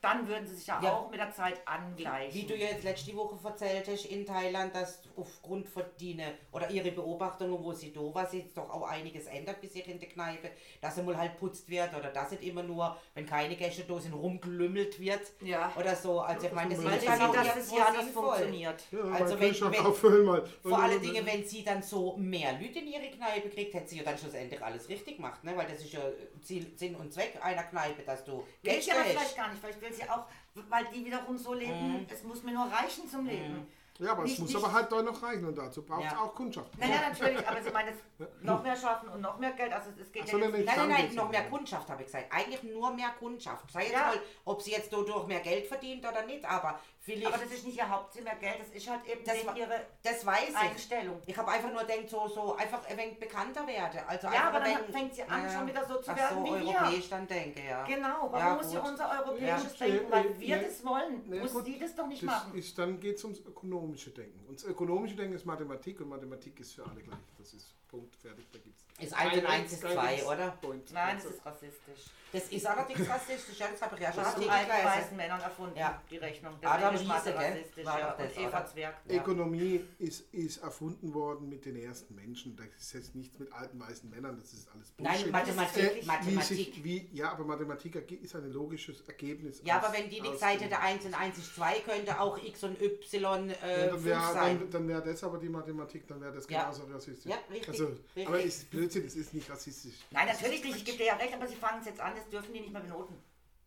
Dann 0.03 0.27
würden 0.27 0.45
sie 0.45 0.55
sich 0.55 0.67
ja, 0.67 0.81
Ja. 0.83 0.95
auch 0.97 1.09
mit 1.09 1.17
der 1.17 1.31
Zeit 1.31 1.65
angleichen. 1.65 2.33
Wie 2.33 2.45
du 2.45 2.53
jetzt 2.57 2.83
letzte 2.83 3.15
Woche 3.15 3.37
erzählt 3.41 3.87
hast 3.87 4.05
in 4.07 4.25
Thailand, 4.25 4.75
dass 4.75 5.01
aufgrund 5.15 5.65
von 5.69 5.83
Dine 5.97 6.33
oder 6.51 6.69
ihre 6.69 6.91
Beobachtungen, 6.91 7.63
wo 7.63 7.71
sie 7.71 7.93
da 7.93 8.01
war, 8.13 8.25
sich 8.25 8.53
doch 8.53 8.69
auch 8.69 8.83
einiges 8.89 9.27
ändert 9.27 9.61
bis 9.61 9.71
sich 9.71 9.87
in 9.87 10.01
der 10.01 10.09
Kneipe, 10.09 10.49
dass 10.81 10.95
sie 10.95 11.03
mal 11.03 11.17
halt 11.17 11.37
putzt 11.37 11.69
wird 11.69 11.95
oder 11.95 12.09
dass 12.09 12.31
nicht 12.31 12.43
immer 12.43 12.63
nur, 12.63 12.97
wenn 13.13 13.25
keine 13.25 13.55
Gäste 13.55 13.83
da 13.85 13.97
sind, 13.97 14.11
rumgelümmelt 14.13 14.99
wird 14.99 15.21
Ja. 15.39 15.71
oder 15.79 15.95
so. 15.95 16.19
Also 16.19 16.47
ich 16.47 16.53
meine, 16.53 16.75
das 16.75 16.83
ist 16.83 16.99
sehen, 16.99 17.21
auch 17.21 17.33
dass 17.33 17.47
es 17.47 17.55
irgendwo 17.71 17.77
ja 17.77 17.85
anders 17.85 18.09
funktioniert. 18.11 18.83
Ja, 18.91 18.99
Also 19.03 19.39
wenn- 19.39 19.61
wenn, 19.71 19.85
auffüllen 19.85 20.25
mal. 20.25 20.43
Vor 20.61 20.79
allen 20.83 21.01
Dingen, 21.01 21.25
wenn 21.25 21.45
sie 21.45 21.63
dann 21.63 21.81
so 21.81 22.17
mehr 22.17 22.51
Leute 22.59 22.79
in 22.79 22.87
ihre 22.87 23.09
Kneipe 23.09 23.49
kriegt, 23.49 23.73
hätte 23.73 23.87
sie 23.87 23.99
ja 23.99 24.03
dann 24.03 24.17
schlussendlich 24.17 24.61
alles 24.61 24.89
richtig 24.89 25.15
gemacht, 25.15 25.41
ne? 25.45 25.55
Weil 25.55 25.67
das 25.67 25.79
ist 25.79 25.93
ja 25.93 26.01
Ziel, 26.41 26.73
Sinn 26.75 26.95
und 26.97 27.13
Zweck 27.13 27.39
einer 27.41 27.63
Kneipe, 27.63 28.01
dass 28.03 28.25
du 28.25 28.45
Gäste 28.61 28.91
hast. 28.91 29.07
vielleicht 29.11 29.37
gar 29.37 29.49
nicht, 29.49 29.61
vielleicht 29.61 29.92
will 29.97 30.03
sie 30.05 30.09
auch, 30.09 30.25
weil 30.69 30.85
die 30.93 31.05
wiederum 31.05 31.37
so 31.37 31.53
leben, 31.53 32.05
es 32.11 32.23
muss 32.23 32.43
mir 32.43 32.51
nur 32.53 32.65
reichen 32.65 33.07
zum 33.09 33.25
Leben. 33.25 33.67
Ja, 33.99 34.13
aber 34.13 34.23
es 34.23 34.31
Nicht- 34.31 34.39
muss 34.39 34.49
nicht- 34.53 34.63
aber 34.63 34.73
halt 34.73 34.91
doch 34.91 35.03
noch 35.03 35.21
reichen 35.21 35.45
und 35.45 35.55
dazu 35.55 35.83
braucht 35.83 36.03
es 36.03 36.11
Ja. 36.11 36.19
auch 36.19 36.33
Kundschaft. 36.33 36.75
Naja, 36.79 36.95
natürlich, 37.09 37.47
aber 37.47 37.61
sie 37.61 37.69
meinen 37.69 37.89
jetzt 37.89 38.03
noch 38.43 38.63
mehr 38.63 38.75
schaffen 38.75 39.07
und 39.09 39.21
noch 39.21 39.37
mehr 39.37 39.51
Geld, 39.51 39.71
also 39.71 39.91
es 40.01 40.11
geht 40.11 40.23
Ach 40.25 40.29
so, 40.29 40.39
ja 40.39 40.47
nee, 40.49 40.57
jetzt. 40.57 40.65
Nein, 40.65 40.89
nein, 40.89 41.05
nein, 41.07 41.15
noch 41.15 41.29
mehr 41.29 41.43
Kundschaft, 41.47 41.87
habe 41.89 42.01
ich 42.01 42.07
gesagt. 42.07 42.25
Eigentlich 42.31 42.63
nur 42.63 42.91
mehr 42.91 43.09
Kundschaft. 43.19 43.69
Sei 43.71 43.83
jetzt 43.83 43.91
Ja. 43.93 44.07
mal, 44.07 44.19
ob 44.45 44.63
sie 44.63 44.71
jetzt 44.71 44.91
dadurch 44.91 45.27
mehr 45.27 45.41
Geld 45.41 45.67
verdient 45.67 46.03
oder 46.07 46.25
nicht, 46.25 46.43
aber 46.43 46.79
vielleicht. 47.03 47.27
Aber 47.33 47.43
das 47.43 47.53
ist 47.53 47.65
nicht 47.65 47.77
ihr 47.77 47.89
Hauptziel 47.89 48.23
mehr 48.23 48.35
Geld, 48.35 48.59
das 48.59 48.69
ist 48.69 48.89
halt 48.89 49.05
eben 49.05 49.23
Das 49.25 49.35
ihre 49.55 49.85
das 50.01 50.25
weiß 50.25 50.49
ich. 50.49 50.55
Einstellung. 50.57 51.21
Ich 51.25 51.37
habe 51.37 51.51
einfach 51.51 51.71
nur 51.71 51.81
gedacht, 51.83 52.09
so, 52.09 52.27
so 52.27 52.55
einfach 52.55 52.83
ein 52.87 52.97
wenig 52.97 53.19
bekannter 53.19 53.67
werde. 53.67 54.07
Also 54.07 54.27
Ja, 54.27 54.49
aber 54.49 54.59
dann 54.61 54.77
wenig- 54.79 54.91
fängt 54.95 55.13
sie 55.15 55.23
an, 55.23 55.49
schon 55.51 55.67
wieder 55.67 55.85
so 55.85 56.01
zu 56.01 56.11
Ach 56.11 56.17
werden 56.17 56.45
so, 56.45 56.55
wie 56.55 56.59
wir. 56.65 56.67
europäisch 56.79 57.09
dann 57.09 57.27
denke, 57.27 57.61
ja. 57.63 57.83
Genau, 57.85 58.29
warum 58.31 58.37
Ja, 58.39 58.55
muss 58.55 58.71
sie 58.71 58.77
unser 58.77 59.09
europäisches 59.25 59.79
Ja, 59.79 59.85
Denken, 59.87 60.07
äh, 60.07 60.11
weil 60.11 60.25
äh, 60.25 60.39
wir 60.39 60.55
ne, 60.57 60.63
das 60.63 60.85
wollen, 60.85 61.29
Ne, 61.29 61.39
muss 61.41 61.53
gut, 61.53 61.65
sie 61.65 61.79
das 61.79 61.95
doch 61.95 62.07
nicht 62.07 62.23
das 62.23 62.27
machen. 62.27 62.55
Ist, 62.57 62.77
dann 62.77 62.99
geht 62.99 63.17
es 63.17 63.23
ums 63.23 63.39
ökonomische 63.39 64.09
Denken. 64.11 64.45
Und 64.47 64.55
das 64.57 64.65
ökonomische 64.65 65.15
Denken 65.15 65.35
ist 65.35 65.45
Mathematik 65.45 65.99
und 66.01 66.09
Mathematik 66.09 66.59
ist 66.59 66.73
für 66.73 66.83
alle 66.85 67.01
gleich. 67.01 67.19
Das 67.37 67.53
ist 67.53 67.73
Punkt, 67.87 68.15
fertig, 68.15 68.47
da 68.51 68.59
gibt's. 68.59 68.85
Ist 68.99 69.13
eins 69.13 69.37
und 69.37 69.45
eins 69.47 69.73
ist 69.73 69.81
kein 69.81 69.93
zwei, 69.93 70.11
Nix. 70.15 70.25
oder? 70.25 70.51
Point. 70.61 70.93
Nein, 70.93 71.17
das 71.21 71.25
ist 71.33 71.45
rassistisch. 71.45 72.05
Das 72.31 72.47
ist 72.49 72.65
allerdings 72.65 73.07
rassistisch, 73.07 73.59
ja, 73.59 73.67
das 73.71 73.79
habe 73.83 73.95
ich 73.95 74.01
ja 74.01 74.11
schon 74.11 74.23
Das 74.23 74.31
hat 74.33 74.39
richtig 74.39 74.51
alten 74.51 74.85
weißen 74.87 75.17
Männern 75.17 75.39
erfunden, 75.41 75.77
Ja. 75.77 76.01
die 76.09 76.17
Rechnung. 76.17 76.53
Adam 76.63 76.95
ist 76.95 77.05
Mathe 77.05 77.31
gell? 77.31 77.35
rassistisch, 77.37 77.85
War 77.85 77.99
ja. 77.99 78.09
doch 78.09 78.17
das, 78.17 78.31
Und 78.35 78.39
Eva 78.43 78.57
oder? 78.57 78.65
Zwerg. 78.65 78.95
Ja. 79.07 79.21
Ökonomie 79.21 79.85
ist, 79.99 80.33
ist 80.33 80.57
erfunden 80.63 81.13
worden 81.13 81.47
mit 81.47 81.63
den 81.65 81.75
ersten 81.75 82.15
Menschen. 82.15 82.55
Das 82.55 82.65
ist 82.79 82.93
jetzt 82.93 83.13
nichts 83.13 83.37
mit 83.37 83.51
alten 83.53 83.79
weißen 83.79 84.09
Männern, 84.09 84.39
das 84.41 84.51
ist 84.51 84.67
alles 84.73 84.93
Nein, 84.97 85.13
Bullshit. 85.13 85.31
Mathematik, 85.31 85.83
Äh, 85.83 86.01
Wie 86.01 86.05
Mathematik. 86.07 86.43
sich, 86.57 86.83
wie, 86.83 87.09
ja, 87.13 87.31
aber 87.33 87.43
Mathematik 87.45 87.95
erge- 87.97 88.19
ist 88.19 88.35
ein 88.35 88.51
logisches 88.51 89.01
Ergebnis. 89.01 89.61
Ja, 89.63 89.77
aus- 89.79 89.85
aber 89.85 89.93
wenn 89.97 90.09
die 90.09 90.19
nicht 90.21 90.33
aus 90.33 90.39
dem- 90.39 90.47
hätte, 90.59 90.79
1 90.79 91.05
und 91.05 91.13
1 91.13 91.37
ist 91.37 91.55
2, 91.55 91.81
könnte 91.81 92.19
auch 92.19 92.41
X 92.43 92.63
und 92.63 92.81
Y 92.81 93.49
Ja, 93.49 93.55
äh, 93.67 93.79
dann 93.89 93.89
5 93.91 94.05
wäre 94.05 94.33
sein. 94.33 94.59
dann, 94.59 94.71
dann 94.71 94.87
wär 94.87 95.01
das 95.01 95.23
aber 95.23 95.37
die 95.37 95.49
Mathematik, 95.49 96.07
dann 96.07 96.19
wäre 96.19 96.33
das 96.33 96.49
Ja. 96.49 96.63
genauso 96.63 96.83
rassistisch. 96.91 97.29
Ja, 97.31 97.37
richtig, 97.51 97.69
Also, 97.69 97.85
richtig. 98.15 98.27
Aber 98.27 98.41
ist 98.41 98.71
Blödsinn, 98.93 99.05
es 99.05 99.15
ist 99.15 99.33
nicht 99.33 99.49
rassistisch. 99.49 99.95
Nein, 100.11 100.27
natürlich 100.27 100.63
nicht, 100.63 100.77
ich 100.77 100.85
gebe 100.85 100.97
dir 100.97 101.05
ja 101.07 101.15
recht, 101.15 101.33
aber 101.33 101.47
sie 101.47 101.55
fangen 101.55 101.79
es 101.81 101.87
jetzt 101.87 101.99
an, 101.99 102.13
das 102.15 102.27
dürfen 102.29 102.53
die 102.53 102.61
nicht 102.61 102.71
mehr 102.73 102.81
benoten. 102.81 103.15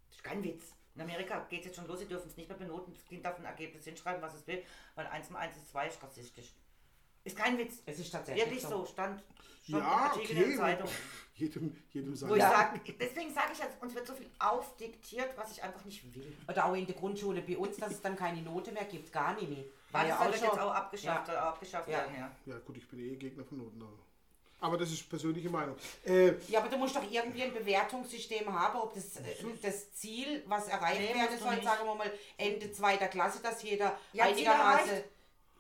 Das 0.09 0.17
ist 0.17 0.25
kein 0.25 0.43
Witz. 0.43 0.63
In 0.95 1.03
Amerika 1.03 1.41
geht 1.51 1.61
es 1.61 1.67
jetzt 1.67 1.77
schon 1.77 1.87
los, 1.87 1.99
sie 1.99 2.07
dürfen 2.07 2.29
es 2.29 2.37
nicht 2.37 2.49
mehr 2.49 2.57
benoten. 2.59 2.95
Das 2.95 3.05
Kind 3.05 3.25
darf 3.25 3.39
ein 3.39 3.45
Ergebnis 3.45 3.85
hinschreiben, 3.85 4.23
was 4.23 4.35
es 4.35 4.47
will, 4.47 4.63
weil 4.95 5.07
1 5.07 5.31
mal 5.31 5.41
1 5.41 5.57
ist 5.57 5.69
2 5.71 5.89
ist 5.89 6.03
rassistisch. 6.03 6.55
Ist 7.25 7.37
kein 7.37 7.59
Witz. 7.59 7.83
Es 7.87 7.99
ist 7.99 8.11
tatsächlich 8.13 8.45
Wirklich 8.45 8.63
so, 8.63 8.87
stand 8.87 9.21
schon 9.67 9.75
im 9.75 9.81
Ja, 9.81 9.87
Artikel 9.89 10.31
in 10.37 10.43
okay. 10.43 10.49
der 10.51 10.59
Zeitung. 10.59 10.89
Jedem, 11.35 11.77
jedem 11.91 12.13
Wo 12.13 12.15
sein. 12.17 12.31
ich 12.31 12.37
Ja. 12.39 12.51
sag, 12.51 12.99
deswegen 12.99 13.35
sage 13.35 13.53
ich 13.53 13.59
jetzt, 13.59 13.83
uns 13.83 13.95
wird 13.95 14.07
so 14.07 14.15
viel 14.15 14.31
aufdiktiert, 14.39 15.37
was 15.37 15.51
ich 15.53 15.63
einfach 15.63 15.85
nicht 15.85 16.15
will. 16.15 16.35
Oder 16.49 16.65
auch 16.65 16.75
in 16.75 16.87
der 16.87 16.95
Grundschule 16.95 17.43
bei 17.43 17.59
uns, 17.59 17.77
dass 17.77 17.91
es 17.93 18.01
dann 18.01 18.17
keine 18.17 18.41
Note 18.41 18.73
mehr 18.73 18.85
gibt, 18.87 19.13
gar 19.13 19.35
nicht 19.35 19.51
mehr. 19.51 19.65
War 19.91 20.07
ja 20.07 20.17
das 20.17 20.19
auch 20.21 20.33
wird 20.33 20.41
jetzt 20.43 20.59
auch 20.61 20.73
abgeschafft, 20.75 21.29
Ja. 21.29 21.35
äh, 21.35 21.37
abgeschafft 21.37 21.89
Ja. 21.91 21.99
werden, 21.99 22.15
ja. 22.17 22.31
Ja 22.47 22.59
gut, 22.61 22.79
ich 22.79 22.89
bin 22.89 23.01
eh 23.01 23.17
Gegner 23.17 23.45
von 23.45 23.59
Noten. 23.59 23.83
aber- 23.83 23.99
Aber 24.61 24.79
das 24.79 24.91
ist 24.91 25.09
persönliche 25.09 25.51
Meinung. 25.51 25.77
Äh, 26.05 26.33
Ja, 26.49 26.61
aber 26.61 26.69
du 26.71 26.79
musst 26.79 26.97
doch 26.97 27.03
irgendwie 27.11 27.43
ein 27.43 27.53
Bewertungssystem 27.53 28.51
haben, 28.53 28.79
ob 28.81 28.95
das, 28.95 29.17
äh, 29.17 29.35
das 29.63 29.93
Ziel, 29.93 30.43
was 30.47 30.69
erreicht 30.69 31.01
Nee, 31.01 31.15
werden 31.15 31.39
soll, 31.39 31.63
sagen 31.63 31.85
wir 31.87 31.95
mal 31.95 32.11
Ende 32.39 32.73
zweiter 32.73 33.09
Klasse, 33.09 33.43
dass 33.43 33.63
jeder 33.63 33.99
Ja, 34.13 34.25
Ziel 34.25 34.33
einigermaßen... 34.35 34.89
erreicht. 34.91 35.05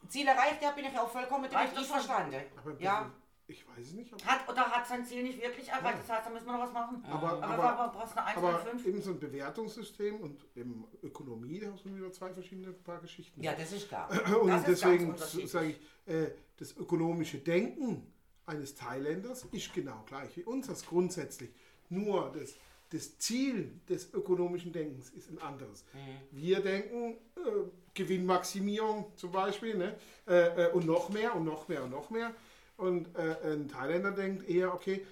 Ziel 0.09 0.27
erreicht, 0.29 0.63
ja, 0.63 0.71
bin 0.71 0.85
ich 0.85 0.99
auch 0.99 1.11
vollkommen 1.11 1.45
einverstanden. 1.53 2.37
aber 2.57 2.81
Ja, 2.81 3.11
ich 3.49 3.67
weiß 3.69 3.87
es 3.87 3.93
nicht. 3.93 4.13
Hat 4.25 4.49
oder 4.49 4.63
hat 4.71 4.87
sein 4.87 5.05
Ziel 5.05 5.23
nicht 5.25 5.41
wirklich 5.43 5.69
erreicht, 5.69 5.99
das 6.01 6.09
heißt, 6.17 6.27
da 6.27 6.31
müssen 6.31 6.47
wir 6.47 6.53
noch 6.53 6.61
was 6.61 6.73
machen. 6.73 7.05
aber, 7.11 7.33
Aber, 7.33 7.45
aber, 7.45 7.79
aber 7.79 7.99
brauchst 7.99 8.17
eine 8.17 8.27
1 8.29 8.37
aber 8.39 8.55
und 8.61 8.69
5. 8.81 8.87
eben 8.87 9.03
so 9.03 9.11
ein 9.11 9.21
Bewertungssystem 9.21 10.17
und 10.21 10.45
eben 10.57 10.85
Ökonomie, 11.03 11.59
da 11.61 11.73
hast 11.73 11.85
du 11.85 11.95
wieder 11.95 12.11
zwei 12.13 12.33
verschiedene 12.33 12.73
paar 12.73 13.01
Geschichten. 13.01 13.43
ja, 13.43 13.53
das 13.55 13.73
ist 13.73 13.89
klar. 13.89 14.09
Und 14.41 14.49
Das 14.49 14.65
deswegen 14.65 15.15
sage 15.47 15.67
ich, 15.71 16.13
äh, 16.13 16.31
das 16.57 16.77
ökonomische 16.77 17.39
Denken 17.39 18.13
eines 18.47 18.75
Thailänders 18.75 19.47
ist 19.53 19.75
genau 19.75 20.05
gleich 20.07 20.37
wie 20.37 20.45
unseres 20.45 20.87
grundsätzlich. 20.87 21.51
Nur 21.89 22.33
das, 22.33 22.55
das 22.91 23.19
Ziel 23.19 23.73
des 23.89 24.13
ökonomischen 24.15 24.73
Denkens 24.73 25.11
ist 25.11 25.31
ein 25.31 25.39
anderes. 25.39 25.85
Wir 26.31 26.61
denken 26.61 27.17
äh, 27.37 27.51
Gewinnmaximierung 27.95 29.13
zum 29.17 29.33
Beispiel 29.33 29.77
ne? 29.77 29.97
äh, 30.27 30.67
äh, 30.67 30.73
und 30.73 30.87
noch 30.87 31.09
mehr 31.11 31.35
und 31.35 31.45
noch 31.45 31.69
mehr 31.69 31.85
und 31.85 31.91
noch 31.91 32.11
mehr. 32.11 32.33
Und 32.77 33.15
äh, 33.17 33.37
ein 33.53 33.69
Thailänder 33.69 34.13
denkt 34.13 34.49
eher, 34.49 34.75
okay, 34.75 35.05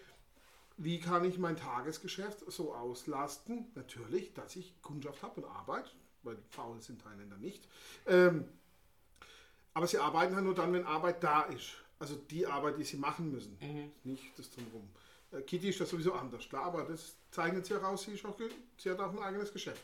wie 0.76 1.00
kann 1.00 1.24
ich 1.24 1.38
mein 1.38 1.56
Tagesgeschäft 1.56 2.40
so 2.50 2.74
auslasten? 2.74 3.70
Natürlich, 3.74 4.34
dass 4.34 4.56
ich 4.56 4.74
Kundschaft 4.82 5.22
habe 5.22 5.40
und 5.40 5.46
Arbeit, 5.48 5.94
weil 6.22 6.36
faul 6.50 6.80
sind 6.82 7.02
Thailänder 7.02 7.36
nicht. 7.38 7.68
Ähm, 8.06 8.44
aber 9.72 9.86
sie 9.86 9.98
arbeiten 9.98 10.34
halt 10.34 10.44
nur 10.44 10.54
dann, 10.54 10.72
wenn 10.72 10.84
Arbeit 10.84 11.22
da 11.22 11.42
ist. 11.42 11.83
Also 12.04 12.16
die 12.30 12.46
Arbeit, 12.46 12.76
die 12.78 12.84
sie 12.84 12.98
machen 12.98 13.32
müssen. 13.32 13.56
Nicht 14.04 14.38
das 14.38 14.50
drumherum. 14.50 14.86
Äh, 15.32 15.40
Kitty 15.40 15.70
ist 15.70 15.80
das 15.80 15.88
sowieso 15.88 16.12
anders, 16.12 16.46
klar, 16.46 16.64
aber 16.64 16.84
das 16.84 17.16
zeichnet 17.30 17.64
sie 17.64 17.72
heraus, 17.72 18.02
sie, 18.02 18.12
ist 18.12 18.26
auch, 18.26 18.36
sie 18.76 18.90
hat 18.90 19.00
auch 19.00 19.10
ein 19.10 19.18
eigenes 19.20 19.50
Geschäft. 19.50 19.80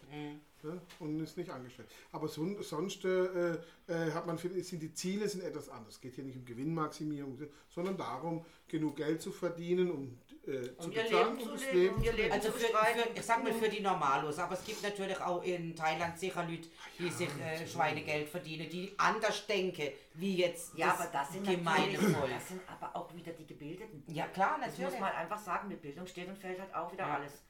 Ja, 0.63 0.79
und 0.99 1.19
ist 1.21 1.39
nicht 1.39 1.49
angestellt. 1.49 1.89
Aber 2.13 2.29
son, 2.29 2.63
sonst 2.63 3.07
äh, 3.07 3.55
äh, 3.87 4.13
hat 4.13 4.27
man, 4.27 4.37
sind 4.37 4.83
die 4.83 4.93
Ziele 4.93 5.27
sind 5.31 5.43
etwas 5.43 5.71
anders. 5.71 5.95
Es 5.95 6.01
geht 6.03 6.15
hier 6.15 6.25
nicht 6.25 6.37
um 6.37 6.45
Gewinnmaximierung, 6.45 7.39
sondern 7.71 7.97
darum, 7.97 8.45
genug 8.69 8.97
Geld 8.97 9.23
zu 9.23 9.33
verdienen, 9.33 9.91
um 9.91 10.19
äh, 10.47 10.63
zu 10.77 10.87
Um 10.89 10.93
ihr 10.93 11.03
bezahlen, 11.03 11.27
Leben 11.37 11.39
um 11.39 11.41
zu 11.45 11.51
das 11.53 11.61
leben, 11.73 11.79
Leben 11.79 11.95
um 11.97 12.03
ihr 12.03 12.11
zu 12.11 12.17
Leben 12.17 12.33
Also 12.33 12.49
zu 12.51 12.59
für, 12.59 12.67
für, 12.67 13.09
ich 13.15 13.23
sag 13.23 13.45
mal 13.45 13.53
für 13.53 13.69
die 13.69 13.81
Normalos, 13.81 14.39
aber 14.39 14.55
es 14.55 14.65
gibt 14.65 14.83
natürlich 14.83 15.21
auch 15.21 15.43
in 15.43 15.77
Thailand 15.77 16.19
sicher 16.19 16.43
Leute, 16.45 16.69
die 16.99 17.11
sich 17.11 17.29
äh, 17.41 17.67
Schweinegeld 17.67 18.29
verdienen, 18.29 18.69
die 18.71 18.93
anders 18.97 19.47
denken, 19.47 19.89
wie 20.15 20.37
jetzt 20.37 20.77
Ja, 20.77 20.89
das 20.89 21.01
aber 21.01 21.11
das 21.13 21.33
sind 21.33 21.45
gemeine 21.47 21.93
natürlich, 21.93 22.17
Volk. 22.17 22.31
das 22.31 22.49
sind 22.49 22.61
aber 22.69 22.97
auch 22.97 23.15
wieder 23.15 23.33
die 23.33 23.47
Gebildeten. 23.47 24.03
Ja 24.09 24.27
klar, 24.29 24.59
Das 24.59 24.71
muss 24.71 24.79
natürlich. 24.79 25.01
man 25.01 25.13
einfach 25.13 25.39
sagen, 25.39 25.69
mit 25.69 25.83
Bildung 25.83 26.07
steht 26.07 26.29
und 26.29 26.39
fällt 26.39 26.59
halt 26.61 26.75
auch 26.75 26.93
wieder 26.93 27.07
Ja. 27.07 27.15
alles. 27.17 27.43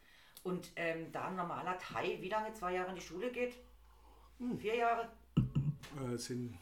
Und 0.42 0.70
ähm, 0.76 1.12
da 1.12 1.26
ein 1.28 1.36
normaler 1.36 1.78
Thai, 1.78 2.16
wie 2.20 2.28
lange, 2.28 2.52
zwei 2.54 2.74
Jahre 2.74 2.88
in 2.90 2.94
die 2.96 3.02
Schule 3.02 3.30
geht? 3.30 3.54
Hm. 4.38 4.58
Vier 4.58 4.74
Jahre? 4.76 5.08
äh, 6.12 6.16
sind 6.16 6.56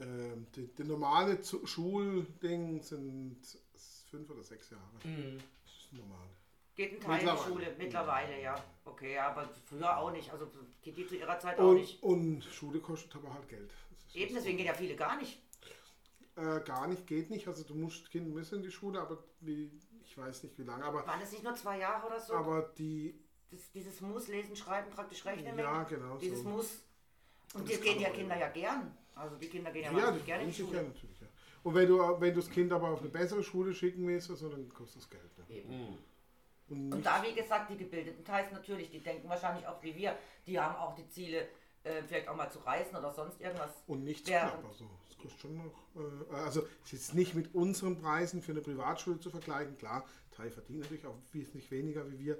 ähm, 0.00 0.46
die, 0.56 0.66
die 0.74 0.84
normale 0.84 1.40
Zu- 1.42 1.66
Schulding 1.66 2.80
sind 2.82 3.36
fünf 4.12 4.30
oder 4.30 4.42
sechs 4.42 4.70
Jahre. 4.70 4.82
Mhm. 5.04 5.38
Das 5.64 5.72
ist 5.74 5.92
normal. 5.94 6.28
Geht 6.74 6.92
ein 6.94 7.00
Teil 7.00 7.20
in 7.20 7.26
die 7.26 7.32
Mittlerweile. 7.32 7.48
Schule, 7.52 7.74
mittlerweile, 7.78 8.42
ja. 8.42 8.54
Okay, 8.84 9.18
aber 9.18 9.48
früher 9.66 9.96
auch 9.98 10.10
nicht. 10.12 10.30
Also 10.30 10.46
geht 10.82 10.96
die 10.96 11.06
zu 11.06 11.16
ihrer 11.16 11.38
Zeit 11.38 11.58
auch 11.58 11.68
Und, 11.70 11.76
nicht. 11.76 12.02
und 12.02 12.44
Schule 12.44 12.78
kostet 12.80 13.14
aber 13.16 13.32
halt 13.34 13.48
Geld. 13.48 13.70
Das 13.90 14.14
Eben, 14.14 14.34
deswegen 14.34 14.56
gehen 14.58 14.66
ja 14.66 14.74
viele 14.74 14.94
gar 14.96 15.16
nicht. 15.16 15.40
Äh, 16.36 16.60
gar 16.60 16.86
nicht, 16.86 17.06
geht 17.06 17.30
nicht. 17.30 17.46
Also 17.48 17.62
du 17.64 17.74
musst, 17.74 18.10
Kinder 18.10 18.30
müssen 18.30 18.56
in 18.56 18.62
die 18.62 18.70
Schule, 18.70 19.00
aber 19.00 19.18
wie, 19.40 19.70
ich 20.04 20.16
weiß 20.16 20.42
nicht 20.44 20.58
wie 20.58 20.62
lange. 20.62 20.84
Aber, 20.84 21.06
Waren 21.06 21.20
das 21.20 21.32
nicht 21.32 21.42
nur 21.44 21.54
zwei 21.54 21.78
Jahre 21.78 22.06
oder 22.06 22.20
so? 22.20 22.34
aber 22.34 22.70
die, 22.78 23.18
das, 23.50 23.70
dieses 23.72 24.00
Muss, 24.00 24.28
Lesen, 24.28 24.56
Schreiben, 24.56 24.90
praktisch 24.90 25.24
rechnen. 25.26 25.58
ja 25.58 25.84
genau 25.84 26.16
Dieses 26.18 26.42
so. 26.42 26.48
Muss. 26.48 26.84
Und 27.54 27.68
Das 27.68 27.76
die 27.78 27.82
gehen 27.82 28.00
ja 28.00 28.08
Kinder 28.10 28.36
ja 28.38 28.48
gern. 28.48 28.96
Also 29.14 29.36
die 29.36 29.48
Kinder 29.48 29.70
gehen 29.70 29.82
ja, 29.84 29.90
Ja, 29.90 29.96
wahnsinnig 29.96 30.20
das 30.20 30.26
gerne 30.26 30.42
in 30.44 30.50
die 30.50 30.56
Schule. 30.56 30.76
ja 30.78 30.82
natürlich. 30.84 31.11
Und 31.64 31.74
wenn 31.74 31.88
du, 31.88 31.98
wenn 32.20 32.34
du 32.34 32.40
das 32.40 32.50
Kind 32.50 32.72
aber 32.72 32.88
auf 32.90 33.00
eine 33.00 33.08
bessere 33.10 33.42
Schule 33.42 33.72
schicken 33.74 34.06
willst, 34.06 34.30
also, 34.30 34.48
dann 34.48 34.68
kostet 34.68 35.02
das 35.02 35.10
Geld. 35.10 35.38
Ne? 35.38 35.44
Eben. 35.56 35.68
Und 35.70 35.98
Und 36.68 36.88
nicht- 36.90 37.06
da, 37.06 37.22
wie 37.22 37.34
gesagt, 37.34 37.70
die 37.70 37.76
gebildeten 37.76 38.24
Thais 38.24 38.50
natürlich, 38.52 38.90
die 38.90 39.00
denken 39.00 39.28
wahrscheinlich 39.28 39.66
auch 39.66 39.82
wie 39.82 39.94
wir. 39.94 40.16
Die 40.46 40.58
haben 40.58 40.74
auch 40.76 40.94
die 40.94 41.06
Ziele, 41.08 41.48
äh, 41.84 42.02
vielleicht 42.06 42.28
auch 42.28 42.36
mal 42.36 42.50
zu 42.50 42.60
reisen 42.60 42.96
oder 42.96 43.10
sonst 43.12 43.40
irgendwas. 43.40 43.70
Und 43.86 44.04
nichts 44.04 44.28
knapp. 44.28 44.64
Also, 44.66 44.88
es 45.10 45.18
kostet 45.18 45.40
schon 45.40 45.56
noch. 45.56 45.72
Äh, 46.32 46.34
also, 46.36 46.62
es 46.84 46.92
ist 46.92 47.14
nicht 47.14 47.34
mit 47.34 47.54
unseren 47.54 48.00
Preisen 48.00 48.42
für 48.42 48.52
eine 48.52 48.60
Privatschule 48.62 49.20
zu 49.20 49.30
vergleichen. 49.30 49.76
Klar, 49.76 50.04
Thai 50.36 50.50
verdient 50.50 50.80
natürlich 50.80 51.06
auch 51.06 51.16
wesentlich 51.32 51.70
weniger 51.70 52.10
wie 52.10 52.18
wir, 52.18 52.38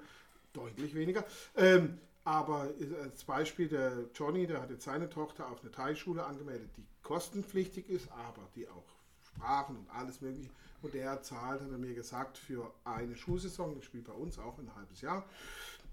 deutlich 0.53 0.95
weniger. 0.95 1.23
Ähm, 1.55 1.99
aber 2.25 2.69
als 3.01 3.23
Beispiel, 3.25 3.67
der 3.67 4.05
Johnny, 4.15 4.47
der 4.47 4.61
hat 4.61 4.69
jetzt 4.69 4.85
seine 4.85 5.09
Tochter 5.09 5.49
auf 5.49 5.61
eine 5.61 5.71
Thai-Schule 5.71 6.23
angemeldet, 6.25 6.69
die 6.77 6.85
kostenpflichtig 7.03 7.89
ist, 7.89 8.09
aber 8.11 8.47
die 8.55 8.67
auch 8.69 8.85
Sprachen 9.35 9.77
und 9.77 9.89
alles 9.89 10.21
Mögliche. 10.21 10.49
Und 10.81 10.93
der 10.93 11.21
zahlt, 11.21 11.61
hat 11.61 11.71
er 11.71 11.77
mir 11.77 11.93
gesagt, 11.93 12.37
für 12.37 12.73
eine 12.83 13.15
Schulsaison, 13.15 13.75
das 13.75 13.85
spielt 13.85 14.05
bei 14.05 14.13
uns 14.13 14.37
auch 14.37 14.57
ein 14.57 14.73
halbes 14.75 15.01
Jahr, 15.01 15.25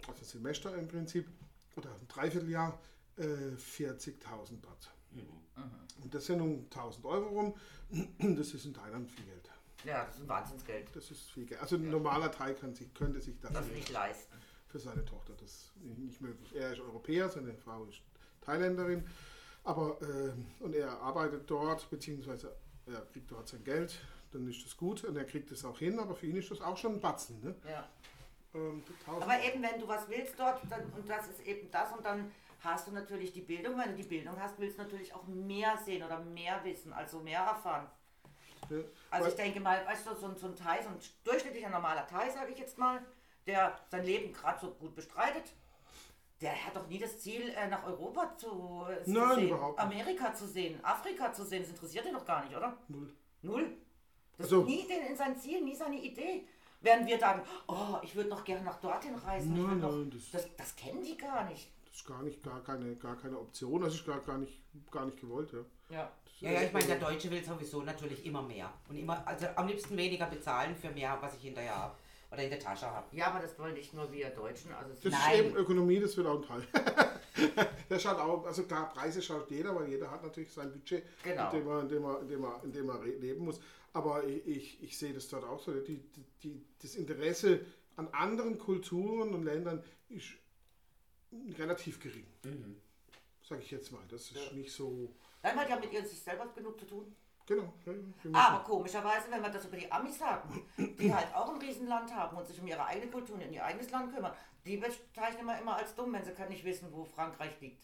also 0.09 0.25
Semester 0.25 0.77
im 0.77 0.89
Prinzip, 0.89 1.29
oder 1.77 1.91
ein 1.91 2.09
Dreivierteljahr, 2.09 2.79
äh, 3.17 3.23
40.000 3.57 4.61
Baht. 4.61 4.91
Und 6.03 6.15
das 6.15 6.27
sind 6.27 6.39
nun 6.39 6.67
1000 6.71 7.05
Euro 7.05 7.29
rum. 7.29 7.55
Das 8.37 8.55
ist 8.55 8.65
in 8.65 8.75
Thailand 8.75 9.11
viel 9.11 9.25
Geld. 9.25 9.51
Ja, 9.85 10.05
das 10.05 10.17
ist 10.17 10.23
ein 10.23 10.29
Wahnsinnsgeld. 10.29 10.89
Das 10.95 11.11
ist 11.11 11.31
viel 11.31 11.47
Geld. 11.47 11.61
Also 11.61 11.77
ein 11.77 11.91
normaler 11.91 12.31
Thai 12.31 12.55
kann 12.55 12.75
sich, 12.75 12.93
könnte 12.95 13.21
sich 13.21 13.39
das 13.41 13.53
Das 13.53 13.67
nicht 13.69 13.91
leisten. 13.91 14.37
für 14.69 14.79
seine 14.79 15.05
Tochter 15.05 15.35
das 15.41 15.51
ist 15.51 15.73
nicht 15.99 16.21
möglich. 16.21 16.55
Er 16.55 16.73
ist 16.73 16.81
Europäer, 16.81 17.29
seine 17.29 17.55
Frau 17.55 17.85
ist 17.85 18.01
Thailänderin. 18.43 19.05
Aber 19.65 19.99
ähm, 20.03 20.47
und 20.61 20.75
er 20.75 21.01
arbeitet 21.01 21.51
dort, 21.51 21.89
beziehungsweise 21.91 22.55
er 22.95 23.03
kriegt 23.07 23.31
dort 23.31 23.49
sein 23.49 23.63
Geld, 23.65 23.99
dann 24.33 24.49
ist 24.49 24.65
das 24.65 24.77
gut 24.77 25.05
und 25.05 25.17
er 25.17 25.25
kriegt 25.25 25.51
es 25.51 25.65
auch 25.65 25.79
hin, 25.79 25.99
aber 25.99 26.15
für 26.15 26.27
ihn 26.27 26.37
ist 26.37 26.51
das 26.51 26.61
auch 26.61 26.77
schon 26.77 26.95
ein 26.95 27.01
Batzen. 27.01 27.41
Ne? 27.43 27.55
Ja. 27.69 27.89
Ähm, 28.55 28.83
1000 29.07 29.23
Aber 29.23 29.43
eben, 29.45 29.63
wenn 29.63 29.81
du 29.81 29.87
was 29.89 30.09
willst 30.09 30.39
dort, 30.39 30.61
dann, 30.69 30.83
und 30.93 31.09
das 31.09 31.29
ist 31.29 31.41
eben 31.47 31.71
das, 31.71 31.93
und 31.93 32.05
dann 32.05 32.31
hast 32.61 32.87
du 32.87 32.93
natürlich 32.93 33.33
die 33.33 33.41
Bildung. 33.41 33.79
Wenn 33.79 33.91
du 33.91 33.97
die 33.97 34.09
Bildung 34.09 34.39
hast, 34.39 34.59
willst 34.59 34.79
du 34.79 34.83
natürlich 34.83 35.15
auch 35.15 35.27
mehr 35.27 35.79
sehen 35.85 36.03
oder 36.03 36.19
mehr 36.21 36.63
wissen, 36.65 36.93
also 36.93 37.21
mehr 37.21 37.41
erfahren. 37.41 37.87
Ja. 38.69 38.79
Also 39.11 39.29
ich 39.29 39.35
denke 39.35 39.61
mal, 39.61 39.85
weißt 39.87 40.07
du, 40.07 40.15
so, 40.15 40.27
ein- 40.27 40.37
so 40.37 40.47
ein 40.47 40.57
Thai, 40.57 40.83
so 40.83 40.91
ein 40.91 40.99
durchschnittlicher 41.25 41.71
normaler 41.71 42.07
Thai, 42.07 42.29
sage 42.31 42.53
ich 42.53 42.59
jetzt 42.59 42.77
mal, 42.79 43.01
der 43.47 43.79
sein 43.91 44.05
Leben 44.05 44.33
gerade 44.33 44.61
so 44.61 44.71
gut 44.73 44.95
bestreitet, 44.95 45.53
der 46.41 46.65
hat 46.67 46.75
doch 46.75 46.87
nie 46.89 46.99
das 46.99 47.19
Ziel, 47.21 47.51
äh, 47.51 47.69
nach 47.69 47.85
Europa 47.87 48.35
zu, 48.37 48.85
äh, 48.89 49.03
zu 49.05 49.11
Nein, 49.13 49.35
sehen, 49.37 49.49
überhaupt 49.49 49.79
nicht. 49.79 49.87
Amerika 50.03 50.35
zu 50.35 50.47
sehen, 50.47 50.83
Afrika 50.85 51.33
zu 51.33 51.45
sehen. 51.45 51.63
Das 51.63 51.71
interessiert 51.71 52.07
ihn 52.07 52.15
doch 52.15 52.25
gar 52.25 52.45
nicht, 52.45 52.57
oder? 52.57 52.77
Null. 52.89 53.13
Null. 53.43 53.77
Das 54.39 54.47
Also- 54.47 54.63
ist 54.63 54.67
nie 54.69 54.87
den, 54.89 55.07
in 55.07 55.17
sein 55.17 55.37
Ziel, 55.37 55.63
nie 55.63 55.75
seine 55.75 56.01
Idee. 56.01 56.45
Während 56.83 57.07
wir 57.07 57.19
sagen, 57.19 57.43
oh, 57.69 57.99
ich 58.03 58.15
würde 58.17 58.31
noch 58.31 58.43
gerne 58.43 58.65
nach 58.65 58.81
dorthin 58.81 59.15
reisen. 59.15 59.53
Nein, 59.53 59.81
noch, 59.81 59.93
nein, 59.93 60.11
das- 60.11 60.31
das, 60.31 60.57
das 60.57 60.77
kennen 60.77 61.03
die 61.03 61.17
gar 61.17 61.45
nicht. 61.45 61.71
Das 61.87 61.97
ist 61.97 62.07
gar 62.07 62.23
nicht, 62.23 62.43
gar 62.43 62.63
keine, 62.63 62.95
gar 62.97 63.17
keine 63.17 63.39
Option. 63.39 63.83
Das 63.83 63.95
ist 63.95 64.07
gar, 64.07 64.21
gar, 64.21 64.39
nicht, 64.39 64.63
gar 64.91 65.05
nicht 65.05 65.21
gewollt. 65.21 65.53
Ja. 65.53 65.59
Ja. 65.91 66.11
Ja, 66.41 66.53
ja, 66.53 66.63
ich 66.63 66.73
meine, 66.73 66.87
der 66.87 66.99
Deutsche 66.99 67.31
will 67.31 67.45
sowieso 67.45 67.83
natürlich 67.83 68.25
immer 68.25 68.41
mehr. 68.41 68.73
Und 68.89 68.97
immer, 68.97 69.27
also 69.29 69.47
am 69.57 69.67
liebsten 69.67 69.95
weniger 69.95 70.25
bezahlen 70.25 70.75
für 70.75 70.89
mehr, 70.89 71.19
was 71.21 71.35
ich 71.35 71.43
hinterher 71.43 71.77
habe. 71.77 71.95
Oder 72.33 72.45
in 72.45 72.51
der 72.51 72.61
Tasche 72.61 72.87
habe. 72.87 73.15
Ja, 73.17 73.27
aber 73.29 73.41
das 73.41 73.59
wollen 73.59 73.75
nicht 73.75 73.93
nur 73.93 74.11
wir 74.13 74.31
Deutschen. 74.31 74.73
Also 74.73 74.95
Das 75.03 75.13
Nein. 75.13 75.33
ist 75.35 75.41
eben 75.47 75.57
Ökonomie, 75.57 75.99
das 75.99 76.17
wird 76.17 76.27
auch 76.29 76.41
ein 76.41 76.47
Teil. 76.47 76.67
der 77.91 77.99
schaut 77.99 78.19
auch, 78.19 78.47
also 78.47 78.63
klar, 78.65 78.89
Preise 78.93 79.21
schaut 79.21 79.51
jeder, 79.51 79.75
weil 79.75 79.89
jeder 79.89 80.11
hat 80.11 80.23
natürlich 80.23 80.53
sein 80.53 80.71
Budget, 80.73 81.05
Genau. 81.25 81.51
in, 81.51 81.59
dem 81.59 81.69
er, 81.69 81.81
in, 81.81 81.89
dem 81.89 82.05
er, 82.05 82.21
in, 82.23 82.29
dem 82.29 82.45
er, 82.45 82.63
in 82.65 82.73
dem 82.73 82.89
er 82.89 83.03
leben 83.05 83.45
muss. 83.45 83.61
Aber 83.93 84.23
ich, 84.25 84.47
ich, 84.47 84.83
ich 84.83 84.99
sehe 84.99 85.13
das 85.13 85.29
dort 85.29 85.45
auch 85.45 85.59
so. 85.61 85.73
Die, 85.73 85.99
die, 85.99 86.25
die, 86.45 86.65
das 86.81 86.95
Interesse 86.95 87.61
an 87.97 88.07
anderen 88.13 88.59
Kulturen 88.59 89.35
und 89.35 89.43
Ländern 89.45 89.83
ist 90.09 90.29
relativ 91.59 91.99
gering. 91.99 92.27
Mhm. 92.45 92.77
Sage 93.43 93.63
ich 93.63 93.71
jetzt 93.73 93.91
mal. 93.91 94.03
Das 94.09 94.31
ist 94.31 94.53
nicht 94.53 94.73
so. 94.73 95.13
Dann 95.43 95.57
hat 95.57 95.69
ja 95.69 95.79
mit 95.81 95.93
ihr 95.93 96.05
sich 96.05 96.21
selber 96.21 96.47
genug 96.55 96.79
zu 96.79 96.87
tun. 96.87 97.17
Genau. 97.51 97.73
Aber 98.33 98.63
komischerweise, 98.63 99.29
wenn 99.29 99.43
wir 99.43 99.51
das 99.51 99.65
über 99.65 99.77
die 99.77 99.91
Amis 99.91 100.19
sagen, 100.19 100.65
die 100.79 101.13
halt 101.13 101.35
auch 101.35 101.53
ein 101.53 101.61
Riesenland 101.61 102.15
haben 102.15 102.37
und 102.37 102.47
sich 102.47 102.61
um 102.61 102.67
ihre 102.69 102.87
eigene 102.87 103.11
Kultur 103.11 103.35
und 103.35 103.53
ihr 103.53 103.65
eigenes 103.65 103.91
Land 103.91 104.15
kümmern, 104.15 104.33
die 104.65 104.77
bezeichnen 104.77 105.47
wir 105.47 105.59
immer 105.59 105.77
als 105.77 105.93
dumm, 105.97 106.13
wenn 106.13 106.25
sie 106.25 106.31
nicht 106.49 106.65
wissen, 106.65 106.93
wo 106.93 107.05
Frankreich 107.05 107.61
liegt. 107.61 107.83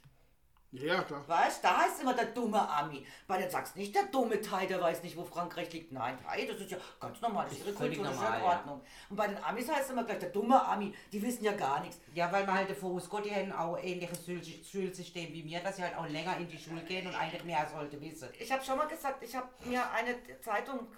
Ja, 0.80 1.02
klar. 1.02 1.22
Weißt 1.26 1.62
da 1.64 1.78
heißt 1.78 2.00
immer 2.02 2.14
der 2.14 2.26
dumme 2.26 2.68
Ami. 2.68 3.06
Bei 3.26 3.38
den 3.38 3.50
sagst 3.50 3.76
nicht 3.76 3.94
der 3.94 4.04
dumme 4.04 4.40
Thai, 4.40 4.66
der 4.66 4.80
weiß 4.80 5.02
nicht, 5.02 5.16
wo 5.16 5.24
Frankreich 5.24 5.72
liegt. 5.72 5.92
Nein, 5.92 6.18
Thai, 6.24 6.46
das 6.46 6.60
ist 6.60 6.70
ja 6.70 6.78
ganz 7.00 7.20
normal, 7.20 7.44
das 7.44 7.58
ist 7.58 7.66
ihre 7.66 7.76
völlig 7.76 7.98
Kultur, 7.98 8.12
das 8.12 8.16
ist 8.16 8.22
ja 8.22 8.34
in 8.36 8.40
normal, 8.40 8.54
ja. 8.54 8.58
Ordnung. 8.58 8.80
Und 9.10 9.16
bei 9.16 9.28
den 9.28 9.42
Amis 9.44 9.68
heißt 9.68 9.84
es 9.84 9.90
immer 9.90 10.04
gleich 10.04 10.18
der 10.18 10.30
dumme 10.30 10.64
Ami, 10.66 10.94
die 11.12 11.22
wissen 11.22 11.44
ja 11.44 11.52
gar 11.52 11.80
nichts. 11.80 11.98
Ja, 12.14 12.30
weil 12.32 12.44
man 12.46 12.56
halt 12.56 12.70
davon 12.70 12.96
ausgeht, 12.96 13.24
die 13.26 13.34
haben 13.34 13.52
auch 13.52 13.78
ähnliches 13.78 14.24
Schul- 14.24 14.42
Schulsystem 14.42 15.32
wie 15.32 15.42
mir, 15.42 15.60
dass 15.60 15.76
sie 15.76 15.82
halt 15.82 15.96
auch 15.96 16.08
länger 16.08 16.36
in 16.38 16.48
die 16.48 16.58
Schule 16.58 16.82
gehen 16.82 17.06
und 17.06 17.14
eigentlich 17.14 17.44
mehr 17.44 17.66
sollte 17.68 18.00
wissen. 18.00 18.28
Ich 18.38 18.50
habe 18.52 18.64
schon 18.64 18.78
mal 18.78 18.88
gesagt, 18.88 19.22
ich 19.22 19.34
habe 19.34 19.48
mir 19.64 19.90
eine 19.92 20.16
Zeitung 20.40 20.88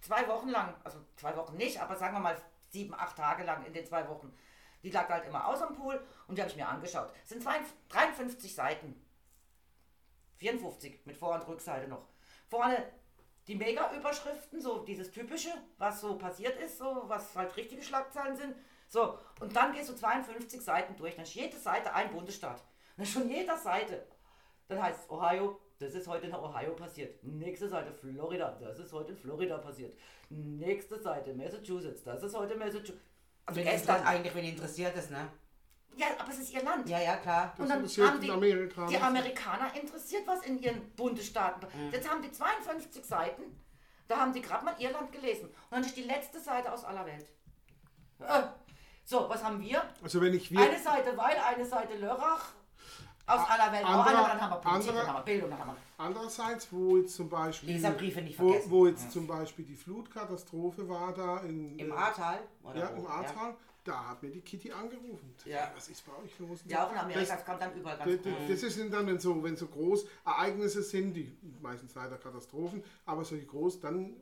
zwei 0.00 0.26
Wochen 0.28 0.48
lang, 0.50 0.74
also 0.84 0.98
zwei 1.16 1.34
Wochen 1.36 1.56
nicht, 1.56 1.80
aber 1.80 1.96
sagen 1.96 2.14
wir 2.14 2.20
mal 2.20 2.36
sieben, 2.70 2.94
acht 2.94 3.16
Tage 3.16 3.44
lang 3.44 3.64
in 3.64 3.72
den 3.72 3.86
zwei 3.86 4.06
Wochen, 4.08 4.36
die 4.82 4.90
lag 4.90 5.08
halt 5.08 5.26
immer 5.26 5.46
aus 5.46 5.62
am 5.62 5.74
Pool 5.74 5.98
und 6.28 6.36
die 6.36 6.42
habe 6.42 6.50
ich 6.50 6.56
mir 6.56 6.68
angeschaut. 6.68 7.12
Es 7.22 7.30
sind 7.30 7.42
52 7.42 7.74
53 7.88 8.54
Seiten. 8.54 9.00
54 10.38 11.06
mit 11.06 11.16
Vor- 11.16 11.34
und 11.34 11.46
Rückseite 11.46 11.88
noch. 11.88 12.08
Vorne 12.48 12.84
die 13.46 13.54
Mega-Überschriften, 13.54 14.60
so 14.60 14.84
dieses 14.84 15.10
typische, 15.10 15.50
was 15.78 16.00
so 16.00 16.16
passiert 16.16 16.58
ist, 16.60 16.78
so 16.78 17.04
was 17.06 17.34
halt 17.36 17.56
richtige 17.56 17.82
Schlagzeilen 17.82 18.36
sind. 18.36 18.54
So, 18.88 19.18
und 19.40 19.54
dann 19.54 19.72
gehst 19.72 19.90
du 19.90 19.94
52 19.94 20.60
Seiten 20.62 20.96
durch. 20.96 21.14
Dann 21.14 21.24
ist 21.24 21.34
jede 21.34 21.58
Seite 21.58 21.92
ein 21.92 22.10
Bundesstaat. 22.10 22.62
Dann 22.96 23.04
ist 23.04 23.12
schon 23.12 23.28
jeder 23.28 23.56
Seite. 23.58 24.06
Dann 24.68 24.82
heißt 24.82 25.04
es 25.04 25.10
Ohio, 25.10 25.60
das 25.78 25.94
ist 25.94 26.06
heute 26.06 26.26
in 26.26 26.34
Ohio 26.34 26.74
passiert. 26.74 27.22
Nächste 27.22 27.68
Seite 27.68 27.92
Florida, 27.92 28.56
das 28.60 28.78
ist 28.78 28.92
heute 28.92 29.12
in 29.12 29.18
Florida 29.18 29.58
passiert. 29.58 29.98
Nächste 30.30 30.98
Seite 31.00 31.34
Massachusetts, 31.34 32.02
das 32.04 32.22
ist 32.22 32.34
heute 32.34 32.56
Massachusetts. 32.56 33.00
Also 33.46 33.60
Wenn 33.60 33.66
gestern. 33.66 34.02
eigentlich, 34.06 34.34
wenn 34.34 34.44
interessiert 34.44 34.96
ist, 34.96 35.10
ne? 35.10 35.28
Ja, 35.96 36.06
aber 36.18 36.30
es 36.30 36.38
ist 36.38 36.52
ihr 36.52 36.62
Land. 36.62 36.88
Ja, 36.88 37.00
ja, 37.00 37.16
klar. 37.16 37.54
Und 37.58 37.68
dann 37.68 37.78
interessiert 37.78 38.08
haben 38.10 38.20
die 38.20 38.26
die, 38.26 38.32
Amerikaner. 38.32 38.86
die 38.88 38.98
Amerikaner 38.98 39.74
interessiert 39.80 40.26
was 40.26 40.42
in 40.42 40.60
ihren 40.60 40.90
Bundesstaaten. 40.96 41.66
Mhm. 41.72 41.90
Jetzt 41.92 42.10
haben 42.10 42.20
die 42.22 42.32
52 42.32 43.04
Seiten, 43.04 43.42
da 44.08 44.18
haben 44.18 44.32
die 44.32 44.40
gerade 44.42 44.64
mal 44.64 44.74
Irland 44.78 45.12
gelesen. 45.12 45.46
Und 45.46 45.54
dann 45.70 45.82
ist 45.82 45.96
die 45.96 46.02
letzte 46.02 46.40
Seite 46.40 46.72
aus 46.72 46.84
aller 46.84 47.06
Welt. 47.06 47.26
Äh, 48.20 48.42
So, 49.04 49.28
was 49.28 49.44
haben 49.44 49.60
wir? 49.60 49.82
Also 50.02 50.20
wenn 50.20 50.32
ich 50.34 50.50
wir, 50.50 50.60
Eine 50.60 50.78
Seite 50.78 51.16
Weil, 51.16 51.36
eine 51.36 51.64
Seite 51.66 51.94
Lörrach. 51.96 52.52
Aus 53.26 53.48
aller 53.48 53.72
Welt. 53.72 53.84
anderer- 53.86 54.22
oh, 54.22 54.26
dann 54.28 54.40
haben 54.40 54.50
wir 54.50 54.56
Politik, 54.56 54.88
anderer- 54.90 54.98
dann 55.06 55.06
haben 55.08 55.16
wir 55.16 55.24
Bildung, 55.24 55.50
dann 55.50 55.58
haben 55.60 55.70
wir... 55.70 55.76
Andererseits, 56.04 56.68
wo 56.70 56.96
jetzt 56.98 57.14
zum 57.16 57.30
Beispiel, 57.30 57.70
Leserbriefe 57.72 58.20
nicht 58.20 58.38
wo, 58.38 58.48
vergessen. 58.50 58.70
wo 58.70 58.86
jetzt 58.86 59.10
zum 59.12 59.26
Beispiel 59.26 59.64
die 59.64 59.76
Flutkatastrophe 59.76 60.86
war 60.88 61.12
da 61.14 61.38
in, 61.38 61.78
Im 61.78 61.92
Ahrtal? 61.92 62.40
Oder 62.62 62.78
ja, 62.80 62.90
wo? 62.94 63.00
im 63.00 63.06
Ahrtal, 63.06 63.54
da 63.84 64.08
hat 64.08 64.22
mir 64.22 64.30
die 64.30 64.40
Kitty 64.40 64.72
angerufen. 64.72 65.34
Ja. 65.44 65.70
Was 65.74 65.88
ist 65.88 66.04
bei 66.06 66.12
euch 66.22 66.38
los? 66.38 66.64
Ja, 66.66 66.86
auch 66.86 66.92
in 66.92 66.98
Amerika, 66.98 67.20
Das, 67.20 67.28
das 67.28 67.44
kommt 67.44 67.60
dann 67.60 67.74
überall 67.74 67.98
das, 67.98 68.06
ganz 68.06 68.22
gut. 68.22 68.32
das 68.48 68.62
ist 68.62 68.92
dann, 68.92 69.06
wenn 69.06 69.18
so, 69.18 69.42
wenn 69.42 69.56
so 69.56 69.66
groß 69.66 70.06
Ereignisse 70.24 70.82
sind, 70.82 71.14
die 71.14 71.36
meistens 71.60 71.94
leider 71.94 72.16
Katastrophen, 72.16 72.82
aber 73.04 73.24
so 73.24 73.36
groß, 73.36 73.80
dann, 73.80 74.16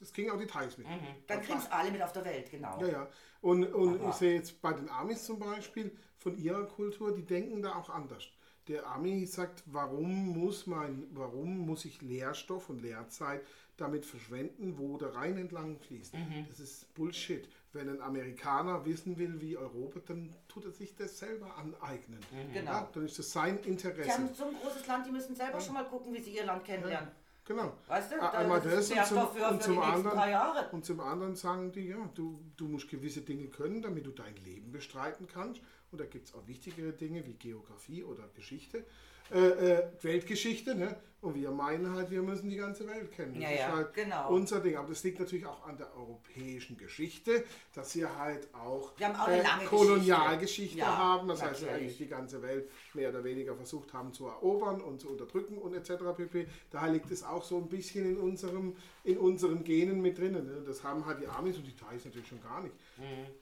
das 0.00 0.12
kriegen 0.12 0.30
auch 0.30 0.38
die 0.38 0.46
Thais 0.46 0.76
mit. 0.76 0.86
Dann 1.26 1.40
kriegen 1.42 1.58
es 1.58 1.70
alle 1.70 1.90
mit 1.92 2.02
auf 2.02 2.12
der 2.12 2.24
Welt, 2.24 2.50
genau. 2.50 2.80
Ja, 2.80 2.88
ja. 2.88 3.08
Und, 3.40 3.64
und 3.72 4.00
Aha. 4.00 4.10
ich 4.10 4.16
sehe 4.16 4.34
jetzt 4.34 4.60
bei 4.60 4.72
den 4.72 4.88
Amis 4.90 5.24
zum 5.24 5.38
Beispiel 5.38 5.96
von 6.18 6.36
ihrer 6.36 6.64
Kultur, 6.66 7.14
die 7.14 7.24
denken 7.24 7.62
da 7.62 7.76
auch 7.76 7.90
anders. 7.90 8.24
Der 8.68 8.86
Ami 8.86 9.26
sagt, 9.26 9.62
warum 9.66 10.28
muss 10.28 10.66
mein, 10.66 11.06
warum 11.12 11.58
muss 11.58 11.84
ich 11.84 12.00
Lehrstoff 12.00 12.70
und 12.70 12.80
Lehrzeit 12.80 13.42
damit 13.76 14.06
verschwenden, 14.06 14.78
wo 14.78 14.96
der 14.96 15.14
Rhein 15.14 15.36
entlang 15.36 15.78
fließt? 15.78 16.14
Mhm. 16.14 16.46
Das 16.48 16.60
ist 16.60 16.92
Bullshit. 16.94 17.46
Wenn 17.74 17.88
ein 17.88 18.00
Amerikaner 18.00 18.84
wissen 18.86 19.18
will, 19.18 19.40
wie 19.40 19.56
Europa, 19.56 20.00
dann 20.06 20.32
tut 20.48 20.64
er 20.64 20.70
sich 20.70 20.94
das 20.94 21.18
selber 21.18 21.56
aneignen. 21.56 22.20
Genau. 22.52 22.70
Ja, 22.70 22.88
dann 22.92 23.04
ist 23.04 23.18
das 23.18 23.32
sein 23.32 23.58
Die 23.62 23.70
Interesse. 23.70 24.12
haben 24.12 24.32
so 24.32 24.44
ein 24.44 24.54
großes 24.62 24.86
Land, 24.86 25.06
die 25.06 25.10
müssen 25.10 25.34
selber 25.34 25.60
schon 25.60 25.74
mal 25.74 25.84
gucken, 25.84 26.14
wie 26.14 26.20
sie 26.20 26.36
ihr 26.36 26.44
Land 26.46 26.64
kennenlernen. 26.64 27.10
Genau. 27.46 27.74
Weißt 27.88 28.12
du, 28.12 28.32
Einmal 28.32 28.64
ist 28.64 28.90
das 28.90 29.10
und 29.10 29.18
zum, 29.18 29.28
für, 29.36 29.48
und 29.48 29.56
für 29.58 29.64
zum 29.64 29.74
die 29.74 29.80
anderen 29.80 30.16
drei 30.16 30.30
Jahre. 30.30 30.68
und 30.72 30.84
zum 30.84 31.00
anderen 31.00 31.36
sagen 31.36 31.72
die, 31.72 31.88
ja, 31.88 32.10
du, 32.14 32.40
du 32.56 32.68
musst 32.68 32.88
gewisse 32.88 33.20
Dinge 33.20 33.48
können, 33.48 33.82
damit 33.82 34.06
du 34.06 34.12
dein 34.12 34.34
Leben 34.44 34.72
bestreiten 34.72 35.26
kannst. 35.26 35.60
Und 35.90 36.00
da 36.00 36.06
gibt 36.06 36.28
es 36.28 36.34
auch 36.34 36.46
wichtigere 36.46 36.92
Dinge 36.92 37.26
wie 37.26 37.34
Geografie 37.34 38.02
oder 38.02 38.28
Geschichte, 38.34 38.84
äh, 39.30 39.38
äh, 39.38 39.88
Weltgeschichte. 40.00 40.74
Ne? 40.74 40.96
Und 41.24 41.34
wir 41.36 41.50
meinen 41.50 41.90
halt, 41.94 42.10
wir 42.10 42.22
müssen 42.22 42.50
die 42.50 42.56
ganze 42.56 42.86
Welt 42.86 43.10
kennen. 43.10 43.32
Das 43.34 43.42
Ja, 43.42 43.48
ist 43.48 43.58
ja, 43.60 43.72
halt 43.76 43.94
genau. 43.94 44.28
unser 44.30 44.60
Ding. 44.60 44.76
Aber 44.76 44.88
das 44.88 45.02
liegt 45.04 45.18
natürlich 45.18 45.46
auch 45.46 45.66
an 45.66 45.78
der 45.78 45.88
europäischen 45.96 46.76
Geschichte, 46.76 47.44
dass 47.72 47.96
wir 47.96 48.14
halt 48.18 48.46
auch, 48.54 48.92
Wir 48.98 49.08
haben 49.08 49.16
auch 49.16 49.28
eine 49.28 49.42
lange 49.42 49.64
Kolonialgeschichte 49.64 50.44
Geschichte. 50.44 50.78
Ja, 50.80 50.98
haben. 50.98 51.28
Das 51.28 51.42
heißt, 51.42 51.62
wir 51.62 51.66
natürlich. 51.68 51.82
eigentlich 51.86 51.98
die 51.98 52.08
ganze 52.08 52.42
Welt 52.42 52.70
mehr 52.92 53.08
oder 53.08 53.24
weniger 53.24 53.54
versucht 53.54 53.92
haben 53.94 54.12
zu 54.12 54.26
erobern 54.26 54.80
und 54.82 55.00
zu 55.00 55.08
unterdrücken 55.08 55.56
und 55.56 55.74
etc. 55.74 55.92
pp. 56.16 56.46
Daher 56.70 56.92
liegt 56.92 57.10
es 57.10 57.22
auch 57.24 57.42
so 57.42 57.56
ein 57.56 57.68
bisschen 57.68 58.04
in, 58.04 58.18
unserem, 58.18 58.76
in 59.04 59.16
unseren 59.16 59.64
Genen 59.64 60.02
mit 60.02 60.18
drinnen. 60.18 60.46
Ne? 60.46 60.62
Das 60.66 60.84
haben 60.84 61.06
halt 61.06 61.20
die 61.20 61.26
Amis 61.26 61.56
und 61.56 61.66
die 61.66 61.74
Thais 61.74 62.04
natürlich 62.04 62.28
schon 62.28 62.42
gar 62.42 62.62
nicht. 62.62 62.74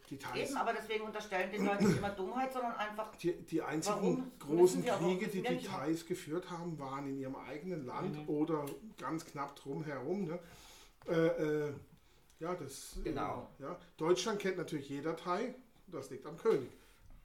Die 0.09 0.17
Thais 0.17 0.51
Eben, 0.51 0.57
aber 0.57 0.73
deswegen 0.73 1.05
unterstellen 1.05 1.51
die 1.53 1.59
Leute 1.59 1.85
nicht 1.85 1.99
immer 1.99 2.11
Dummheit, 2.11 2.53
sondern 2.53 2.75
einfach. 2.77 3.15
die, 3.17 3.33
die 3.33 3.61
einzigen 3.63 3.97
Warum 3.97 4.33
großen 4.39 4.85
Kriege, 4.85 5.29
die 5.29 5.43
die 5.43 5.67
Thais 5.67 6.07
geführt 6.07 6.51
haben, 6.51 6.79
waren 6.79 7.09
in 7.09 7.19
ihrem 7.19 7.37
eigenen 7.37 7.72
Land 7.77 8.17
Mhm. 8.23 8.29
oder 8.29 8.67
ganz 9.01 9.25
knapp 9.25 9.57
drumherum. 9.57 10.25
Ne? 10.27 10.39
Äh, 11.09 11.13
äh, 11.69 11.73
ja, 12.41 12.55
das, 12.55 12.97
Genau. 13.05 13.49
Ja. 13.59 13.77
Deutschland 13.97 14.39
kennt 14.41 14.57
natürlich 14.59 14.89
jeder 14.89 15.17
Thai, 15.17 15.55
das 15.87 16.11
liegt 16.11 16.27
am 16.27 16.37
König. 16.37 16.69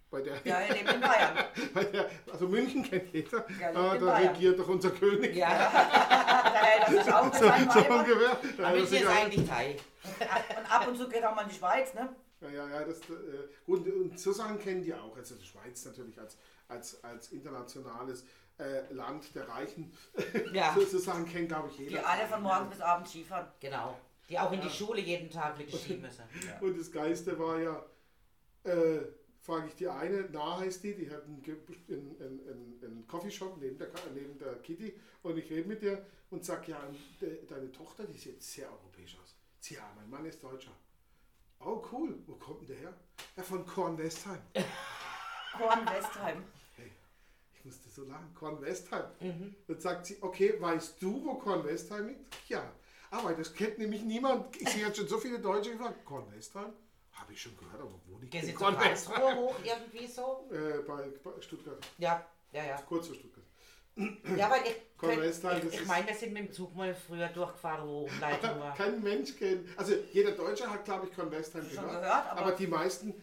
Bei 0.09 0.21
der, 0.21 0.35
Ja, 0.45 0.59
er 0.59 0.73
lebt 0.73 0.93
in 0.93 1.01
Bayern. 1.01 1.37
der, 1.93 2.09
also 2.31 2.47
München 2.47 2.81
kennt 2.83 3.11
jeder, 3.13 3.45
Ja, 3.59 3.69
aber 3.71 3.95
in 3.95 4.05
da 4.05 4.11
Bayern. 4.13 4.33
regiert 4.35 4.57
doch 4.59 4.67
unser 4.69 4.91
König. 4.91 5.35
Ja, 5.35 5.49
Da 6.47 6.53
hält 6.63 6.87
er 6.97 7.03
sich 7.03 7.13
auch 7.13 7.33
So 7.33 7.45
Weibern. 7.45 7.99
ungefähr. 7.99 8.37
Da 8.57 8.67
aber 8.69 8.77
er 8.77 8.83
ist 8.83 9.05
eigentlich 9.07 9.47
Thai. 9.49 9.75
Und 10.57 10.71
ab 10.71 10.87
und 10.87 10.97
zu 10.97 11.09
geht 11.09 11.25
auch 11.25 11.35
mal 11.35 11.41
in 11.43 11.49
die 11.49 11.55
Schweiz, 11.55 11.93
ne? 11.93 12.15
Ja, 12.39 12.49
ja, 12.49 12.69
ja, 12.69 12.83
das, 12.85 12.99
äh, 12.99 13.13
und, 13.65 13.85
und 13.87 14.17
so 14.19 14.31
Sachen 14.31 14.59
kennen 14.59 14.81
die 14.83 14.93
auch. 14.93 15.15
Also 15.17 15.35
die 15.35 15.45
Schweiz 15.45 15.83
natürlich 15.85 16.17
als, 16.19 16.37
als, 16.69 17.03
als 17.03 17.31
internationales 17.33 18.23
äh, 18.59 18.91
Land 18.93 19.33
der 19.35 19.47
Reichen. 19.47 19.91
Ja. 20.53 20.73
so, 20.73 20.85
so 20.85 20.99
Sachen 20.99 21.25
kennt, 21.25 21.49
glaube 21.49 21.69
ich, 21.69 21.79
jeder. 21.79 21.91
Die 21.91 21.99
alle 21.99 22.27
von 22.27 22.41
morgens 22.41 22.71
bis 22.71 22.81
abends 22.81 23.11
Skifahren. 23.11 23.47
Genau. 23.59 23.97
Die 24.29 24.37
auch 24.39 24.51
in 24.51 24.61
die 24.61 24.69
Schule 24.69 24.99
jeden 24.99 25.29
Tag 25.29 25.57
wirklich 25.57 25.81
schieben 25.81 26.01
müssen. 26.01 26.23
Und 26.61 26.77
das 26.77 26.91
Geiste 26.91 27.37
war 27.39 27.59
ja, 27.59 27.85
äh, 28.63 28.99
frage 29.41 29.67
ich 29.67 29.75
die 29.75 29.87
eine, 29.87 30.27
Na 30.31 30.59
heißt 30.59 30.83
die, 30.83 30.95
die 30.95 31.09
hat 31.09 31.23
einen, 31.23 31.41
einen, 31.87 32.79
einen, 32.83 33.07
Coffeeshop 33.07 33.57
neben 33.59 33.77
der, 33.77 33.87
neben 34.13 34.37
der 34.37 34.55
Kitty 34.55 34.99
und 35.23 35.37
ich 35.37 35.49
rede 35.49 35.67
mit 35.67 35.81
der 35.81 36.05
und 36.29 36.43
sage, 36.43 36.71
ja, 36.71 36.81
de, 37.21 37.45
deine 37.45 37.71
Tochter, 37.71 38.03
die 38.03 38.17
sieht 38.17 38.43
sehr 38.43 38.69
europäisch 38.69 39.17
aus. 39.21 39.35
Sie, 39.59 39.75
ja, 39.75 39.89
mein 39.95 40.09
Mann 40.09 40.25
ist 40.25 40.43
Deutscher. 40.43 40.71
Oh, 41.59 41.81
cool. 41.91 42.21
Wo 42.27 42.35
kommt 42.35 42.61
denn 42.61 42.67
der 42.67 42.77
her? 42.77 42.93
Ja, 43.37 43.43
von 43.43 43.65
Kornwestheim. 43.65 44.41
Korn 45.57 45.85
Westheim. 45.87 46.43
Ich 46.55 46.56
musste 47.67 47.89
so 47.89 48.03
lachen, 48.05 48.33
Kornwestheim. 48.33 49.03
Dann 49.67 49.79
sagt 49.79 50.05
sie, 50.05 50.17
okay, 50.21 50.55
weißt 50.59 51.01
du, 51.01 51.23
wo 51.25 51.35
Kornwestheim 51.35 52.07
liegt? 52.07 52.49
Ja. 52.49 52.63
Aber 53.11 53.33
das 53.33 53.53
kennt 53.53 53.77
nämlich 53.77 54.01
niemand. 54.03 54.55
Ich 54.59 54.69
sehe 54.69 54.85
jetzt 54.85 54.97
schon 54.97 55.07
so 55.07 55.17
viele 55.17 55.39
Deutsche 55.39 55.71
gefragt. 55.71 56.03
Kornwestheim? 56.05 56.73
Habe 57.13 57.33
ich 57.33 57.41
schon 57.41 57.57
gehört, 57.57 57.81
aber 57.81 57.99
wo 58.07 58.17
liegt 58.19 58.31
Gehen 58.31 58.45
denn 58.45 58.55
Kornwestheim? 58.55 59.37
Hoch 59.37 59.55
irgendwie 59.63 60.07
so? 60.07 60.47
Äh, 60.51 60.79
bei, 60.87 61.09
bei 61.23 61.41
Stuttgart, 61.41 61.77
Ja, 61.97 62.25
ja, 62.53 62.63
ja. 62.65 62.75
kurz 62.87 63.07
vor 63.07 63.15
Stuttgart. 63.15 63.43
Ja, 64.37 64.51
weil 64.51 64.61
ich, 64.61 65.63
ich, 65.73 65.81
ich 65.81 65.85
meine, 65.87 66.07
wir 66.07 66.13
sind 66.13 66.31
mit 66.31 66.47
dem 66.47 66.51
Zug 66.53 66.75
mal 66.75 66.93
früher 66.93 67.27
durchgefahren, 67.29 67.87
wo 67.87 68.01
Umleitung 68.03 68.59
war. 68.59 68.75
Kein 68.77 69.01
Mensch 69.01 69.35
kennt. 69.35 69.67
Also 69.75 69.93
jeder 70.13 70.31
Deutsche 70.33 70.69
hat, 70.69 70.85
glaube 70.85 71.07
ich, 71.07 71.15
Kornwestheim 71.15 71.67
gehört. 71.67 71.89
gehört, 71.89 72.27
aber- 72.27 72.41
aber 72.41 72.51
die 72.51 72.67
meisten. 72.67 73.13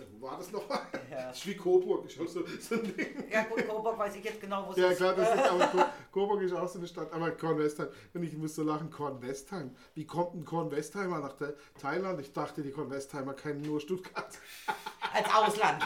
Äh, 0.00 0.04
wo 0.18 0.26
war 0.26 0.38
das 0.38 0.50
nochmal? 0.52 0.80
Das 1.10 1.36
ist 1.38 1.46
wie 1.46 1.56
Coburg, 1.56 2.06
ist 2.06 2.20
auch 2.20 2.26
so, 2.28 2.44
so 2.60 2.74
ein 2.76 2.96
Ding. 2.96 3.24
Ja 3.30 3.42
gut, 3.44 3.66
Coburg 3.68 3.98
weiß 3.98 4.16
ich 4.16 4.24
jetzt 4.24 4.40
genau, 4.40 4.66
wo 4.66 4.70
es 4.72 4.76
Ja 4.78 4.88
ist. 4.90 4.96
klar, 4.98 5.14
das 5.14 5.34
ist 5.34 5.42
aber 5.50 5.66
Co- 5.66 5.84
Coburg 6.12 6.42
ist 6.42 6.52
auch 6.52 6.68
so 6.68 6.78
eine 6.78 6.88
Stadt, 6.88 7.12
aber 7.12 7.30
Kornwestheim. 7.32 7.88
Und 8.14 8.22
ich 8.22 8.36
muss 8.36 8.54
so 8.54 8.62
lachen, 8.62 8.90
Kornwestheim. 8.90 9.74
Wie 9.94 10.06
kommt 10.06 10.34
ein 10.34 10.44
Kornwestheimer 10.44 11.20
nach 11.20 11.34
Thailand? 11.80 12.20
Ich 12.20 12.32
dachte, 12.32 12.62
die 12.62 12.70
Kornwestheimer 12.70 13.34
kennen 13.34 13.62
nur 13.62 13.80
Stuttgart. 13.80 14.38
Als 15.12 15.28
Ausland. 15.34 15.82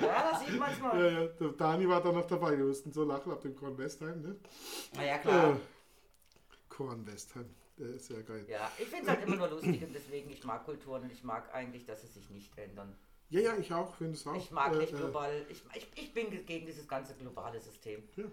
Ja, 0.00 0.30
das 0.30 0.40
sieht 0.46 0.58
man 0.58 0.70
Ja, 0.70 0.78
mal. 0.82 1.12
ja, 1.12 1.26
der 1.26 1.48
Dani 1.48 1.88
war 1.88 2.00
da 2.02 2.12
noch 2.12 2.26
dabei. 2.26 2.56
Wir 2.56 2.64
mussten 2.64 2.92
so 2.92 3.04
lachen 3.04 3.32
ab 3.32 3.40
dem 3.40 3.56
Kornwestheim. 3.56 4.22
Ne? 4.22 4.36
Na 4.94 5.04
ja, 5.04 5.16
Äh, 5.16 5.18
klar. 5.18 5.56
Kornwestheim, 6.68 7.46
der 7.78 7.94
ist 7.94 8.06
sehr 8.06 8.22
geil. 8.22 8.44
Ja, 8.48 8.70
ich 8.78 8.86
finde 8.86 9.04
es 9.04 9.08
halt 9.10 9.26
immer 9.26 9.36
nur 9.36 9.48
lustig 9.48 9.82
und 9.82 9.94
deswegen, 9.94 10.30
ich 10.30 10.44
mag 10.44 10.64
Kulturen 10.64 11.02
und 11.02 11.12
ich 11.12 11.22
mag 11.24 11.54
eigentlich, 11.54 11.84
dass 11.84 12.02
sie 12.02 12.08
sich 12.08 12.28
nicht 12.30 12.56
ändern. 12.58 12.94
Ja, 13.30 13.40
ja, 13.40 13.56
ich 13.56 13.72
auch, 13.72 13.94
finde 13.94 14.14
es 14.14 14.26
auch. 14.26 14.34
Ich 14.34 14.50
mag 14.50 14.72
Äh, 14.72 14.78
nicht 14.78 14.92
äh, 14.92 14.96
global, 14.96 15.46
ich, 15.48 15.62
ich, 15.74 15.86
ich 15.94 16.14
bin 16.14 16.30
gegen 16.46 16.66
dieses 16.66 16.88
ganze 16.88 17.14
globale 17.14 17.60
System. 17.60 18.02
Ja. 18.16 18.24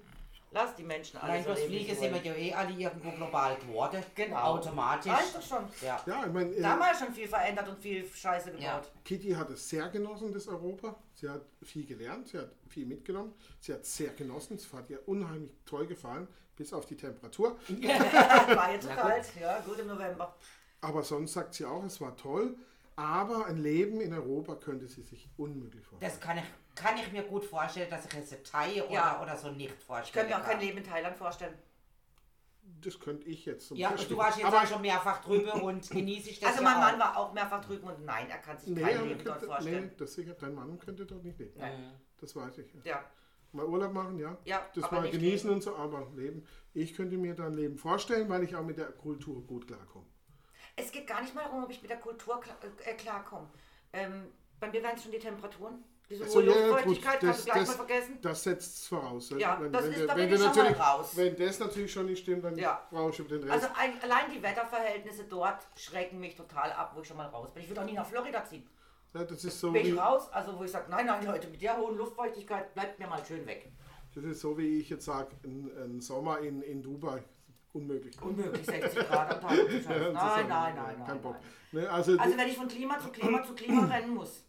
Lass 0.52 0.74
die 0.76 0.84
Menschen 0.84 1.18
alle 1.18 1.34
Nein, 1.34 1.44
so 1.44 1.54
Fliegen 1.54 1.96
sind 1.96 2.14
wir 2.14 2.22
ja 2.22 2.34
eh 2.34 2.54
alle 2.54 2.72
irgendwo 2.72 3.12
global 3.12 3.58
geworden. 3.58 4.02
Genau. 4.16 4.38
Automatisch. 4.38 5.12
Reicht 5.12 5.36
doch 5.36 5.42
schon. 5.42 5.66
Ja. 5.82 6.02
Ja, 6.06 6.26
ich 6.26 6.32
meine, 6.32 6.50
äh, 6.50 6.62
Damals 6.62 7.00
schon 7.00 7.12
viel 7.14 7.28
verändert 7.28 7.68
und 7.68 7.78
viel 7.78 8.08
Scheiße 8.08 8.52
gebaut. 8.52 8.64
Ja. 8.64 8.82
Kitty 9.04 9.32
hat 9.32 9.50
es 9.50 9.68
sehr 9.68 9.90
genossen, 9.90 10.32
das 10.32 10.48
Europa. 10.48 10.96
Sie 11.14 11.28
hat 11.28 11.42
viel 11.62 11.86
gelernt, 11.86 12.30
sie 12.30 12.38
hat 12.38 12.52
viel 12.70 12.86
mitgenommen. 12.86 13.34
Sie 13.60 13.74
hat 13.74 13.86
sehr 13.86 14.12
genossen, 14.14 14.56
es 14.56 14.72
hat 14.72 14.90
ihr 14.90 15.06
unheimlich 15.08 15.52
toll 15.66 15.88
gefallen, 15.88 16.28
bis 16.56 16.74
auf 16.74 16.86
die 16.86 16.96
Temperatur. 16.98 17.58
War 17.70 18.72
jetzt 18.72 18.88
zu 18.88 18.94
kalt, 18.96 19.26
ja, 19.40 19.60
gut 19.62 19.80
im 19.80 19.88
November. 19.88 20.36
Aber 20.82 21.04
sonst 21.04 21.34
sagt 21.34 21.54
sie 21.56 21.66
auch, 21.66 21.84
es 21.84 22.00
war 22.02 22.16
toll. 22.16 22.56
Aber 22.98 23.46
ein 23.48 23.58
Leben 23.58 24.00
in 24.00 24.14
Europa 24.14 24.56
könnte 24.56 24.88
sie 24.88 25.02
sich 25.02 25.28
unmöglich 25.38 25.86
vorstellen. 25.86 26.12
Das 26.12 26.22
kann 26.22 26.38
ich, 26.38 26.44
kann 26.76 26.96
ich 26.98 27.12
mir 27.12 27.24
gut 27.24 27.44
vorstellen, 27.44 27.90
dass 27.90 28.06
ich 28.06 28.14
jetzt 28.14 28.32
eine 28.34 28.44
Thai 28.44 28.84
oder, 28.84 28.94
Ja. 28.94 29.22
oder 29.22 29.36
so 29.38 29.50
nicht 29.52 29.76
Ich 29.78 29.84
vorstellen 29.84 30.28
könnte 30.28 30.40
mir 30.40 30.44
auch 30.46 30.50
kein. 30.50 30.60
Leben 30.62 30.78
in 30.78 30.84
Thailand 30.86 31.18
vorstellen. 31.18 31.54
Das 32.82 33.00
könnte 33.00 33.28
ich 33.28 33.46
jetzt 33.46 33.68
zum 33.68 33.78
Ja, 33.78 33.90
Beispiel. 33.92 34.10
du 34.10 34.18
warst 34.18 34.38
jetzt 34.38 34.48
aber 34.48 34.62
auch 34.62 34.68
schon 34.68 34.82
mehrfach 34.82 35.24
drüber 35.24 35.56
und 35.62 35.90
genieße 35.90 36.30
ich 36.30 36.40
das 36.40 36.52
Also 36.52 36.64
ja 36.64 36.70
mein 36.70 36.78
auch. 36.78 36.82
Mann 36.92 37.00
war 37.00 37.18
auch 37.18 37.34
mehrfach 37.34 37.64
drüben 37.66 37.88
und 37.88 38.06
nein, 38.06 38.30
er 38.30 38.38
kann 38.38 38.58
sich 38.58 38.70
nee, 38.70 38.82
kein 38.82 39.04
Leben 39.08 39.24
dort 39.24 39.40
könnte, 39.40 39.40
nee, 39.42 39.46
vorstellen. 39.52 39.92
das 39.98 40.14
sicher, 40.14 40.34
dein 40.34 40.56
Mann 40.56 40.80
könnte 40.80 41.06
dort 41.06 41.24
nicht 41.24 41.38
leben. 41.38 41.60
Nein. 41.60 41.92
Das 42.20 42.36
weiß 42.36 42.58
ich. 42.60 42.74
Ja. 42.74 42.82
Ja, 42.86 43.04
Mal 43.56 43.66
Urlaub 43.66 43.94
machen, 43.94 44.20
ja. 44.20 44.38
Ja, 44.44 44.66
das 44.76 44.92
mal 44.92 45.10
genießen 45.10 45.50
und 45.50 45.64
so, 45.64 45.76
aber 45.76 46.08
leben. 46.16 46.46
Ich 46.74 46.94
könnte 46.94 47.18
mir 47.18 47.34
dann 47.36 47.54
Leben 47.54 47.78
vorstellen, 47.78 48.28
weil 48.30 48.44
ich 48.44 48.56
auch 48.56 48.64
mit 48.64 48.78
der 48.78 48.92
Kultur 48.92 49.42
gut 49.48 49.68
klarkomme. 49.68 50.06
es 50.76 50.92
geht 50.92 51.08
gar 51.08 51.22
nicht 51.22 51.34
mal 51.34 51.44
darum, 51.46 51.64
ob 51.64 51.72
ich 51.72 51.82
mit 51.82 51.90
der 51.90 52.00
Kultur 52.00 52.40
klar, 52.42 52.58
äh, 52.84 52.94
klarkomme. 52.96 53.48
Ähm, 53.94 54.26
bei 54.60 54.68
mir 54.70 54.84
wären 54.84 54.96
es 54.96 55.04
schon 55.04 55.12
die 55.14 55.20
Temperaturen. 55.20 55.84
Diese 56.10 56.26
So, 56.26 56.40
hohe 56.42 56.46
ja, 56.48 56.54
Luftfeuchtigkeit 56.68 57.20
gut, 57.22 57.30
kannst 57.30 57.48
du 57.48 57.52
gleich 57.52 57.68
mal 57.68 57.74
vergessen. 57.74 58.18
Das 58.22 58.44
setzt 58.44 58.76
es 58.82 58.88
voraus. 58.88 59.30
Ja, 59.38 59.56
das 59.72 59.86
ist- 59.86 60.02
du- 60.02 60.06
da 60.08 60.14
bin 60.14 60.30
du 60.30 60.36
ich 60.36 60.42
schon 60.42 60.68
raus. 60.68 61.12
Wenn 61.16 61.36
das 61.38 61.60
natürlich 61.60 61.92
schon 61.94 62.06
nicht 62.08 62.20
stimmt, 62.22 62.44
dann 62.44 62.58
Ja. 62.58 62.86
brauchst 62.92 63.20
du 63.20 63.24
den 63.24 63.42
Rest. 63.42 63.54
Also 63.54 63.68
ein, 63.76 64.00
allein 64.04 64.30
die 64.32 64.44
Wetterverhältnisse 64.44 65.24
dort 65.24 65.66
schrecken 65.78 66.20
mich 66.20 66.36
total 66.36 66.72
ab, 66.74 66.92
wo 66.94 67.02
ich 67.02 67.08
schon 67.08 67.18
mal 67.18 67.28
raus 67.28 67.52
bin. 67.54 67.64
Ich 67.64 67.70
würde 67.70 67.82
auch 67.82 67.86
nie 67.86 67.94
nach 67.94 68.06
Florida 68.06 68.44
ziehen. 68.46 68.68
Ja, 69.16 69.24
das 69.24 69.46
ist 69.46 69.60
so 69.60 69.72
Bin 69.72 69.86
ich 69.86 69.98
raus, 69.98 70.30
also 70.32 70.58
wo 70.60 70.64
ich 70.64 70.72
sage, 70.72 70.90
nein, 70.90 71.06
nein, 71.06 71.26
Leute, 71.26 71.48
mit 71.48 71.62
der 71.62 71.78
hohen 71.78 71.98
Luftfeuchtigkeit 71.98 72.74
bleibt 72.74 73.00
mir 73.00 73.08
mal 73.08 73.24
schön 73.26 73.46
weg. 73.48 73.72
das 74.14 74.24
ist 74.24 74.42
so 74.42 74.58
wie 74.58 74.80
ich 74.80 74.90
jetzt 74.90 75.06
sage, 75.06 75.36
ein, 75.44 76.02
Sommer 76.02 76.40
in, 76.40 76.62
in 76.62 76.82
Dubai. 76.82 77.24
Unmöglich. 77.74 78.22
Unmöglich, 78.22 78.66
60 78.66 79.00
Grad 79.08 79.34
am 79.34 79.42
Tag. 79.42 79.52
Nein, 79.52 79.68
ist 79.68 79.88
nein, 79.88 80.48
nein, 80.48 80.76
nein, 80.76 81.06
Kein. 81.06 81.22
Bock. 81.22 81.36
Ne, 81.74 81.90
also, 81.90 82.18
Also 82.18 82.38
wenn 82.38 82.48
ich 82.48 82.56
von 82.56 82.70
Klima 82.70 83.00
zu 83.00 83.10
Klima 83.10 83.44
zu 83.44 83.54
Klima 83.54 83.86
rennen 83.94 84.14
muss, 84.14 84.44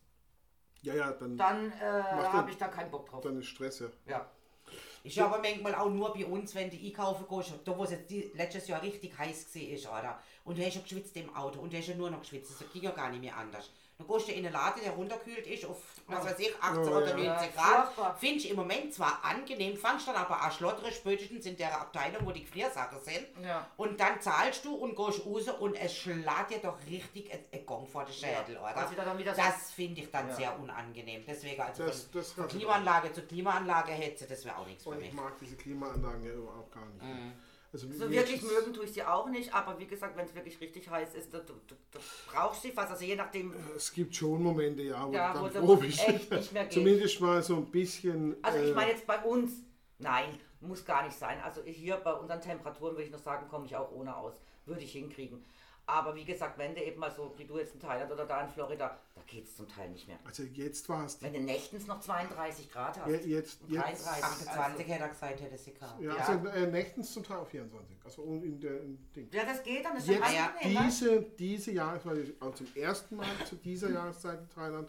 ja, 0.83 0.95
ja, 0.95 1.11
dann, 1.13 1.37
dann 1.37 1.73
äh, 1.73 2.03
habe 2.03 2.51
ich 2.51 2.57
da 2.57 2.69
keinen 2.69 2.91
Bock 2.93 3.09
drauf. 3.09 3.21
dann 3.21 3.37
ist 3.39 3.47
Stress, 3.47 3.81
ja. 3.81 3.89
Ja. 4.07 4.31
Ist 5.03 5.19
aber 5.19 5.39
manchmal 5.39 5.75
auch 5.77 5.89
nur 5.89 6.13
bei 6.13 6.27
uns, 6.27 6.55
wenn 6.55 6.71
du 6.71 6.77
einkaufen 6.77 7.27
gehst, 7.29 7.55
da 7.65 7.77
wo 7.77 7.85
es 7.85 7.91
jetzt 7.91 8.11
die, 8.11 8.31
letztes 8.35 8.67
Jahr 8.67 8.83
richtig 8.83 9.17
heiß 9.17 9.55
war, 9.85 10.01
oder? 10.01 10.21
Und 10.45 10.59
du 10.59 10.65
hast 10.65 10.75
ja 10.75 10.81
geschwitzt 10.81 11.17
im 11.17 11.35
Auto 11.35 11.61
und 11.61 11.73
du 11.73 11.79
hast 11.79 11.89
ja 11.89 11.95
nur 11.95 12.11
noch 12.11 12.21
geschwitzt, 12.21 12.61
das 12.61 12.73
ging 12.73 12.83
ja 12.83 12.91
gar 12.91 13.11
nicht 13.11 13.21
mehr 13.21 13.37
anders. 13.37 13.71
Dann 13.99 14.09
gehst 14.09 14.29
du 14.29 14.33
in 14.33 14.45
einen 14.45 14.53
Laden, 14.53 14.83
der 14.83 14.93
runterkühlt 14.93 15.47
ist 15.47 15.65
auf, 15.65 15.81
was 16.07 16.23
weiß 16.27 16.39
ich, 16.39 16.55
18 16.61 16.83
Oh, 16.93 16.97
oder 16.99 17.17
ja. 17.19 17.33
19 17.33 17.49
Ja, 17.57 17.91
Grad. 17.97 18.19
Finde 18.21 18.37
ich 18.37 18.51
im 18.51 18.57
Moment 18.57 18.93
zwar 18.93 19.25
angenehm, 19.25 19.75
fangst 19.75 20.07
dann 20.07 20.17
aber 20.17 20.39
an 20.43 20.53
schlottere 20.53 20.93
spätestens 20.93 21.47
in 21.47 21.57
der 21.57 21.81
Abteilung, 21.81 22.27
wo 22.27 22.31
die 22.31 22.45
Gefriersachen 22.45 23.01
sind. 23.01 23.27
Ja. 23.43 23.67
Und 23.79 23.99
dann 23.99 24.21
zahlst 24.21 24.67
du 24.67 24.75
und 24.75 24.97
gehst 24.97 25.25
raus 25.25 25.49
und 25.61 25.75
es 25.77 25.97
schlägt 25.97 26.51
dir 26.51 26.59
doch 26.63 26.77
richtig 26.87 27.33
ein, 27.33 27.39
ein 27.51 27.65
Gong 27.65 27.87
vor 27.87 28.05
den 28.05 28.13
Schädel, 28.13 28.59
oder? 28.59 28.91
wieder 28.91 29.05
dann 29.05 29.19
wieder 29.19 29.33
das 29.33 29.71
finde 29.71 30.03
ich 30.03 30.11
dann 30.11 30.29
Ja. 30.29 30.35
sehr 30.35 30.59
unangenehm. 30.61 31.25
Deswegen, 31.27 31.63
also 31.63 31.87
Das- 31.87 32.03
von, 32.03 32.13
das 32.21 32.33
von 32.33 32.49
Klimaanlage 32.49 33.13
zu 33.15 33.23
Klimaanlage 33.23 33.93
hetze, 33.93 34.27
das 34.27 34.45
wäre 34.45 34.59
auch 34.59 34.67
nichts 34.67 34.85
für 34.85 34.91
Und 34.91 34.99
mich. 34.99 35.09
ich 35.09 35.15
mag 35.15 35.39
diese 35.41 35.57
Klimaanlagen 35.57 36.23
ja 36.23 36.33
überhaupt 36.33 36.71
gar 36.73 36.85
nicht. 36.85 37.03
Mhm. 37.03 37.33
Also, 37.85 38.05
So 38.07 38.11
wirklich 38.11 38.43
mögen 38.43 38.73
tue 38.73 38.85
ich 38.85 38.93
sie 38.93 39.03
auch 39.05 39.29
nicht, 39.29 39.53
aber 39.55 39.79
wie 39.79 39.87
gesagt, 39.87 40.17
wenn 40.17 40.27
es 40.27 40.35
wirklich 40.35 40.61
richtig 40.61 40.89
heiß 40.89 41.15
ist, 41.15 41.33
du, 41.33 41.39
du, 41.39 41.53
du, 41.67 41.75
du 41.93 41.99
brauchst 42.33 42.63
sie 42.63 42.73
fast. 42.73 42.91
Also 42.93 43.05
je 43.05 43.17
nachdem, 43.17 43.55
Es 43.77 43.93
gibt 43.93 44.15
schon 44.17 44.43
Momente, 44.43 44.83
ja, 44.83 45.07
wo 45.07 45.13
Ja, 45.13 45.33
du 45.35 45.41
wo 45.41 45.49
dann 45.49 45.63
du 45.63 45.67
froh 45.69 45.77
bist. 45.77 46.09
echt 46.09 46.31
nicht 46.31 46.53
mehr 46.53 46.65
geht. 46.65 46.73
Zumindest 46.73 47.21
mal 47.21 47.43
so 47.43 47.57
ein 47.57 47.67
bisschen. 47.67 48.37
also 48.43 48.59
ich 48.59 48.71
äh, 48.71 48.75
meine 48.75 48.91
jetzt 48.93 49.07
bei 49.07 49.19
uns, 49.23 49.53
nein, 49.99 50.39
muss 50.61 50.85
gar 50.85 51.05
nicht 51.05 51.17
sein. 51.19 51.39
Also 51.43 51.63
hier 51.63 51.97
bei 51.97 52.13
unseren 52.15 52.41
Temperaturen 52.41 52.93
würde 52.95 53.05
ich 53.05 53.11
noch 53.11 53.19
sagen, 53.23 53.47
komme 53.49 53.67
ich 53.67 53.77
auch 53.77 53.91
ohne 53.93 54.17
aus. 54.17 54.35
Würde 54.65 54.83
ich 54.83 54.93
hinkriegen. 54.93 55.45
Aber 55.89 56.17
wie 56.17 56.25
gesagt, 56.25 56.59
wenn 56.59 56.75
du 56.75 56.83
eben 56.83 56.99
mal 56.99 57.13
so, 57.13 57.33
wie 57.37 57.45
du 57.45 57.59
jetzt 57.59 57.75
in 57.75 57.81
Thailand 57.81 58.11
oder 58.11 58.27
da 58.27 58.43
in 58.43 58.49
Florida, 58.49 58.99
da 59.15 59.23
geht 59.25 59.45
es 59.45 59.55
zum 59.55 59.69
Teil 59.69 59.89
nicht 59.91 60.09
mehr. 60.09 60.19
Also 60.25 60.43
jetzt 60.43 60.89
war 60.89 61.07
es 61.07 61.23
Wenn 61.23 61.33
du 61.33 61.41
nächtens 61.41 61.87
noch 61.87 62.01
32 62.01 62.73
Grad 62.73 62.99
hast. 62.99 63.09
Ja, 63.09 63.15
jetzt, 63.15 63.27
jetzt, 63.27 63.61
33. 63.71 64.25
28 64.25 64.89
hätte 64.89 65.03
er 65.05 65.09
gesagt, 65.09 65.41
hätte 65.41 65.57
sie 65.57 65.75
gehabt. 65.75 66.01
ja, 66.01 66.17
ja. 66.17 66.25
also 66.25 66.49
äh, 66.49 66.67
nächtens 66.67 67.13
zum 67.13 67.23
Teil 67.23 67.37
auf 67.37 67.49
24. 67.49 67.99
Also 68.05 68.23
in 68.23 68.61
der 68.61 68.81
in 68.83 68.99
Ding. 69.15 69.29
Ja, 69.33 69.45
das 69.45 69.63
geht 69.63 69.85
dann. 69.85 69.95
Das 69.95 70.03
ist 70.03 70.11
Jetzt 70.11 70.35
ja, 70.35 70.47
angenehm, 70.47 70.75
ne? 70.75 70.85
diese, 70.87 71.23
diese 71.23 71.71
Jahreszeit, 71.71 72.35
auch 72.41 72.55
zum 72.55 72.67
ersten 72.75 73.17
Mal 73.17 73.27
zu 73.45 73.55
dieser 73.55 73.91
Jahreszeit 73.91 74.41
in 74.41 74.49
Thailand. 74.49 74.89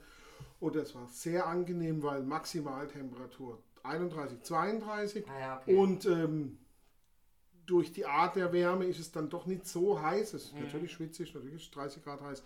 Und 0.60 0.76
es 0.76 0.95
war 0.95 1.08
sehr 1.10 1.45
angenehm, 1.45 2.02
weil 2.02 2.24
Maximaltemperatur 2.24 3.62
31, 3.84 4.41
32. 4.41 5.30
Ah 5.30 5.39
ja, 5.39 5.58
okay. 5.62 5.76
Und 5.76 6.06
ähm, 6.08 6.58
durch 7.68 7.91
die 7.93 8.05
Art 8.07 8.36
der 8.36 8.51
Wärme 8.53 8.86
ist 8.86 8.99
es 8.99 9.11
dann 9.11 9.30
doch 9.30 9.45
nicht 9.45 9.68
so 9.68 10.01
heiß. 10.01 10.34
Es 10.34 10.45
ist 10.45 10.53
Mhm. 10.55 10.63
natürlich 10.63 10.91
schwitzig, 10.93 11.34
natürlich 11.36 11.55
ist 11.57 11.63
es 11.63 11.72
30 11.72 12.03
Grad 12.03 12.22
heiß. 12.22 12.41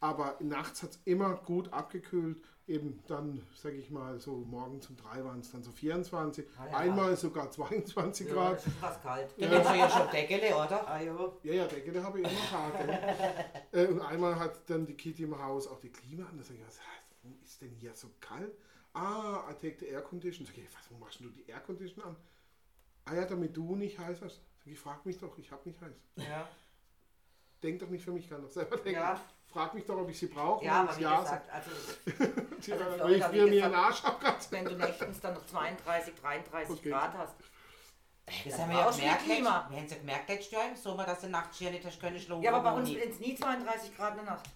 Aber 0.00 0.36
nachts 0.40 0.82
hat 0.84 0.90
es 0.90 1.00
immer 1.06 1.34
gut 1.34 1.72
abgekühlt. 1.72 2.40
Eben 2.68 3.02
dann, 3.08 3.42
sage 3.56 3.76
ich 3.76 3.90
mal, 3.90 4.20
so 4.20 4.32
morgens 4.36 4.88
um 4.90 4.96
drei 4.96 5.24
waren 5.24 5.40
es 5.40 5.50
dann 5.50 5.62
so 5.62 5.72
24. 5.72 6.46
Ah 6.58 6.66
ja. 6.66 6.76
Einmal 6.76 7.16
sogar 7.16 7.50
22 7.50 8.28
Ja, 8.28 8.34
Grad. 8.34 8.56
das 8.58 8.66
ist 8.66 8.76
fast 8.76 9.02
kalt. 9.02 9.30
Dann 9.38 9.50
nimmst 9.50 9.70
du 9.70 9.74
ja 9.74 9.88
schon 9.90 10.10
Deckele, 10.10 10.54
oder? 10.54 10.86
Ah, 10.86 11.00
ja. 11.00 11.32
Ja, 11.44 11.52
ja, 11.54 11.66
Decke 11.66 12.02
habe 12.04 12.20
ich 12.20 12.26
immer 12.30 12.34
gehabt. 12.40 12.88
ja. 13.72 13.80
äh, 13.80 13.86
und 13.86 14.00
einmal 14.02 14.38
hat 14.38 14.68
dann 14.68 14.84
die 14.86 14.94
Kitty 14.94 15.22
im 15.24 15.36
Haus 15.42 15.66
auch 15.66 15.80
die 15.80 15.88
Klima 15.90 16.26
an. 16.26 16.36
Da 16.36 16.44
sag 16.44 16.56
ich, 16.56 16.66
was 16.66 16.78
warum 17.22 17.38
ist 17.42 17.60
denn 17.62 17.70
hier 17.70 17.94
so 17.94 18.08
kalt? 18.20 18.52
Ah, 18.92 19.44
I 19.50 19.54
take 19.54 19.78
the 19.80 19.86
air 19.86 20.02
condition. 20.02 20.44
Sag 20.46 20.58
ich, 20.58 20.64
was, 20.66 20.84
warum 20.90 21.00
machst 21.00 21.20
du 21.20 21.28
die 21.30 21.48
Air 21.48 21.60
condition 21.60 22.04
an? 22.04 22.16
Ah 23.10 23.14
ja, 23.14 23.24
damit 23.24 23.56
du 23.56 23.74
nicht 23.76 23.98
heiß 23.98 24.20
hast. 24.22 24.40
Sag 24.58 24.66
ich, 24.72 24.78
frag 24.78 25.06
mich 25.06 25.18
doch, 25.18 25.36
ich 25.38 25.50
hab 25.50 25.64
nicht 25.64 25.80
heiß. 25.80 25.94
Ja. 26.16 26.48
Denk 27.62 27.80
doch 27.80 27.88
nicht 27.88 28.04
für 28.04 28.12
mich, 28.12 28.28
kann 28.28 28.42
doch 28.42 28.50
selber 28.50 28.76
denken. 28.76 29.00
Ja. 29.00 29.20
Frag 29.46 29.74
mich 29.74 29.84
doch, 29.86 29.96
ob 29.96 30.08
ich 30.10 30.18
sie 30.18 30.26
brauche. 30.26 30.64
ja, 30.64 30.82
aber 30.82 30.96
wie 30.96 31.02
ja, 31.02 31.20
gesagt, 31.20 31.50
also 31.50 31.70
also 32.56 32.84
weil 32.84 32.92
Florida, 32.98 33.26
ich 33.26 33.32
wie 33.32 33.36
mir 33.38 33.44
mir 33.44 33.50
gesagt, 33.50 33.74
einen 33.74 33.84
Arsch 33.84 34.04
abkratze. 34.04 34.52
wenn 34.52 34.64
du 34.66 34.74
nächtens 34.76 35.20
dann 35.20 35.34
noch 35.34 35.46
32, 35.46 36.14
33 36.14 36.76
Okay. 36.76 36.90
Grad 36.90 37.14
hast. 37.16 37.34
Das 38.44 38.56
Da 38.56 38.62
haben 38.62 38.70
wir 38.70 38.78
ja 38.78 38.90
du 38.90 38.96
gemerkt. 38.96 39.26
Wir 39.26 39.50
haben 39.50 39.84
es 39.86 39.90
ja 39.90 39.96
gemerkt 39.96 40.28
letztes 40.28 40.50
Jahr 40.50 40.68
im 40.68 40.76
Sommer, 40.76 41.04
dass 41.06 41.20
du 41.22 41.28
nachts 41.30 41.58
hier 41.58 41.70
nicht 41.70 42.00
können 42.00 42.20
schlafen. 42.20 42.42
Ja, 42.42 42.52
aber 42.52 42.70
bei 42.70 42.76
uns 42.76 42.90
sind 42.90 43.02
es 43.02 43.20
nie 43.20 43.34
32 43.34 43.96
Grad 43.96 44.18
in 44.18 44.24
der 44.24 44.34
Nacht. 44.34 44.50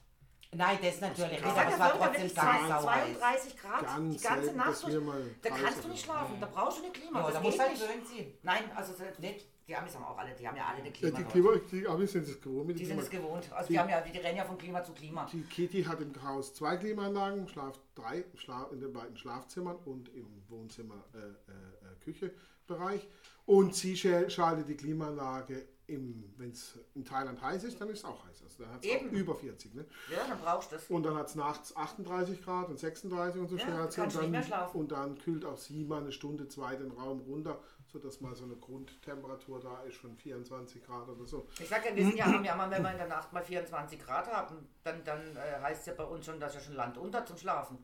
Nein, 0.55 0.78
das 0.82 1.00
natürlich 1.00 1.30
nicht, 1.32 1.40
Ich 1.40 1.46
aber 1.46 1.64
es 1.66 1.72
ja, 1.72 1.78
war 1.78 1.90
trotzdem 1.98 2.34
ganz 2.34 2.34
sauheiß. 2.34 3.18
32 3.18 3.57
Grad 3.57 3.80
die 3.80 3.84
Ganz 3.86 4.22
ganze 4.22 4.42
selten, 4.44 4.57
Nacht. 4.59 5.05
mal 5.07 5.22
Da 5.40 5.48
kannst 5.50 5.84
du 5.84 5.88
nicht 5.88 6.05
schlafen, 6.05 6.40
da 6.40 6.46
brauchst 6.46 6.78
du 6.78 6.82
eine 6.84 6.92
Klima. 6.92 7.20
Ja, 7.20 7.24
das 7.26 7.34
da 7.34 7.40
geht 7.40 7.50
muss 7.50 7.59
halt 7.61 7.74
gewöhnt 7.74 8.07
sein. 8.09 8.32
Nein, 8.42 8.64
also 8.74 8.92
nicht. 9.18 9.46
Die 9.66 9.76
Amis 9.76 9.94
haben 9.94 10.05
auch 10.05 10.18
alle, 10.18 10.34
die 10.34 10.46
haben 10.46 10.57
ja 10.57 10.66
alle 10.66 10.78
eine 10.78 10.88
Ja, 10.88 10.92
Klima. 10.92 11.16
die, 11.16 11.22
dort. 11.22 11.32
Klima, 11.32 11.50
die 11.70 11.86
Amis 11.88 12.12
sind 12.12 12.28
es 12.28 12.40
gewohnt 12.40 12.66
mit 12.66 12.78
die 12.78 12.82
dem 12.84 12.98
sind 12.98 13.09
Klima. 13.09 13.22
es 13.22 13.24
gewohnt. 13.46 13.53
Also 13.53 13.66
Die- 13.68 13.72
die, 13.74 13.78
haben 13.78 13.88
ja, 13.88 14.00
die 14.03 14.18
rennen 14.18 14.36
ja 14.36 14.44
von 14.44 14.59
Klima 14.59 14.82
zu 14.84 14.92
Klima. 14.92 15.26
Die 15.32 15.42
Kitty 15.44 15.84
hat 15.84 16.00
im 16.03 16.12
Haus 16.22 16.53
zwei 16.53 16.76
Klimaanlagen, 16.76 17.48
Schlaf 17.48 17.78
drei, 17.94 18.24
in 18.72 18.80
den 18.80 18.92
beiden 18.92 19.16
Schlafzimmern 19.16 19.76
und 19.86 20.09
im 20.14 20.26
Wohnzimmer 20.48 21.03
äh, 21.14 21.18
äh, 21.18 21.22
äh, 21.22 21.94
Küchebereich. 22.05 23.09
Und 23.46 23.74
sie 23.74 23.96
schaltet 23.96 24.68
die 24.68 24.76
Klimaanlage, 24.76 25.66
wenn 25.99 26.51
es 26.51 26.78
in 26.95 27.05
Thailand 27.05 27.40
heiß 27.40 27.64
ist, 27.64 27.80
dann 27.80 27.88
ist 27.88 27.99
es 28.01 28.05
auch 28.05 28.24
heiß. 28.26 28.43
Also 28.43 28.64
da 28.64 28.70
hat 28.70 28.84
es 28.84 29.03
über 29.12 29.34
40. 29.34 29.74
Ne? 29.74 29.86
Ja, 30.11 30.26
dann 30.28 30.38
brauchst 30.40 30.72
du 30.72 30.76
das. 30.76 30.86
Und 30.88 31.03
dann 31.05 31.16
hat 31.16 31.28
es 31.28 31.34
nachts 31.34 31.76
38 31.76 32.43
Grad 32.43 32.68
und 32.68 32.78
36 32.78 33.40
und 33.40 33.49
so 33.49 33.57
Ja, 33.57 33.88
kannst 33.95 34.16
Und 34.16 34.32
dann, 34.32 34.70
und 34.72 34.93
dann 34.93 35.18
kühlt 35.18 35.45
auch 35.45 35.59
sie 35.59 35.84
mal 35.84 36.01
eine 36.01 36.12
Stunde, 36.12 36.49
zwei 36.49 36.76
den 36.76 36.90
Raum 36.90 37.20
runter, 37.20 37.61
sodass 37.86 38.20
mal 38.20 38.34
so 38.34 38.45
eine 38.45 38.57
Grundtemperatur 38.57 39.61
da 39.61 39.82
ist 39.82 39.99
von 39.99 40.16
24 40.16 40.84
Grad 40.84 41.09
oder 41.09 41.26
so. 41.26 41.47
Ich 41.61 41.68
sag 41.68 41.84
ja, 41.84 41.95
wir 41.95 42.05
sind 42.05 42.16
ja, 42.16 42.26
haben 42.26 42.45
ja 42.45 42.57
mal, 42.57 42.70
wenn 42.70 42.82
wir 42.82 42.93
in 42.93 42.99
der 42.99 43.09
Nacht 43.09 43.32
mal 43.32 43.45
24 43.45 43.99
Grad 43.99 44.26
haben, 44.32 44.68
dann, 44.82 45.05
dann 45.05 45.36
äh, 45.36 45.61
heißt 45.61 45.80
es 45.80 45.86
ja 45.86 45.95
bei 45.95 46.05
uns 46.05 46.24
schon, 46.24 46.40
dass 46.40 46.55
ja 46.55 46.61
schon 46.61 46.74
Land 46.74 46.97
unter 46.99 47.24
zum 47.24 47.36
Schlafen. 47.36 47.78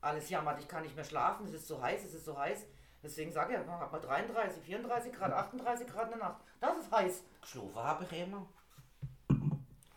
Alles 0.00 0.28
jammert, 0.28 0.60
ich 0.60 0.68
kann 0.68 0.82
nicht 0.82 0.96
mehr 0.96 1.04
schlafen, 1.04 1.46
es 1.46 1.54
ist 1.54 1.66
so 1.66 1.80
heiß, 1.80 2.04
es 2.04 2.14
ist 2.14 2.24
so 2.26 2.36
heiß. 2.36 2.66
Deswegen 3.04 3.30
sage 3.30 3.52
ich, 3.52 3.66
ja, 3.66 3.80
hat 3.80 3.92
man 3.92 4.00
33, 4.00 4.62
34 4.64 5.12
Grad, 5.12 5.32
38 5.32 5.86
Grad 5.86 6.04
in 6.04 6.18
der 6.18 6.28
Nacht. 6.28 6.40
Das 6.58 6.78
ist 6.78 6.90
heiß. 6.90 7.22
Geschlafen 7.42 7.74
habe 7.76 8.04
ich 8.10 8.20
immer. 8.22 8.46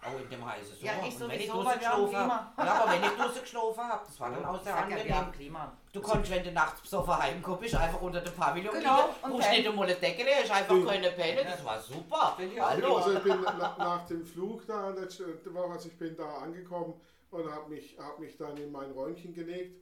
Auch 0.04 0.20
in 0.22 0.30
dem 0.30 0.46
heißen 0.46 0.76
Sommer. 0.76 0.92
Ja, 0.92 1.08
ich 1.08 1.22
Und 1.22 1.30
wenn 1.30 1.40
ich 1.40 1.54
weil 1.54 1.80
wir 1.80 1.90
haben 1.90 2.06
geschlafen 2.06 2.32
habe. 2.32 2.68
Ja, 2.68 2.74
aber 2.82 2.92
wenn 2.92 3.04
ich 3.04 3.10
draußen 3.18 3.42
geschlafen 3.42 3.84
habe, 3.84 4.06
das 4.06 4.20
war 4.20 4.32
dann 4.32 4.46
auch 4.46 4.56
Ich 4.58 4.62
sehr 4.64 4.74
sag 4.74 4.90
ja, 4.90 4.96
wir 4.98 5.16
haben 5.16 5.26
angenehm. 5.26 5.32
Klima. 5.32 5.78
Du 5.94 6.02
konntest, 6.02 6.32
wenn 6.32 6.44
du 6.44 6.52
nachts 6.52 6.82
besoffen 6.82 7.18
heimkommst, 7.18 7.62
bist 7.62 7.76
einfach 7.76 8.02
unter 8.02 8.22
dem 8.22 8.34
Pavillon 8.34 8.74
Genau, 8.74 9.08
liegen, 9.08 9.22
pennen. 9.22 9.52
nicht 9.52 9.68
einmal 9.68 9.86
eine 9.88 9.96
Decke, 9.96 10.26
hast 10.42 10.52
einfach 10.52 10.86
keine 10.86 11.12
Penne, 11.12 11.44
das 11.46 11.66
war 11.66 11.80
super. 11.80 12.38
Hallo. 12.60 12.98
Also 12.98 13.14
ich 13.14 13.24
bin 13.24 13.42
nach, 13.42 13.78
nach 13.78 14.06
dem 14.06 14.26
Flug 14.26 14.68
da 14.68 14.90
letzte 14.90 15.54
Woche, 15.54 15.72
also 15.72 15.88
ich 15.88 15.98
bin 15.98 16.16
da 16.16 16.28
angekommen 16.38 16.94
und 17.32 17.52
habe 17.52 17.70
mich, 17.70 17.98
hab 17.98 18.20
mich 18.20 18.38
dann 18.38 18.56
in 18.58 18.72
mein 18.72 18.92
Räumchen 18.92 19.34
gelegt, 19.34 19.82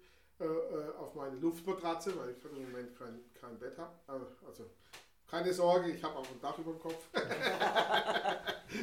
auf 1.00 1.16
meine 1.16 1.36
Luftmatratze, 1.38 2.18
weil 2.18 2.32
ich 2.32 2.44
im 2.46 2.66
Moment 2.70 2.98
kein, 2.98 3.20
kein 3.40 3.58
Bett 3.58 3.78
habe. 3.78 4.28
Also 4.48 4.66
keine 5.30 5.54
Sorge, 5.54 5.92
ich 5.92 6.04
habe 6.04 6.18
auch 6.18 6.28
ein 6.30 6.40
Dach 6.42 6.58
über 6.60 6.72
dem 6.72 6.80
Kopf. 6.80 7.08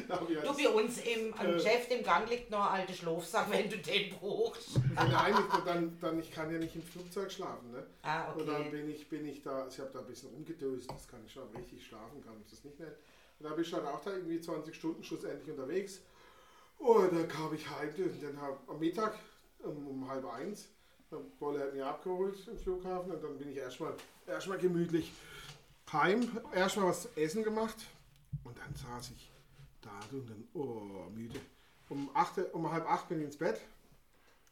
Da 0.07 0.17
Du, 0.17 0.53
bei 0.53 0.69
uns 0.69 0.97
im 0.99 1.33
Äh. 1.39 1.53
Geschäft 1.53 1.91
im 1.91 2.03
Gang 2.03 2.27
liegt 2.29 2.49
noch 2.49 2.71
ein 2.71 2.81
alter 2.81 2.93
Schlafsack, 2.93 3.51
wenn 3.51 3.69
du 3.69 3.77
den 3.77 4.17
brauchst. 4.17 4.79
Nein, 4.95 5.35
ich, 5.37 5.63
dann, 5.65 5.97
dann, 5.99 6.19
ich 6.19 6.31
kann 6.31 6.51
ja 6.51 6.57
nicht 6.57 6.75
im 6.75 6.81
Flugzeug 6.81 7.31
schlafen. 7.31 7.71
Ne? 7.71 7.85
Ah, 8.01 8.31
Und 8.31 8.47
dann 8.47 8.61
okay. 8.61 8.69
bin 8.71 8.89
ich, 8.89 9.07
bin 9.07 9.27
ich 9.27 9.43
da, 9.43 9.67
ich 9.67 9.77
habe 9.79 9.91
da 9.93 9.99
ein 9.99 10.07
bisschen 10.07 10.29
rumgedöst, 10.29 10.89
das 10.89 11.07
kann 11.07 11.23
ich 11.25 11.31
schon 11.33 11.47
richtig 11.55 11.85
schlafen, 11.85 12.23
kann 12.23 12.33
ich 12.43 12.49
das 12.49 12.63
nicht 12.63 12.79
nennen. 12.79 12.95
Und 13.39 13.45
dann 13.45 13.55
bin 13.55 13.63
ich 13.65 13.71
dann 13.71 13.85
auch 13.85 14.01
da 14.01 14.11
irgendwie 14.11 14.41
20 14.41 14.75
Stunden 14.75 15.03
schlussendlich 15.03 15.49
unterwegs. 15.49 16.01
Und 16.79 17.13
dann 17.13 17.27
kam 17.27 17.53
ich 17.53 17.69
heim 17.69 17.93
und 17.97 18.23
dann 18.23 18.41
hab, 18.41 18.67
am 18.69 18.79
Mittag 18.79 19.15
um, 19.59 19.87
um 19.87 20.09
halb 20.09 20.25
eins, 20.25 20.69
dann 21.13 21.29
Bolle 21.39 21.59
hat 21.61 21.73
mich 21.73 21.83
abgeholt 21.83 22.47
im 22.47 22.57
Flughafen 22.57 23.11
und 23.11 23.23
dann 23.23 23.37
bin 23.37 23.49
ich 23.49 23.57
erstmal 23.57 23.93
erstmal 24.27 24.57
gemütlich 24.57 25.11
heim, 25.91 26.27
erstmal 26.53 26.87
was 26.87 27.03
zu 27.03 27.09
essen 27.15 27.43
gemacht 27.43 27.77
und 28.43 28.57
dann 28.57 28.73
saß 28.75 29.11
ich 29.11 29.31
da 29.81 29.91
und 30.11 30.29
dann, 30.29 30.47
oh, 30.53 31.09
müde. 31.13 31.39
Um, 31.89 32.09
acht, 32.15 32.39
um 32.53 32.71
halb 32.71 32.89
acht 32.89 33.07
bin 33.09 33.19
ich 33.19 33.25
ins 33.25 33.37
Bett, 33.37 33.61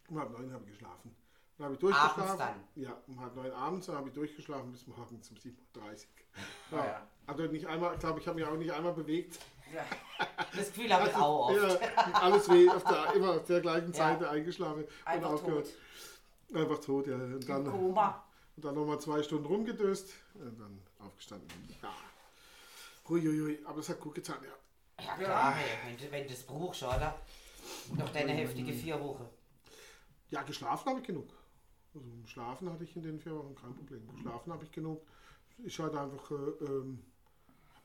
um 0.10 0.20
halb 0.20 0.32
neun 0.32 0.54
habe 0.54 0.64
ich 0.66 0.72
geschlafen. 0.72 1.16
Dann 1.58 1.66
habe 1.66 1.74
ich 1.74 1.80
durchgeschlafen. 1.80 2.24
Abends 2.24 2.38
dann? 2.38 2.84
Ja, 2.84 3.02
um 3.08 3.20
halb 3.20 3.36
neun 3.36 3.52
abends, 3.52 3.86
dann 3.88 3.96
habe 3.96 4.10
ich 4.10 4.14
durchgeschlafen 4.14 4.72
bis 4.72 4.86
morgens 4.86 5.30
um 5.32 5.38
7.30 5.38 5.50
Uhr. 5.80 5.96
Ja. 6.72 6.78
Ah, 6.78 6.86
ja. 6.86 7.08
Also 7.28 7.44
nicht 7.44 7.66
einmal, 7.66 7.94
ich 7.94 8.00
glaube, 8.00 8.20
ich 8.20 8.28
habe 8.28 8.40
mich 8.40 8.48
auch 8.48 8.56
nicht 8.56 8.72
einmal 8.72 8.94
bewegt. 8.94 9.40
Ja. 9.74 9.86
Das 10.56 10.68
Gefühl 10.68 10.94
habe 10.94 11.10
ich 11.10 11.16
auch 11.16 11.50
oft. 11.50 11.82
Ja, 11.82 12.12
alles 12.14 12.50
weh, 12.50 12.70
auf 12.70 12.84
der, 12.84 13.14
immer 13.16 13.32
auf 13.32 13.46
der 13.46 13.62
gleichen 13.62 13.94
Seite 13.94 14.30
eingeschlafen 14.30 14.86
Einfach 15.06 15.30
und 15.30 15.36
aufgehört. 15.36 15.66
tot. 15.66 15.74
Einfach 16.54 16.80
tot, 16.80 17.08
ja. 17.08 17.16
Und 17.16 17.48
dann, 17.48 17.66
und 17.66 17.72
Koma. 17.72 18.24
dann 18.58 18.76
nochmal 18.76 19.00
zwei 19.00 19.24
Stunden 19.24 19.46
rumgedöst 19.46 20.14
und 20.36 20.60
dann 20.60 20.80
aufgestanden. 21.00 21.48
Ja. 21.82 21.94
Huiuiui, 23.08 23.60
aber 23.66 23.80
es 23.80 23.90
hat 23.90 24.00
gut 24.00 24.16
getan, 24.16 24.38
ja. 24.44 25.04
Ja 25.04 25.16
klar, 25.16 25.56
hey, 25.56 25.78
wenn, 25.86 25.98
du, 25.98 26.12
wenn 26.12 26.24
du 26.24 26.30
das 26.30 26.44
brauchst, 26.44 26.84
oder? 26.84 27.16
Noch 27.98 28.10
deine 28.12 28.34
heftige 28.34 28.74
vier 28.74 29.00
Wochen. 29.00 29.28
Ja, 30.30 30.44
geschlafen 30.44 30.90
habe 30.90 31.00
ich 31.00 31.08
genug. 31.08 31.30
Also 31.94 32.08
schlafen 32.26 32.72
hatte 32.72 32.84
ich 32.84 32.96
in 32.96 33.02
den 33.02 33.20
vier 33.20 33.36
Wochen 33.36 33.56
kein 33.56 33.76
Problem. 33.76 34.08
Geschlafen 34.16 34.54
habe 34.54 34.64
ich 34.64 34.72
genug. 34.72 35.02
Ich 35.64 35.78
hatte 35.80 36.00
einfach, 36.00 36.32
äh, 36.32 36.66
ähm, 36.66 37.04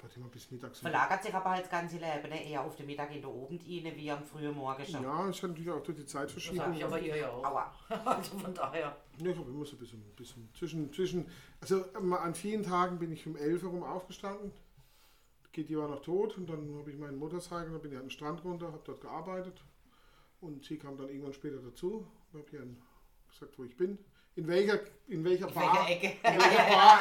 halt 0.03 0.17
immer 0.17 0.29
bis 0.29 0.51
mittags. 0.51 0.81
Verlagert 0.81 1.23
sich 1.23 1.35
aber 1.35 1.51
halt 1.51 1.63
das 1.65 1.71
ganze 1.71 1.97
Leben 1.97 2.29
ne? 2.29 2.49
eher 2.49 2.63
auf 2.63 2.77
den 2.77 2.87
Mittag 2.87 3.15
in 3.15 3.21
der 3.23 3.31
Abend 3.31 3.63
rein, 3.63 3.93
wie 3.97 4.11
am 4.11 4.25
frühen 4.25 4.55
Morgen 4.55 4.85
schon. 4.85 5.03
Ja, 5.03 5.29
ich 5.29 5.37
hatte 5.37 5.49
natürlich 5.49 5.71
auch 5.71 5.83
durch 5.83 5.97
die 5.97 6.05
Das 6.05 6.15
habe 6.15 6.27
Zeitverschiebung. 6.27 6.75
ich 6.75 6.85
aber 6.85 7.01
ihr 7.01 7.17
ja 7.17 7.31
auch. 7.31 7.45
Aua. 7.45 7.75
Also 8.05 8.39
von 8.39 8.55
daher. 8.55 8.97
Ja, 9.19 9.31
ich 9.31 9.39
habe 9.39 9.51
immer 9.51 9.65
so 9.65 9.77
ein 9.77 9.79
bisschen, 9.79 10.03
bisschen 10.15 10.49
zwischen, 10.55 10.93
zwischen, 10.93 11.31
also 11.61 11.85
ähm, 11.97 12.13
an 12.13 12.35
vielen 12.35 12.63
Tagen 12.63 12.99
bin 12.99 13.13
ich 13.13 13.27
um 13.27 13.37
11 13.37 13.63
Uhr 13.65 13.71
rum 13.71 13.83
aufgestanden. 13.83 14.53
Kitty 15.53 15.79
war 15.79 15.89
noch 15.89 16.03
tot 16.03 16.37
und 16.37 16.51
dann 16.51 16.77
habe 16.79 16.91
ich 16.91 16.99
meinen 16.99 17.19
Motorcycle, 17.19 17.71
dann 17.73 17.81
bin 17.81 17.93
ich 17.93 17.97
an 17.97 18.05
den 18.05 18.11
Strand 18.11 18.45
runter, 18.45 18.67
habe 18.67 18.83
dort 18.85 19.01
gearbeitet 19.01 19.65
und 20.41 20.63
sie 20.63 20.77
kam 20.77 20.99
dann 20.99 21.09
irgendwann 21.09 21.33
später 21.33 21.57
dazu. 21.57 22.07
Ich 22.33 22.39
habe 22.39 22.57
ihr 22.57 22.67
gesagt, 23.31 23.59
wo 23.59 23.65
ich 23.65 23.75
bin. 23.77 23.99
In 24.35 24.47
welcher, 24.49 24.79
in 25.07 25.25
welcher 25.25 25.49
In 25.49 25.55
Bar. 25.55 25.75
welcher 25.75 25.91
Ecke? 25.91 26.07
In 26.09 26.23
welcher 26.23 26.69
Bar. 26.75 26.99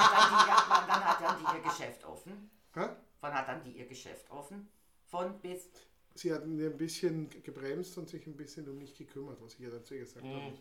Dann, 0.88 0.88
die, 0.88 1.06
hat 1.06 1.22
dann 1.22 1.38
die 1.40 1.58
ihr 1.58 1.64
Geschäft 1.64 2.06
offen? 2.06 2.50
Hä? 2.76 2.90
Wann 3.22 3.34
hat 3.34 3.48
dann 3.48 3.64
die 3.64 3.72
ihr 3.72 3.88
Geschäft 3.88 4.30
offen? 4.30 4.68
Von 5.08 5.40
bis. 5.40 5.70
Sie 6.14 6.34
hat 6.34 6.46
mir 6.46 6.70
ein 6.70 6.78
bisschen 6.78 7.30
gebremst 7.44 7.98
und 7.98 8.10
sich 8.10 8.26
ein 8.28 8.38
bisschen 8.38 8.70
um 8.70 8.78
mich 8.78 8.96
gekümmert, 8.96 9.42
was 9.42 9.56
ich 9.56 9.62
ihr 9.62 9.72
dazu 9.72 9.96
gesagt 9.96 10.26
habe. 10.26 10.54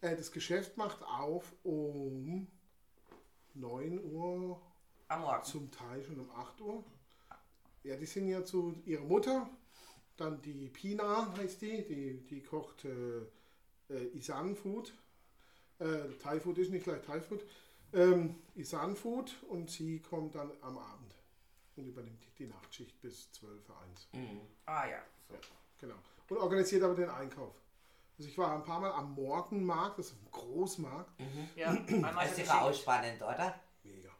Äh, 0.00 0.16
das 0.16 0.32
Geschäft 0.32 0.76
macht 0.76 1.02
auf 1.02 1.52
um 1.64 2.46
9 3.54 4.04
Uhr 4.04 4.60
Am 5.08 5.20
Morgen. 5.22 5.44
Zum 5.44 5.70
Teil 5.70 6.02
schon 6.04 6.20
um 6.20 6.30
8 6.30 6.60
Uhr. 6.60 6.84
Ja, 7.84 7.96
die 7.96 8.06
sind 8.06 8.28
ja 8.28 8.44
zu 8.44 8.74
ihrer 8.86 9.04
Mutter. 9.04 9.50
Dann 10.16 10.40
die 10.40 10.68
Pina 10.68 11.34
heißt 11.36 11.60
die, 11.62 11.84
die, 11.84 12.26
die 12.26 12.42
kocht 12.42 12.84
äh, 12.84 13.20
äh, 13.90 14.16
Isan 14.16 14.54
Food. 14.54 14.94
Äh, 15.78 16.08
Thai 16.18 16.40
Food 16.40 16.58
ist 16.58 16.70
nicht 16.70 16.84
gleich 16.84 17.02
Thai 17.02 17.20
Food. 17.20 17.44
Ähm, 17.92 18.36
Isan 18.54 18.96
Food 18.96 19.34
und 19.48 19.70
sie 19.70 20.00
kommt 20.00 20.34
dann 20.34 20.50
am 20.62 20.78
Abend 20.78 21.01
und 21.76 21.86
übernimmt 21.86 22.22
die 22.38 22.46
Nachtschicht 22.46 23.00
bis 23.00 23.30
12 23.32 23.68
Uhr 23.68 23.80
1. 23.80 24.08
Ah 24.66 24.86
ja. 24.86 25.02
So. 25.28 25.36
Genau. 25.78 25.96
Und 26.28 26.36
organisiert 26.38 26.82
aber 26.82 26.94
den 26.94 27.10
Einkauf. 27.10 27.54
Also 28.18 28.30
ich 28.30 28.38
war 28.38 28.54
ein 28.54 28.62
paar 28.62 28.80
Mal 28.80 28.92
am 28.92 29.14
Morgenmarkt, 29.14 29.98
das 29.98 30.06
ist 30.06 30.12
ein 30.12 30.30
Großmarkt. 30.30 31.10
Ja, 31.56 31.70
einmal 31.70 32.28
Das 32.28 32.38
ist 32.38 32.50
auch 32.50 32.72
spannend, 32.72 33.20
oder? 33.22 33.58
Mega. 33.82 34.10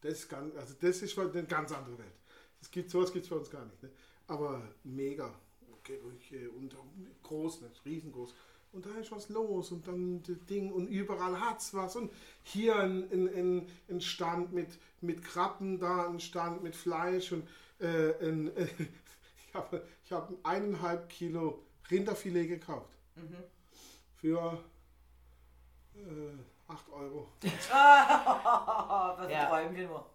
Das 0.00 0.12
ist 0.14 0.28
ganz, 0.28 0.54
also 0.56 0.74
das 0.80 1.02
ist 1.02 1.12
schon 1.12 1.30
eine 1.30 1.44
ganz 1.44 1.72
andere 1.72 1.98
Welt. 1.98 2.14
Das 2.58 2.70
gibt 2.70 2.90
sowas 2.90 3.12
gibt 3.12 3.24
es 3.24 3.30
bei 3.30 3.36
uns 3.36 3.50
gar 3.50 3.64
nicht. 3.64 3.82
Ne? 3.82 3.90
Aber 4.26 4.62
mega. 4.84 5.34
Gerüche 5.82 6.50
und 6.50 6.76
groß, 7.22 7.62
nicht 7.62 7.84
riesengroß. 7.86 8.34
Und 8.72 8.86
da 8.86 8.90
ist 9.00 9.10
was 9.10 9.28
los 9.28 9.72
und 9.72 9.86
dann 9.88 10.22
das 10.22 10.36
Ding 10.46 10.72
und 10.72 10.86
überall 10.86 11.40
hat's 11.40 11.74
was. 11.74 11.96
Und 11.96 12.12
hier 12.44 12.76
ein, 12.76 13.10
ein, 13.10 13.28
ein, 13.34 13.66
ein 13.88 14.00
Stand 14.00 14.52
mit, 14.52 14.78
mit 15.00 15.24
Krabben, 15.24 15.80
da 15.80 16.06
ein 16.08 16.20
Stand 16.20 16.62
mit 16.62 16.76
Fleisch 16.76 17.32
und 17.32 17.48
äh, 17.80 18.12
ein, 18.24 18.56
äh, 18.56 18.68
ich 19.48 19.54
habe 19.54 19.84
ich 20.04 20.12
hab 20.12 20.30
eineinhalb 20.44 21.08
Kilo 21.08 21.62
Rinderfilet 21.90 22.46
gekauft. 22.46 22.90
Für 24.18 24.62
äh, 25.96 26.00
8 26.68 26.88
Euro. 26.92 27.28
Ah, 27.72 29.14
was 29.18 29.32
Ja. 29.32 29.46
träumen 29.46 29.74
wir 29.76 29.88
nur. 29.88 30.06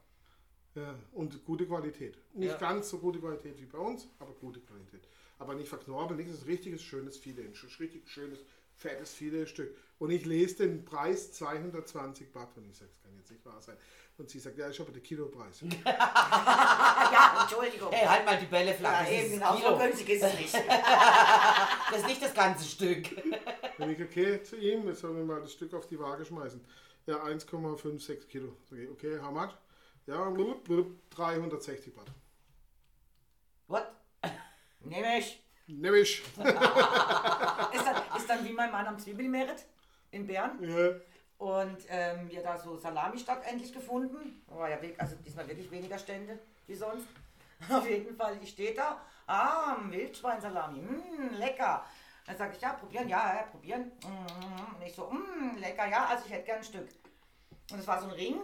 Ja, 0.76 0.94
und 1.14 1.44
gute 1.46 1.66
Qualität. 1.66 2.18
Nicht 2.34 2.52
Ja. 2.52 2.58
ganz 2.58 2.90
so 2.90 2.98
gute 3.00 3.20
Qualität 3.20 3.60
wie 3.60 3.66
bei 3.66 3.78
uns, 3.78 4.08
aber 4.20 4.34
gute 4.34 4.60
Qualität. 4.60 5.08
Aber 5.40 5.54
nicht 5.56 5.70
verknorbelt, 5.70 6.18
nichts, 6.20 6.34
es 6.34 6.42
ist 6.42 6.48
richtiges, 6.48 6.82
schönes 6.84 7.18
Filet. 7.18 7.46
Ein 7.46 7.54
richtig 7.80 8.10
schönes, 8.10 8.40
fettes 8.76 9.14
Filetstück. 9.14 9.76
Und 10.00 10.12
ich 10.12 10.26
lese 10.26 10.68
den 10.68 10.84
Preis 10.84 11.32
220 11.34 12.32
Baht 12.34 12.50
und 12.58 12.70
ich 12.70 12.76
sage, 12.78 12.90
das 12.92 13.02
kann 13.02 13.16
jetzt 13.18 13.32
nicht 13.32 13.46
wahr 13.46 13.62
sein. 13.62 13.78
Und 14.18 14.30
sie 14.30 14.40
sagt, 14.40 14.58
ja, 14.58 14.70
ich 14.70 14.80
habe 14.80 14.92
den 14.92 15.04
Kilopreis. 15.04 15.62
Ja, 15.86 17.38
Entschuldigung. 17.42 17.92
Hey, 17.92 18.06
halt 18.08 18.26
mal 18.26 18.38
die 18.38 18.46
Bälle 18.46 18.74
flach. 18.74 18.92
ja, 18.92 19.00
das 19.02 19.10
eben, 19.12 19.26
ist 19.26 19.32
genau 19.34 19.56
so 19.56 19.62
Kilo. 19.64 19.78
günstig 19.78 20.10
ist 20.10 20.24
es 20.24 20.34
nicht. 20.40 20.54
Das 21.92 22.00
ist 22.02 22.08
nicht 22.08 22.22
das 22.22 22.34
ganze 22.34 22.66
Stück. 22.66 23.08
Wenn 23.78 23.92
ich, 23.92 24.02
okay, 24.02 24.42
zu 24.44 24.58
ihm, 24.58 24.88
jetzt 24.88 25.02
sollen 25.02 25.16
wir 25.18 25.24
mal 25.24 25.40
das 25.42 25.54
Stück 25.54 25.74
auf 25.74 25.88
die 25.88 26.00
Waage 26.00 26.26
schmeißen. 26.26 26.60
Ja, 27.06 27.24
1,56 27.24 28.28
Kilo. 28.28 28.56
Okay, 28.94 29.20
how 29.22 29.32
much? 29.32 29.52
Ja, 30.08 30.30
blub, 30.30 30.64
blub, 30.64 31.10
360 31.12 31.94
Baht. 31.96 32.12
What? 33.68 33.88
Nehme 34.82 35.18
ich. 35.18 35.42
Nimm 35.68 35.96
ich. 35.96 36.22
Ist 36.38 36.38
dann, 36.38 37.96
ist 38.18 38.30
dann 38.30 38.46
wie 38.46 38.54
mein 38.54 38.72
Mann 38.72 38.86
am 38.86 39.00
Zwiebelmerit 39.00 39.66
in 40.12 40.28
Bern. 40.28 40.62
Ja. 40.62 40.92
Und 41.40 41.78
ähm, 41.90 42.30
wir 42.30 42.44
da 42.44 42.56
so 42.58 42.78
Salami-Stock 42.78 43.42
endlich 43.46 43.74
gefunden. 43.74 44.44
War 44.48 44.70
ja 44.70 44.80
wirklich, 44.80 45.00
also 45.02 45.16
diesmal 45.26 45.48
wirklich 45.48 45.70
weniger 45.72 45.98
Stände 45.98 46.38
wie 46.68 46.76
sonst. 46.76 47.08
Auf 47.70 47.90
jeden 47.90 48.16
Fall, 48.16 48.38
die 48.38 48.46
steht 48.46 48.78
da. 48.78 49.02
Ah, 49.26 49.76
Wildschweinsalami. 49.90 50.82
Mmm, 50.82 51.34
lecker. 51.40 51.84
Dann 52.28 52.38
sage 52.38 52.54
ich, 52.56 52.62
ja, 52.62 52.74
probieren, 52.74 53.10
ja, 53.10 53.36
ja, 53.36 53.44
probieren. 53.44 53.92
Mm, 54.04 54.76
Und 54.76 54.86
ich 54.86 54.94
so, 54.94 55.10
mmm, 55.10 55.58
lecker, 55.58 55.88
ja, 55.88 56.06
also 56.06 56.26
ich 56.26 56.32
hätte 56.32 56.46
gern 56.46 56.58
ein 56.60 56.64
Stück. 56.64 56.88
Und 57.72 57.80
es 57.80 57.88
war 57.88 58.00
so 58.00 58.08
ein 58.08 58.14
Ring 58.14 58.40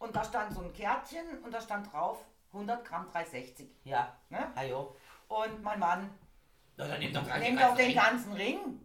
und 0.00 0.16
da 0.16 0.24
stand 0.24 0.52
so 0.52 0.62
ein 0.62 0.72
Kärtchen 0.72 1.38
und 1.44 1.52
da 1.52 1.60
stand 1.60 1.92
drauf 1.92 2.24
100 2.52 2.84
Gramm 2.84 3.06
360. 3.12 3.70
Ja. 3.84 4.16
Ne? 4.28 4.50
Hallo. 4.56 4.96
Und 5.28 5.62
mein 5.62 5.78
Mann 5.78 6.10
Na, 6.76 6.88
dann 6.88 6.98
nimm 6.98 7.12
doch 7.12 7.24
gleich 7.24 7.40
Nimm 7.42 7.56
die 7.56 7.62
doch 7.62 7.76
den 7.76 7.86
Ring. 7.86 7.96
ganzen 7.96 8.32
Ring. 8.32 8.80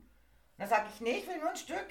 Dann 0.57 0.69
sag 0.69 0.85
ich, 0.93 1.01
nee, 1.01 1.17
ich 1.17 1.27
will 1.27 1.39
nur 1.39 1.49
ein 1.49 1.55
Stück. 1.55 1.87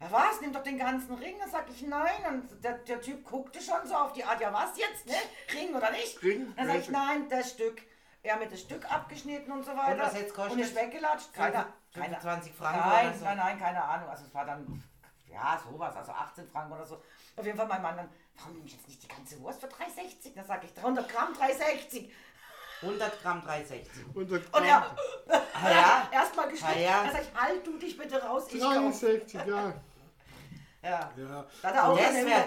Ja, 0.00 0.10
was? 0.10 0.40
Nimm 0.40 0.52
doch 0.52 0.62
den 0.62 0.78
ganzen 0.78 1.14
Ring. 1.14 1.36
Dann 1.38 1.50
sag 1.50 1.70
ich, 1.70 1.82
nein. 1.82 2.26
Und 2.28 2.64
der, 2.64 2.78
der 2.78 3.00
Typ 3.00 3.24
guckte 3.24 3.60
schon 3.60 3.86
so 3.86 3.94
auf 3.94 4.12
die 4.12 4.24
Art, 4.24 4.40
ja, 4.40 4.52
was 4.52 4.76
jetzt, 4.76 5.06
ne? 5.06 5.14
Ring 5.54 5.74
oder 5.74 5.90
nicht? 5.92 6.20
Ring? 6.22 6.52
Dann 6.56 6.66
sag 6.66 6.76
ich, 6.76 6.90
nein, 6.90 7.28
das 7.28 7.50
Stück. 7.50 7.80
Er 8.22 8.38
mit 8.38 8.50
das 8.50 8.62
Stück 8.62 8.90
abgeschnitten 8.90 9.52
und 9.52 9.64
so 9.64 9.76
weiter. 9.76 9.92
Und 9.92 10.00
was 10.00 10.14
jetzt 10.14 10.34
kostet? 10.34 10.54
Und 10.54 10.58
ist 10.60 10.74
weggelatscht. 10.74 11.32
Keine, 11.34 11.66
keine, 11.92 12.14
25 12.18 12.54
Franken 12.54 12.80
nein, 12.80 13.08
oder 13.08 13.18
so. 13.18 13.24
nein, 13.26 13.36
nein, 13.36 13.58
keine 13.58 13.84
Ahnung. 13.84 14.08
Also 14.08 14.24
es 14.24 14.34
war 14.34 14.46
dann, 14.46 14.82
ja, 15.30 15.60
sowas, 15.62 15.94
also 15.94 16.12
18 16.12 16.48
Franken 16.48 16.72
oder 16.72 16.86
so. 16.86 17.02
Auf 17.36 17.44
jeden 17.44 17.56
Fall 17.56 17.68
mein 17.68 17.82
Mann 17.82 17.96
dann, 17.96 18.08
warum 18.38 18.54
nehme 18.54 18.66
ich 18.66 18.72
jetzt 18.72 18.88
nicht 18.88 19.02
die 19.02 19.08
ganze 19.08 19.40
Wurst 19.40 19.60
für 19.60 19.66
3,60? 19.68 20.34
Dann 20.34 20.46
sag 20.46 20.64
ich, 20.64 20.72
300 20.74 21.08
Gramm 21.08 21.32
3,60. 21.34 22.08
100 22.82 23.22
Gramm 23.22 23.40
360. 23.42 23.88
Und 24.14 24.30
der 24.30 24.38
Und 24.40 24.64
er, 24.64 24.96
Ah 25.54 25.70
ja? 25.70 26.08
erstmal 26.12 26.48
geschnitten. 26.48 26.74
Ah 26.76 26.80
ja? 26.80 27.04
Dann 27.04 27.12
sag 27.12 27.22
ich, 27.22 27.34
halt 27.40 27.66
du 27.66 27.78
dich 27.78 27.96
bitte 27.96 28.20
raus, 28.22 28.44
ich 28.52 28.60
kauf. 28.60 28.74
63, 28.74 29.40
ja. 29.46 29.74
Ja. 30.82 31.10
ja. 31.16 31.46
Da 31.62 31.68
hat 31.68 31.74
er 31.76 31.88
auch 31.88 31.96
Das 31.96 32.08
einen 32.08 32.26
wär- 32.26 32.42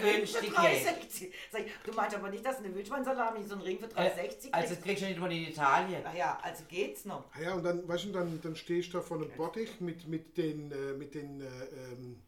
günstig, 0.00 0.52
3,60. 0.52 1.22
Ich, 1.24 1.72
du 1.84 1.92
meinst 1.92 2.14
aber 2.14 2.30
nicht, 2.30 2.46
dass 2.46 2.58
eine 2.58 2.72
Wildschweinsalami 2.72 3.42
so 3.42 3.54
einen 3.54 3.62
Ring 3.62 3.80
für 3.80 3.86
3,60 3.86 3.98
Äh, 3.98 4.28
kriegt? 4.28 4.54
also, 4.54 4.74
das 4.76 4.84
kriegst 4.84 5.02
du 5.02 5.06
nicht 5.08 5.18
mal 5.18 5.32
in 5.32 5.42
Italien. 5.48 6.02
naja, 6.04 6.38
also 6.40 6.62
geht's 6.68 7.04
noch. 7.04 7.24
Ah 7.34 7.40
Ja, 7.40 7.54
und 7.54 7.64
dann, 7.64 7.88
weißt 7.88 8.04
du, 8.04 8.12
dann, 8.12 8.40
dann 8.42 8.54
stehst 8.54 8.94
du 8.94 8.98
da 8.98 9.02
vor 9.02 9.16
einem 9.16 9.28
Bottich 9.36 9.80
mit, 9.80 10.06
mit 10.06 10.36
den, 10.36 10.70
äh, 10.70 10.92
mit 10.92 11.16
den 11.16 11.40
äh, 11.40 11.46
ähm, 11.46 12.22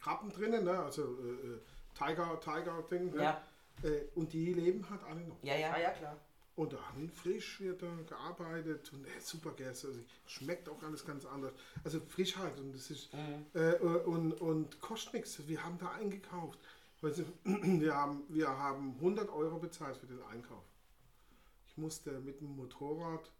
Krabben 0.00 0.30
drinnen, 0.32 0.64
ne? 0.64 0.80
also 0.80 1.02
äh, 1.04 1.06
äh, 1.06 1.60
Tiger, 1.98 2.40
Tiger 2.40 2.82
Ding. 2.90 3.14
Ne? 3.14 3.22
Ja. 3.22 3.42
Äh, 3.82 4.06
und 4.14 4.32
die 4.32 4.52
leben 4.54 4.88
halt 4.88 5.02
alle 5.04 5.20
noch. 5.20 5.42
Ja, 5.42 5.56
ja. 5.56 5.72
Ah 5.72 5.80
ja, 5.80 5.90
klar. 5.90 6.16
Und 6.56 6.72
dann 6.72 7.08
frisch 7.10 7.60
wird 7.60 7.82
da 7.82 7.94
gearbeitet 8.08 8.92
und 8.92 9.04
äh, 9.06 9.20
super 9.20 9.52
Gäste. 9.52 9.88
Also 9.88 10.00
schmeckt 10.26 10.68
auch 10.68 10.82
alles 10.82 11.04
ganz 11.06 11.24
anders. 11.24 11.52
Also 11.84 12.00
Frischheit 12.00 12.58
und 12.58 12.74
das 12.74 12.90
ist 12.90 13.10
äh, 13.54 13.74
äh, 13.74 13.78
und, 14.04 14.32
und 14.32 14.80
kostet 14.80 15.14
nichts. 15.14 15.46
Wir 15.46 15.62
haben 15.62 15.78
da 15.78 15.92
eingekauft. 15.92 16.58
Weißt 17.00 17.18
du, 17.44 17.80
wir, 17.80 17.94
haben, 17.94 18.22
wir 18.28 18.48
haben 18.48 18.94
100 18.96 19.28
Euro 19.30 19.58
bezahlt 19.58 19.96
für 19.96 20.06
den 20.06 20.22
Einkauf. 20.24 20.64
Ich 21.68 21.76
musste 21.76 22.10
mit 22.20 22.40
dem 22.40 22.56
Motorrad 22.56 23.30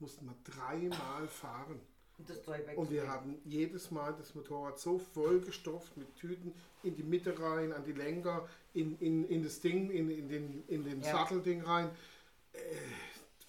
mussten 0.00 0.26
wir 0.26 0.34
dreimal 0.44 1.28
fahren. 1.28 1.80
Und 2.18 2.28
das 2.30 2.42
Zeug 2.42 2.66
weg. 2.66 2.78
Und 2.78 2.90
wir 2.90 3.08
haben 3.08 3.38
jedes 3.44 3.90
Mal 3.90 4.14
das 4.16 4.34
Motorrad 4.34 4.78
so 4.78 4.98
vollgestopft 4.98 5.96
mit 5.96 6.14
Tüten 6.16 6.54
in 6.82 6.94
die 6.94 7.02
Mitte 7.02 7.38
rein, 7.40 7.72
an 7.72 7.84
die 7.84 7.92
Lenker, 7.92 8.48
in, 8.72 8.96
in, 8.98 9.28
in 9.28 9.42
das 9.42 9.60
Ding, 9.60 9.90
in, 9.90 10.10
in 10.10 10.28
den, 10.28 10.64
in 10.68 10.84
den 10.84 11.02
Ja. 11.02 11.12
Sattelding 11.12 11.62
rein. 11.62 11.90
Äh, 12.52 12.58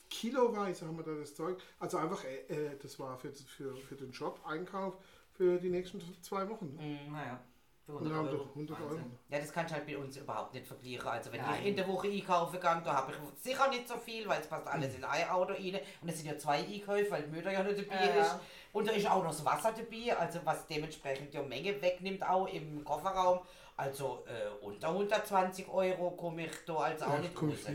kiloweise 0.09 0.87
haben 0.87 0.97
wir 0.97 1.03
da 1.03 1.13
das 1.13 1.35
Zeug. 1.35 1.57
Also 1.79 1.97
einfach, 1.97 2.23
äh, 2.23 2.37
äh, 2.47 2.77
das 2.81 2.99
war 2.99 3.17
für, 3.17 3.31
für, 3.31 3.75
für 3.75 3.95
den 3.95 4.11
Job 4.11 4.39
Einkauf 4.45 4.95
für 5.33 5.57
die 5.59 5.69
nächsten 5.69 6.01
zwei 6.21 6.49
Wochen. 6.49 6.75
Ne? 6.75 6.99
Naja, 7.11 7.39
für 7.85 7.93
Und 7.93 8.07
100 8.07 8.17
haben 8.17 8.27
Euro. 8.27 8.37
doch 8.45 8.49
100 8.55 8.81
Euro. 8.81 8.99
Ja, 9.29 9.39
das 9.39 9.51
kannst 9.53 9.71
du 9.71 9.75
halt 9.75 9.85
mit 9.87 9.95
uns 9.97 10.17
überhaupt 10.17 10.53
nicht 10.53 10.65
vergleichen. 10.65 11.07
Also 11.07 11.31
wenn 11.31 11.41
Nein. 11.41 11.59
ich 11.61 11.67
in 11.67 11.75
der 11.75 11.87
Woche 11.87 12.07
einkaufen 12.07 12.53
gehe, 12.59 12.81
da 12.83 12.93
habe 12.95 13.11
ich 13.11 13.43
sicher 13.43 13.67
nicht 13.69 13.87
so 13.87 13.97
viel, 13.97 14.27
weil 14.27 14.41
es 14.41 14.47
passt 14.47 14.67
alles 14.67 14.95
in 14.95 15.03
ein 15.03 15.29
Auto 15.29 15.53
rein. 15.53 15.79
Und 16.01 16.09
es 16.09 16.17
sind 16.17 16.27
ja 16.27 16.37
zwei 16.37 16.59
Einkäufe, 16.59 17.11
weil 17.11 17.23
die 17.23 17.29
Mütter 17.29 17.51
ja 17.51 17.63
nicht 17.63 17.79
dabei 17.79 18.05
Ja, 18.05 18.15
ja. 18.15 18.21
ist. 18.23 18.35
Und 18.73 18.87
da 18.87 18.91
ist 18.91 19.09
auch 19.09 19.23
noch 19.23 19.29
das 19.31 19.45
Wasser 19.45 19.71
dabei, 19.71 20.17
also 20.17 20.39
was 20.43 20.65
dementsprechend 20.67 21.33
die 21.33 21.37
Menge 21.39 21.81
wegnimmt 21.81 22.27
auch 22.27 22.47
im 22.47 22.83
Kofferraum. 22.83 23.39
Also 23.77 24.23
äh, 24.25 24.63
unter 24.65 24.87
120 24.87 25.67
Euro 25.67 26.11
komme 26.11 26.45
ich 26.45 26.51
da 26.65 26.75
also 26.77 27.05
auch 27.05 27.13
Ja, 27.13 27.19
nicht 27.19 27.35
komm 27.35 27.49
raus. 27.49 27.57
ich 27.59 27.65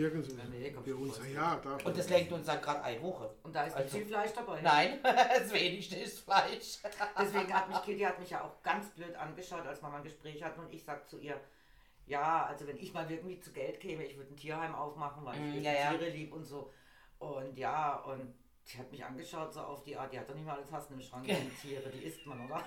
uns, 0.97 1.21
ja, 1.35 1.57
da. 1.63 1.77
Und 1.85 1.99
das 1.99 2.09
lenkt 2.09 2.33
uns 2.33 2.47
dann 2.47 2.61
gerade 2.63 2.83
eine 2.83 3.03
Woche. 3.03 3.31
Und 3.43 3.55
da 3.55 3.65
ist 3.65 3.75
nicht 3.77 3.85
Also- 3.85 3.99
viel 3.99 4.07
Fleisch 4.07 4.31
dabei. 4.33 4.63
Nein, 4.63 4.99
das 5.03 5.53
wenigste 5.53 5.97
ist 5.97 6.21
Fleisch. 6.21 6.79
Deswegen 7.21 7.53
hat 7.53 7.69
mich 7.69 7.83
Kitty 7.83 8.01
hat 8.01 8.19
mich 8.19 8.31
ja 8.31 8.43
auch 8.45 8.63
ganz 8.63 8.89
blöd 8.95 9.15
angeschaut, 9.15 9.67
als 9.67 9.83
wir 9.83 9.91
mal 9.91 9.99
ein 9.99 10.03
Gespräch 10.05 10.43
hatten 10.43 10.61
und 10.61 10.73
ich 10.73 10.83
sag 10.83 11.07
zu 11.09 11.19
ihr, 11.19 11.39
ja, 12.07 12.47
also 12.47 12.67
wenn 12.67 12.79
ich 12.79 12.95
mal 12.95 13.09
irgendwie 13.11 13.39
zu 13.39 13.53
Geld 13.53 13.79
käme, 13.79 14.03
ich 14.05 14.17
würde 14.17 14.33
ein 14.33 14.37
Tierheim 14.37 14.75
aufmachen, 14.75 15.23
weil 15.27 15.35
ich 15.35 15.61
Mm, 15.61 15.63
ja, 15.65 15.73
ja. 15.73 15.91
Tiere 15.91 16.09
lieb 16.09 16.33
und 16.33 16.45
so. 16.45 16.73
Und 17.19 17.59
ja, 17.59 17.97
und 17.97 18.35
sie 18.65 18.79
hat 18.79 18.91
mich 18.91 19.05
angeschaut 19.05 19.53
so 19.53 19.61
auf 19.61 19.83
die 19.85 19.95
Art, 19.97 20.11
die 20.13 20.19
hat 20.19 20.29
doch 20.29 20.35
nicht 20.35 20.47
mal 20.47 20.57
alles 20.57 20.73
Hassen 20.73 20.95
im 20.95 21.01
Schrank, 21.03 21.25
die 21.29 21.51
Tiere, 21.69 21.91
die 21.91 22.05
isst 22.05 22.25
man, 22.27 22.41
oder? 22.47 22.65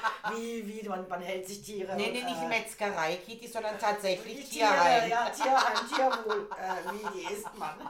wie, 0.34 0.66
wie, 0.82 0.88
man, 0.88 1.06
man 1.08 1.20
hält 1.20 1.46
sich 1.46 1.62
Tiere. 1.62 1.94
Nee, 1.96 2.06
und, 2.06 2.12
nee, 2.12 2.22
nicht 2.24 2.42
äh, 2.42 2.48
Metzgerei, 2.48 3.16
Kitty, 3.16 3.46
sondern 3.48 3.74
die 3.76 3.80
tatsächlich 3.80 4.48
Tiere, 4.48 4.68
Tierheim. 4.68 5.10
ja, 5.10 5.30
Tierheim, 5.30 5.88
Tierwohl. 5.88 6.48
Äh, 6.58 6.92
wie, 6.92 7.20
die 7.20 7.32
isst 7.34 7.58
man. 7.58 7.74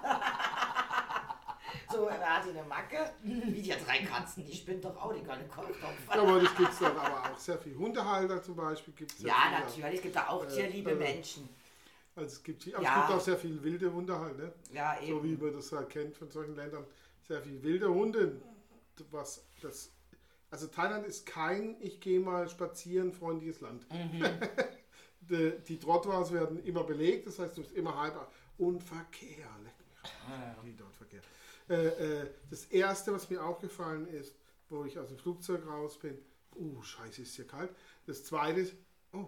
so, 1.90 2.06
da 2.08 2.36
hat 2.38 2.48
eine 2.48 2.62
Macke. 2.64 3.10
Wie, 3.22 3.62
die 3.62 3.72
hat 3.72 3.86
drei 3.86 3.98
Katzen, 4.04 4.44
die 4.44 4.54
spinnt 4.56 4.84
doch 4.84 4.96
auch, 4.96 5.12
die 5.12 5.22
kann 5.22 5.38
einen 5.38 5.48
Kochtopf. 5.50 5.98
Ja, 6.14 6.22
aber 6.22 6.40
das 6.40 6.54
gibt 6.56 6.72
es 6.72 6.78
dann 6.78 6.96
aber 6.96 7.32
auch 7.32 7.38
sehr 7.38 7.58
viel. 7.58 7.76
Hundehalter 7.76 8.42
zum 8.42 8.56
Beispiel 8.56 8.94
gibt 8.94 9.12
es 9.12 9.20
Ja, 9.22 9.50
natürlich, 9.50 9.96
es 9.96 10.02
gibt 10.02 10.16
da 10.16 10.28
auch 10.28 10.44
Äh, 10.44 10.48
tierliebe 10.48 10.92
äh, 10.92 10.96
Menschen. 10.96 11.48
Also 12.14 12.28
es 12.28 12.42
gibt, 12.42 12.74
aber 12.74 12.82
Ja. 12.82 13.00
es 13.02 13.06
gibt 13.08 13.18
auch 13.18 13.24
sehr 13.24 13.36
viele 13.36 13.62
wilde 13.62 13.92
Hunde 13.92 14.18
halt, 14.18 14.38
ne? 14.38 14.52
Ja, 14.72 14.96
So 15.06 15.22
wie 15.22 15.32
eben. 15.32 15.44
man 15.44 15.54
das 15.54 15.70
halt 15.72 15.90
kennt 15.90 16.16
von 16.16 16.30
solchen 16.30 16.56
Ländern. 16.56 16.86
Sehr 17.28 17.42
viele 17.42 17.62
wilde 17.62 17.88
Hunde. 17.88 18.40
Was 19.10 19.44
das, 19.60 19.90
also 20.50 20.66
Thailand 20.68 21.06
ist 21.06 21.26
kein 21.26 21.76
Ich 21.80 22.00
gehe 22.00 22.20
mal 22.20 22.48
spazieren 22.48 23.12
freundliches 23.12 23.60
Land. 23.60 23.86
die, 25.20 25.52
die 25.66 25.78
Trottoirs 25.78 26.32
werden 26.32 26.62
immer 26.64 26.84
belegt, 26.84 27.26
das 27.26 27.38
heißt, 27.38 27.56
du 27.56 27.62
bist 27.62 27.74
immer 27.74 28.00
halb. 28.00 28.14
Und 28.58 28.82
Verkehr, 28.82 29.48
leck 29.62 29.74
mich. 29.78 30.12
Wie 30.62 30.72
dort 30.74 30.94
Verkehr. 30.94 31.20
Äh, 31.68 32.22
äh, 32.22 32.30
das 32.50 32.66
erste, 32.66 33.12
was 33.12 33.28
mir 33.28 33.42
aufgefallen 33.42 34.06
ist, 34.06 34.34
wo 34.68 34.84
ich 34.84 34.98
aus 34.98 35.08
dem 35.08 35.18
Flugzeug 35.18 35.66
raus 35.66 35.98
bin, 35.98 36.16
oh, 36.54 36.80
scheiße, 36.80 37.22
ist 37.22 37.34
hier 37.34 37.46
kalt. 37.46 37.70
Das 38.06 38.24
zweite 38.24 38.60
ist, 38.60 38.74
oh, 39.12 39.26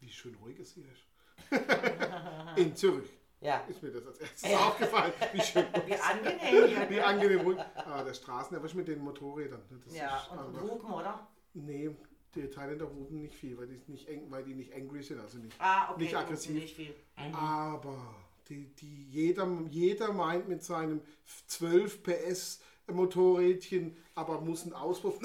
wie 0.00 0.08
schön 0.08 0.34
ruhig 0.36 0.58
es 0.60 0.72
hier 0.72 0.86
ist. 0.86 1.04
In 2.56 2.76
Zürich. 2.76 3.10
Ja. 3.40 3.58
ist 3.68 3.82
mir 3.82 3.90
das 3.90 4.06
als 4.06 4.18
erstes 4.20 4.54
aufgefallen. 4.54 5.12
Wie 5.32 5.40
schön. 5.42 5.66
Wie 5.86 5.94
angenehm 5.94 6.38
hier. 6.68 6.90
Wie 6.90 7.00
angenehm 7.00 7.40
ruhig. 7.40 7.58
Ah, 7.74 8.02
der 8.02 8.14
Straßen, 8.14 8.62
was 8.62 8.74
mit 8.74 8.88
den 8.88 9.00
Motorrädern. 9.02 9.60
ne, 9.70 9.80
Das 9.84 9.94
Ja, 9.94 10.16
ist 10.16 10.30
und, 10.30 10.60
Hupen, 10.62 10.90
oder? 10.92 11.26
Nee, 11.52 11.90
die 12.34 12.48
Thailänder 12.48 12.86
hupen 12.86 13.20
nicht 13.20 13.34
viel, 13.34 13.56
weil 13.58 13.66
die 13.68 13.80
nicht, 13.90 14.08
weil 14.28 14.42
die 14.44 14.54
nicht 14.54 14.72
angry 14.74 15.02
sind, 15.02 15.20
also 15.20 15.38
nicht, 15.38 15.54
Ah, 15.60 15.90
okay. 15.92 16.02
nicht 16.02 16.16
aggressiv. 16.16 16.54
Nicht 16.54 16.74
viel. 16.74 16.94
Aber 17.32 17.96
die, 18.48 18.74
die 18.74 19.04
jeder, 19.10 19.46
jeder 19.68 20.12
meint 20.12 20.48
mit 20.48 20.62
seinem 20.64 21.00
12 21.46 22.02
PS 22.02 22.60
Motorrädchen, 22.90 23.96
aber 24.14 24.40
muss 24.40 24.64
einen 24.64 24.72
Auspuff. 24.74 25.18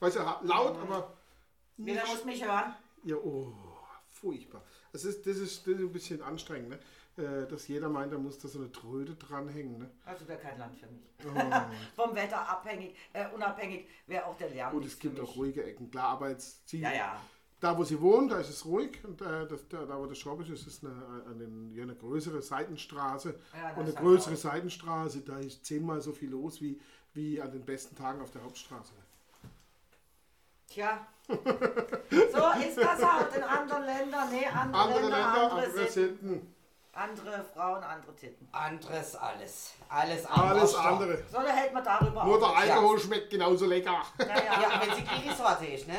Weißt 0.00 0.16
du, 0.16 0.20
laut, 0.42 0.76
aber 0.78 1.12
Jeder 1.76 2.06
muss 2.06 2.24
mich 2.24 2.44
hören. 2.44 2.74
Ja, 3.04 3.16
oh, 3.16 3.52
furchtbar. 4.08 4.62
Das 4.96 5.04
ist, 5.04 5.26
das 5.26 5.36
ist, 5.36 5.66
das 5.66 5.74
ist 5.74 5.78
ein 5.78 5.92
bisschen 5.92 6.22
anstrengend, 6.22 6.70
ne? 6.70 6.78
Äh, 7.22 7.46
Dass 7.46 7.68
jeder 7.68 7.90
meint, 7.90 8.14
da 8.14 8.16
muss 8.16 8.38
da 8.38 8.48
so 8.48 8.58
eine 8.58 8.72
Tröde 8.72 9.14
dranhängen. 9.14 9.76
Ne? 9.76 9.90
Also 10.06 10.26
wäre 10.26 10.38
kein 10.38 10.58
Land 10.58 10.74
für 10.74 10.86
mich. 10.86 11.02
Oh. 11.22 11.52
Vom 12.02 12.14
Wetter 12.14 12.48
abhängig, 12.48 12.96
äh, 13.12 13.26
unabhängig 13.34 13.86
wäre 14.06 14.24
auch 14.24 14.38
der 14.38 14.48
Lärm 14.48 14.72
Gut, 14.72 14.84
nichts 14.84 14.94
es 14.94 15.00
gibt 15.00 15.20
auch 15.20 15.36
ruhige 15.36 15.64
Ecken, 15.64 15.90
klar, 15.90 16.08
aber 16.08 16.30
jetzt 16.30 16.66
sie, 16.66 16.80
Ja, 16.80 16.94
ja. 16.94 17.20
da 17.60 17.76
wo 17.76 17.84
sie 17.84 18.00
wohnen, 18.00 18.30
da 18.30 18.38
ist 18.38 18.48
es 18.48 18.64
ruhig 18.64 18.98
und 19.04 19.20
äh, 19.20 19.46
das, 19.46 19.68
da, 19.68 19.84
da 19.84 19.98
wo 19.98 20.06
das 20.06 20.16
Shop 20.16 20.40
ist, 20.40 20.48
ist 20.48 20.66
es 20.66 20.82
eine, 20.82 20.94
eine, 21.26 21.74
ja, 21.74 21.82
eine 21.82 21.94
größere 21.94 22.40
Seitenstraße 22.40 23.38
Ja, 23.52 23.74
und 23.74 23.82
eine 23.82 23.92
größere 23.92 24.36
Seitenstraße, 24.36 25.20
da 25.20 25.38
ist 25.40 25.66
zehnmal 25.66 26.00
so 26.00 26.12
viel 26.12 26.30
los 26.30 26.62
wie, 26.62 26.80
wie 27.12 27.38
an 27.42 27.52
den 27.52 27.66
besten 27.66 27.96
Tagen 27.96 28.22
auf 28.22 28.30
der 28.30 28.42
Hauptstraße. 28.42 28.94
Tja. 30.76 30.98
so 31.26 31.34
ist 32.60 32.76
das 32.76 33.02
halt 33.02 33.34
in 33.34 33.42
anderen 33.42 33.84
Ländern. 33.84 34.30
Nee, 34.30 34.46
andere, 34.46 34.82
Andere 34.82 35.00
Länder, 35.00 35.16
Länder, 35.16 35.42
andere, 35.42 35.50
andere 35.64 35.70
Sitten, 35.70 35.90
Sitten, 36.18 36.54
andere 36.92 37.44
Frauen, 37.54 37.82
andere 37.82 38.14
Titten. 38.14 38.46
Anderes 38.52 39.16
alles. 39.16 39.72
Alles 39.88 40.26
anders. 40.26 40.50
alles 40.50 40.76
andere. 40.76 41.18
So, 41.32 41.38
da 41.40 41.48
hält 41.48 41.72
man 41.72 41.82
darüber 41.82 42.24
Nur 42.24 42.38
der. 42.38 42.48
Alkohol 42.56 42.98
schmeckt 43.00 43.30
genauso 43.30 43.64
lecker. 43.64 44.02
Naja, 44.18 44.34
Ja, 44.62 44.80
wenn 44.82 44.94
sie 44.96 45.04
Griechisorte 45.04 45.64
ist, 45.66 45.88
ne? 45.88 45.98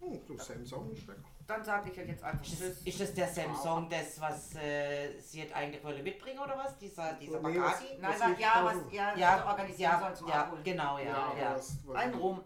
Hm, 0.00 0.20
du 0.26 0.36
Samsung 0.36 0.92
ist 0.92 1.06
lecker. 1.06 1.20
dann 1.46 1.64
sage 1.64 1.90
ich 1.90 1.96
ja 1.96 2.02
jetzt 2.04 2.22
einfach 2.22 2.42
Tschüss. 2.44 2.82
Ist 2.84 3.00
das 3.00 3.14
der 3.14 3.28
Samsung, 3.28 3.88
das, 3.88 4.20
was 4.20 4.54
äh, 4.56 5.18
sie 5.18 5.40
jetzt 5.40 5.54
eigentlich 5.56 5.82
wollte 5.82 6.02
mitbringen 6.02 6.40
oder 6.40 6.58
was? 6.58 6.76
Dieser, 6.78 7.14
dieser 7.14 7.40
Nee, 7.40 7.58
was- 7.58 7.80
Nein, 8.00 8.30
nicht 8.30 8.40
ja, 8.40 8.60
was, 8.64 8.76
ja, 8.92 9.16
ja, 9.16 9.46
organisieren 9.46 9.92
ja, 9.92 9.98
sollen 10.00 10.14
zum 10.14 10.28
ja, 10.28 10.34
Abholen. 10.42 10.62
genau, 10.62 10.98
ja. 10.98 11.04
Ja, 11.04 11.32
ja, 11.40 11.54
was, 11.56 11.78
was 11.86 11.96
Ein 11.96 12.12
Rum. 12.14 12.44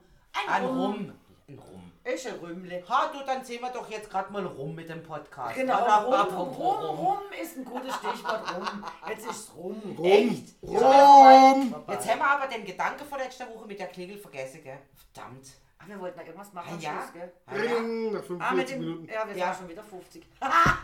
Ein 0.49 0.65
Rum. 0.65 0.95
Ein 0.95 1.19
Rum. 1.57 1.93
Ist 2.05 2.27
ein 2.27 2.35
Rümmle. 2.35 2.83
Ha, 2.89 3.11
du, 3.13 3.25
dann 3.25 3.43
sehen 3.45 3.63
wir 3.63 3.71
doch 3.71 3.89
jetzt 3.91 4.11
gerade 4.11 4.31
mal 4.33 4.45
rum 4.45 4.75
mit 4.75 4.89
dem 4.89 5.03
Podcast. 5.03 5.55
Genau, 5.55 5.83
Oder? 5.83 6.27
rum, 6.27 6.49
rum, 6.49 6.49
rum, 6.49 6.99
rum 6.99 7.19
ist 7.41 7.57
ein 7.57 7.65
gutes 7.65 7.95
Stichwort. 7.95 8.43
Rum. 8.55 8.85
Jetzt 9.09 9.27
ist 9.27 9.55
rum. 9.57 9.81
Rum. 9.97 10.05
Echt? 10.05 10.55
Rum. 10.63 11.75
Jetzt 11.89 12.11
haben 12.11 12.19
wir 12.19 12.31
aber 12.31 12.47
den 12.49 12.65
Gedanke 12.65 13.05
von 13.05 13.19
letzter 13.19 13.49
Woche 13.49 13.67
mit 13.67 13.79
der 13.79 13.87
Klingel 13.87 14.19
vergessen, 14.19 14.63
gell? 14.63 14.79
Verdammt. 15.13 15.47
Ach, 15.81 15.87
wir 15.87 16.01
wollten 16.01 16.19
da 16.19 16.25
irgendwas 16.25 16.53
machen. 16.53 16.75
Ah, 16.77 16.81
ja. 16.81 16.91
Schluss, 16.91 17.13
gell? 17.13 17.33
Ah, 17.47 17.55
ja. 17.57 17.63
Ring 17.63 18.13
nach 18.13 18.19
Ah, 18.19 18.23
mit 18.23 18.27
45 18.27 18.67
dem, 18.69 18.81
Minuten. 18.81 19.09
ja, 19.13 19.29
wir 19.29 19.37
Ja. 19.37 19.47
sind 19.47 19.57
schon 19.59 19.69
wieder 19.69 19.83
50. 19.85 20.27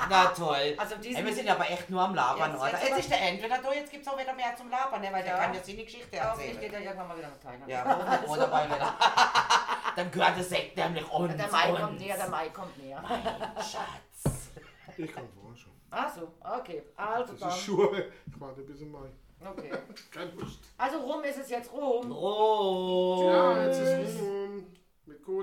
Na 0.08 0.26
toll. 0.26 0.74
Also 0.78 0.96
diesen- 0.96 1.16
Ey, 1.20 1.26
wir 1.26 1.34
sind 1.34 1.48
aber 1.48 1.68
echt 1.68 1.90
nur 1.90 2.00
am 2.00 2.14
Labern, 2.14 2.50
Jetzt- 2.52 2.60
oder? 2.60 2.70
jetzt 2.70 2.88
Jetzt, 2.88 2.98
ist 3.00 3.10
der 3.10 3.20
entweder 3.22 3.58
da, 3.58 3.72
jetzt 3.72 3.90
gibt 3.90 4.06
es 4.06 4.12
auch 4.12 4.18
wieder 4.18 4.32
mehr 4.34 4.54
zum 4.56 4.70
Labern, 4.70 5.00
ne? 5.00 5.08
weil 5.12 5.22
der 5.24 5.32
Ja. 5.32 5.38
kann 5.44 5.54
ja 5.54 5.60
seine 5.62 5.84
Geschichte 5.84 6.16
erzählen. 6.16 6.60
geht 6.60 6.72
er 6.72 6.80
irgendwann 6.80 7.08
mal 7.08 7.18
wieder 7.18 7.28
nach 7.28 7.38
Thailand. 7.38 7.68
Ja, 7.68 8.22
wo 8.26 8.36
dabei 8.36 8.66
wieder. 8.66 8.94
Dann 9.96 10.10
gehört 10.10 10.36
der 10.36 10.44
Sekt 10.44 10.76
nämlich 10.76 11.10
uns. 11.12 11.36
Der 11.36 11.50
Mai 11.50 11.70
uns. 11.70 11.80
kommt 11.80 11.98
näher, 12.00 12.16
der 12.16 12.28
Mai 12.28 12.48
kommt 12.50 12.78
näher. 12.82 13.02
Schatz. 13.56 14.50
Ich 14.96 15.12
kann 15.12 15.28
vorher 15.28 15.56
schon. 15.56 15.72
Ach 15.90 16.12
so, 16.14 16.32
okay. 16.58 16.82
Also 16.96 17.32
Das 17.32 17.40
dann. 17.40 17.48
ist 17.50 17.58
Schuhe. 17.60 18.12
Ich 18.26 18.40
warte 18.40 18.60
bis 18.62 18.80
im 18.80 18.92
Mai. 18.92 19.08
Okay. 19.44 19.70
Keine 20.12 20.30
Lust. 20.32 20.60
Also 20.78 20.98
rum 20.98 21.22
ist 21.24 21.38
es 21.38 21.50
jetzt 21.50 21.70
rum. 21.72 22.10
Rum. 22.10 23.26
Ja, 23.26 23.62
jetzt 23.66 23.78
ist 23.80 24.20
rum. 24.22 24.66
Mit 25.06 25.22
Cola. 25.22 25.32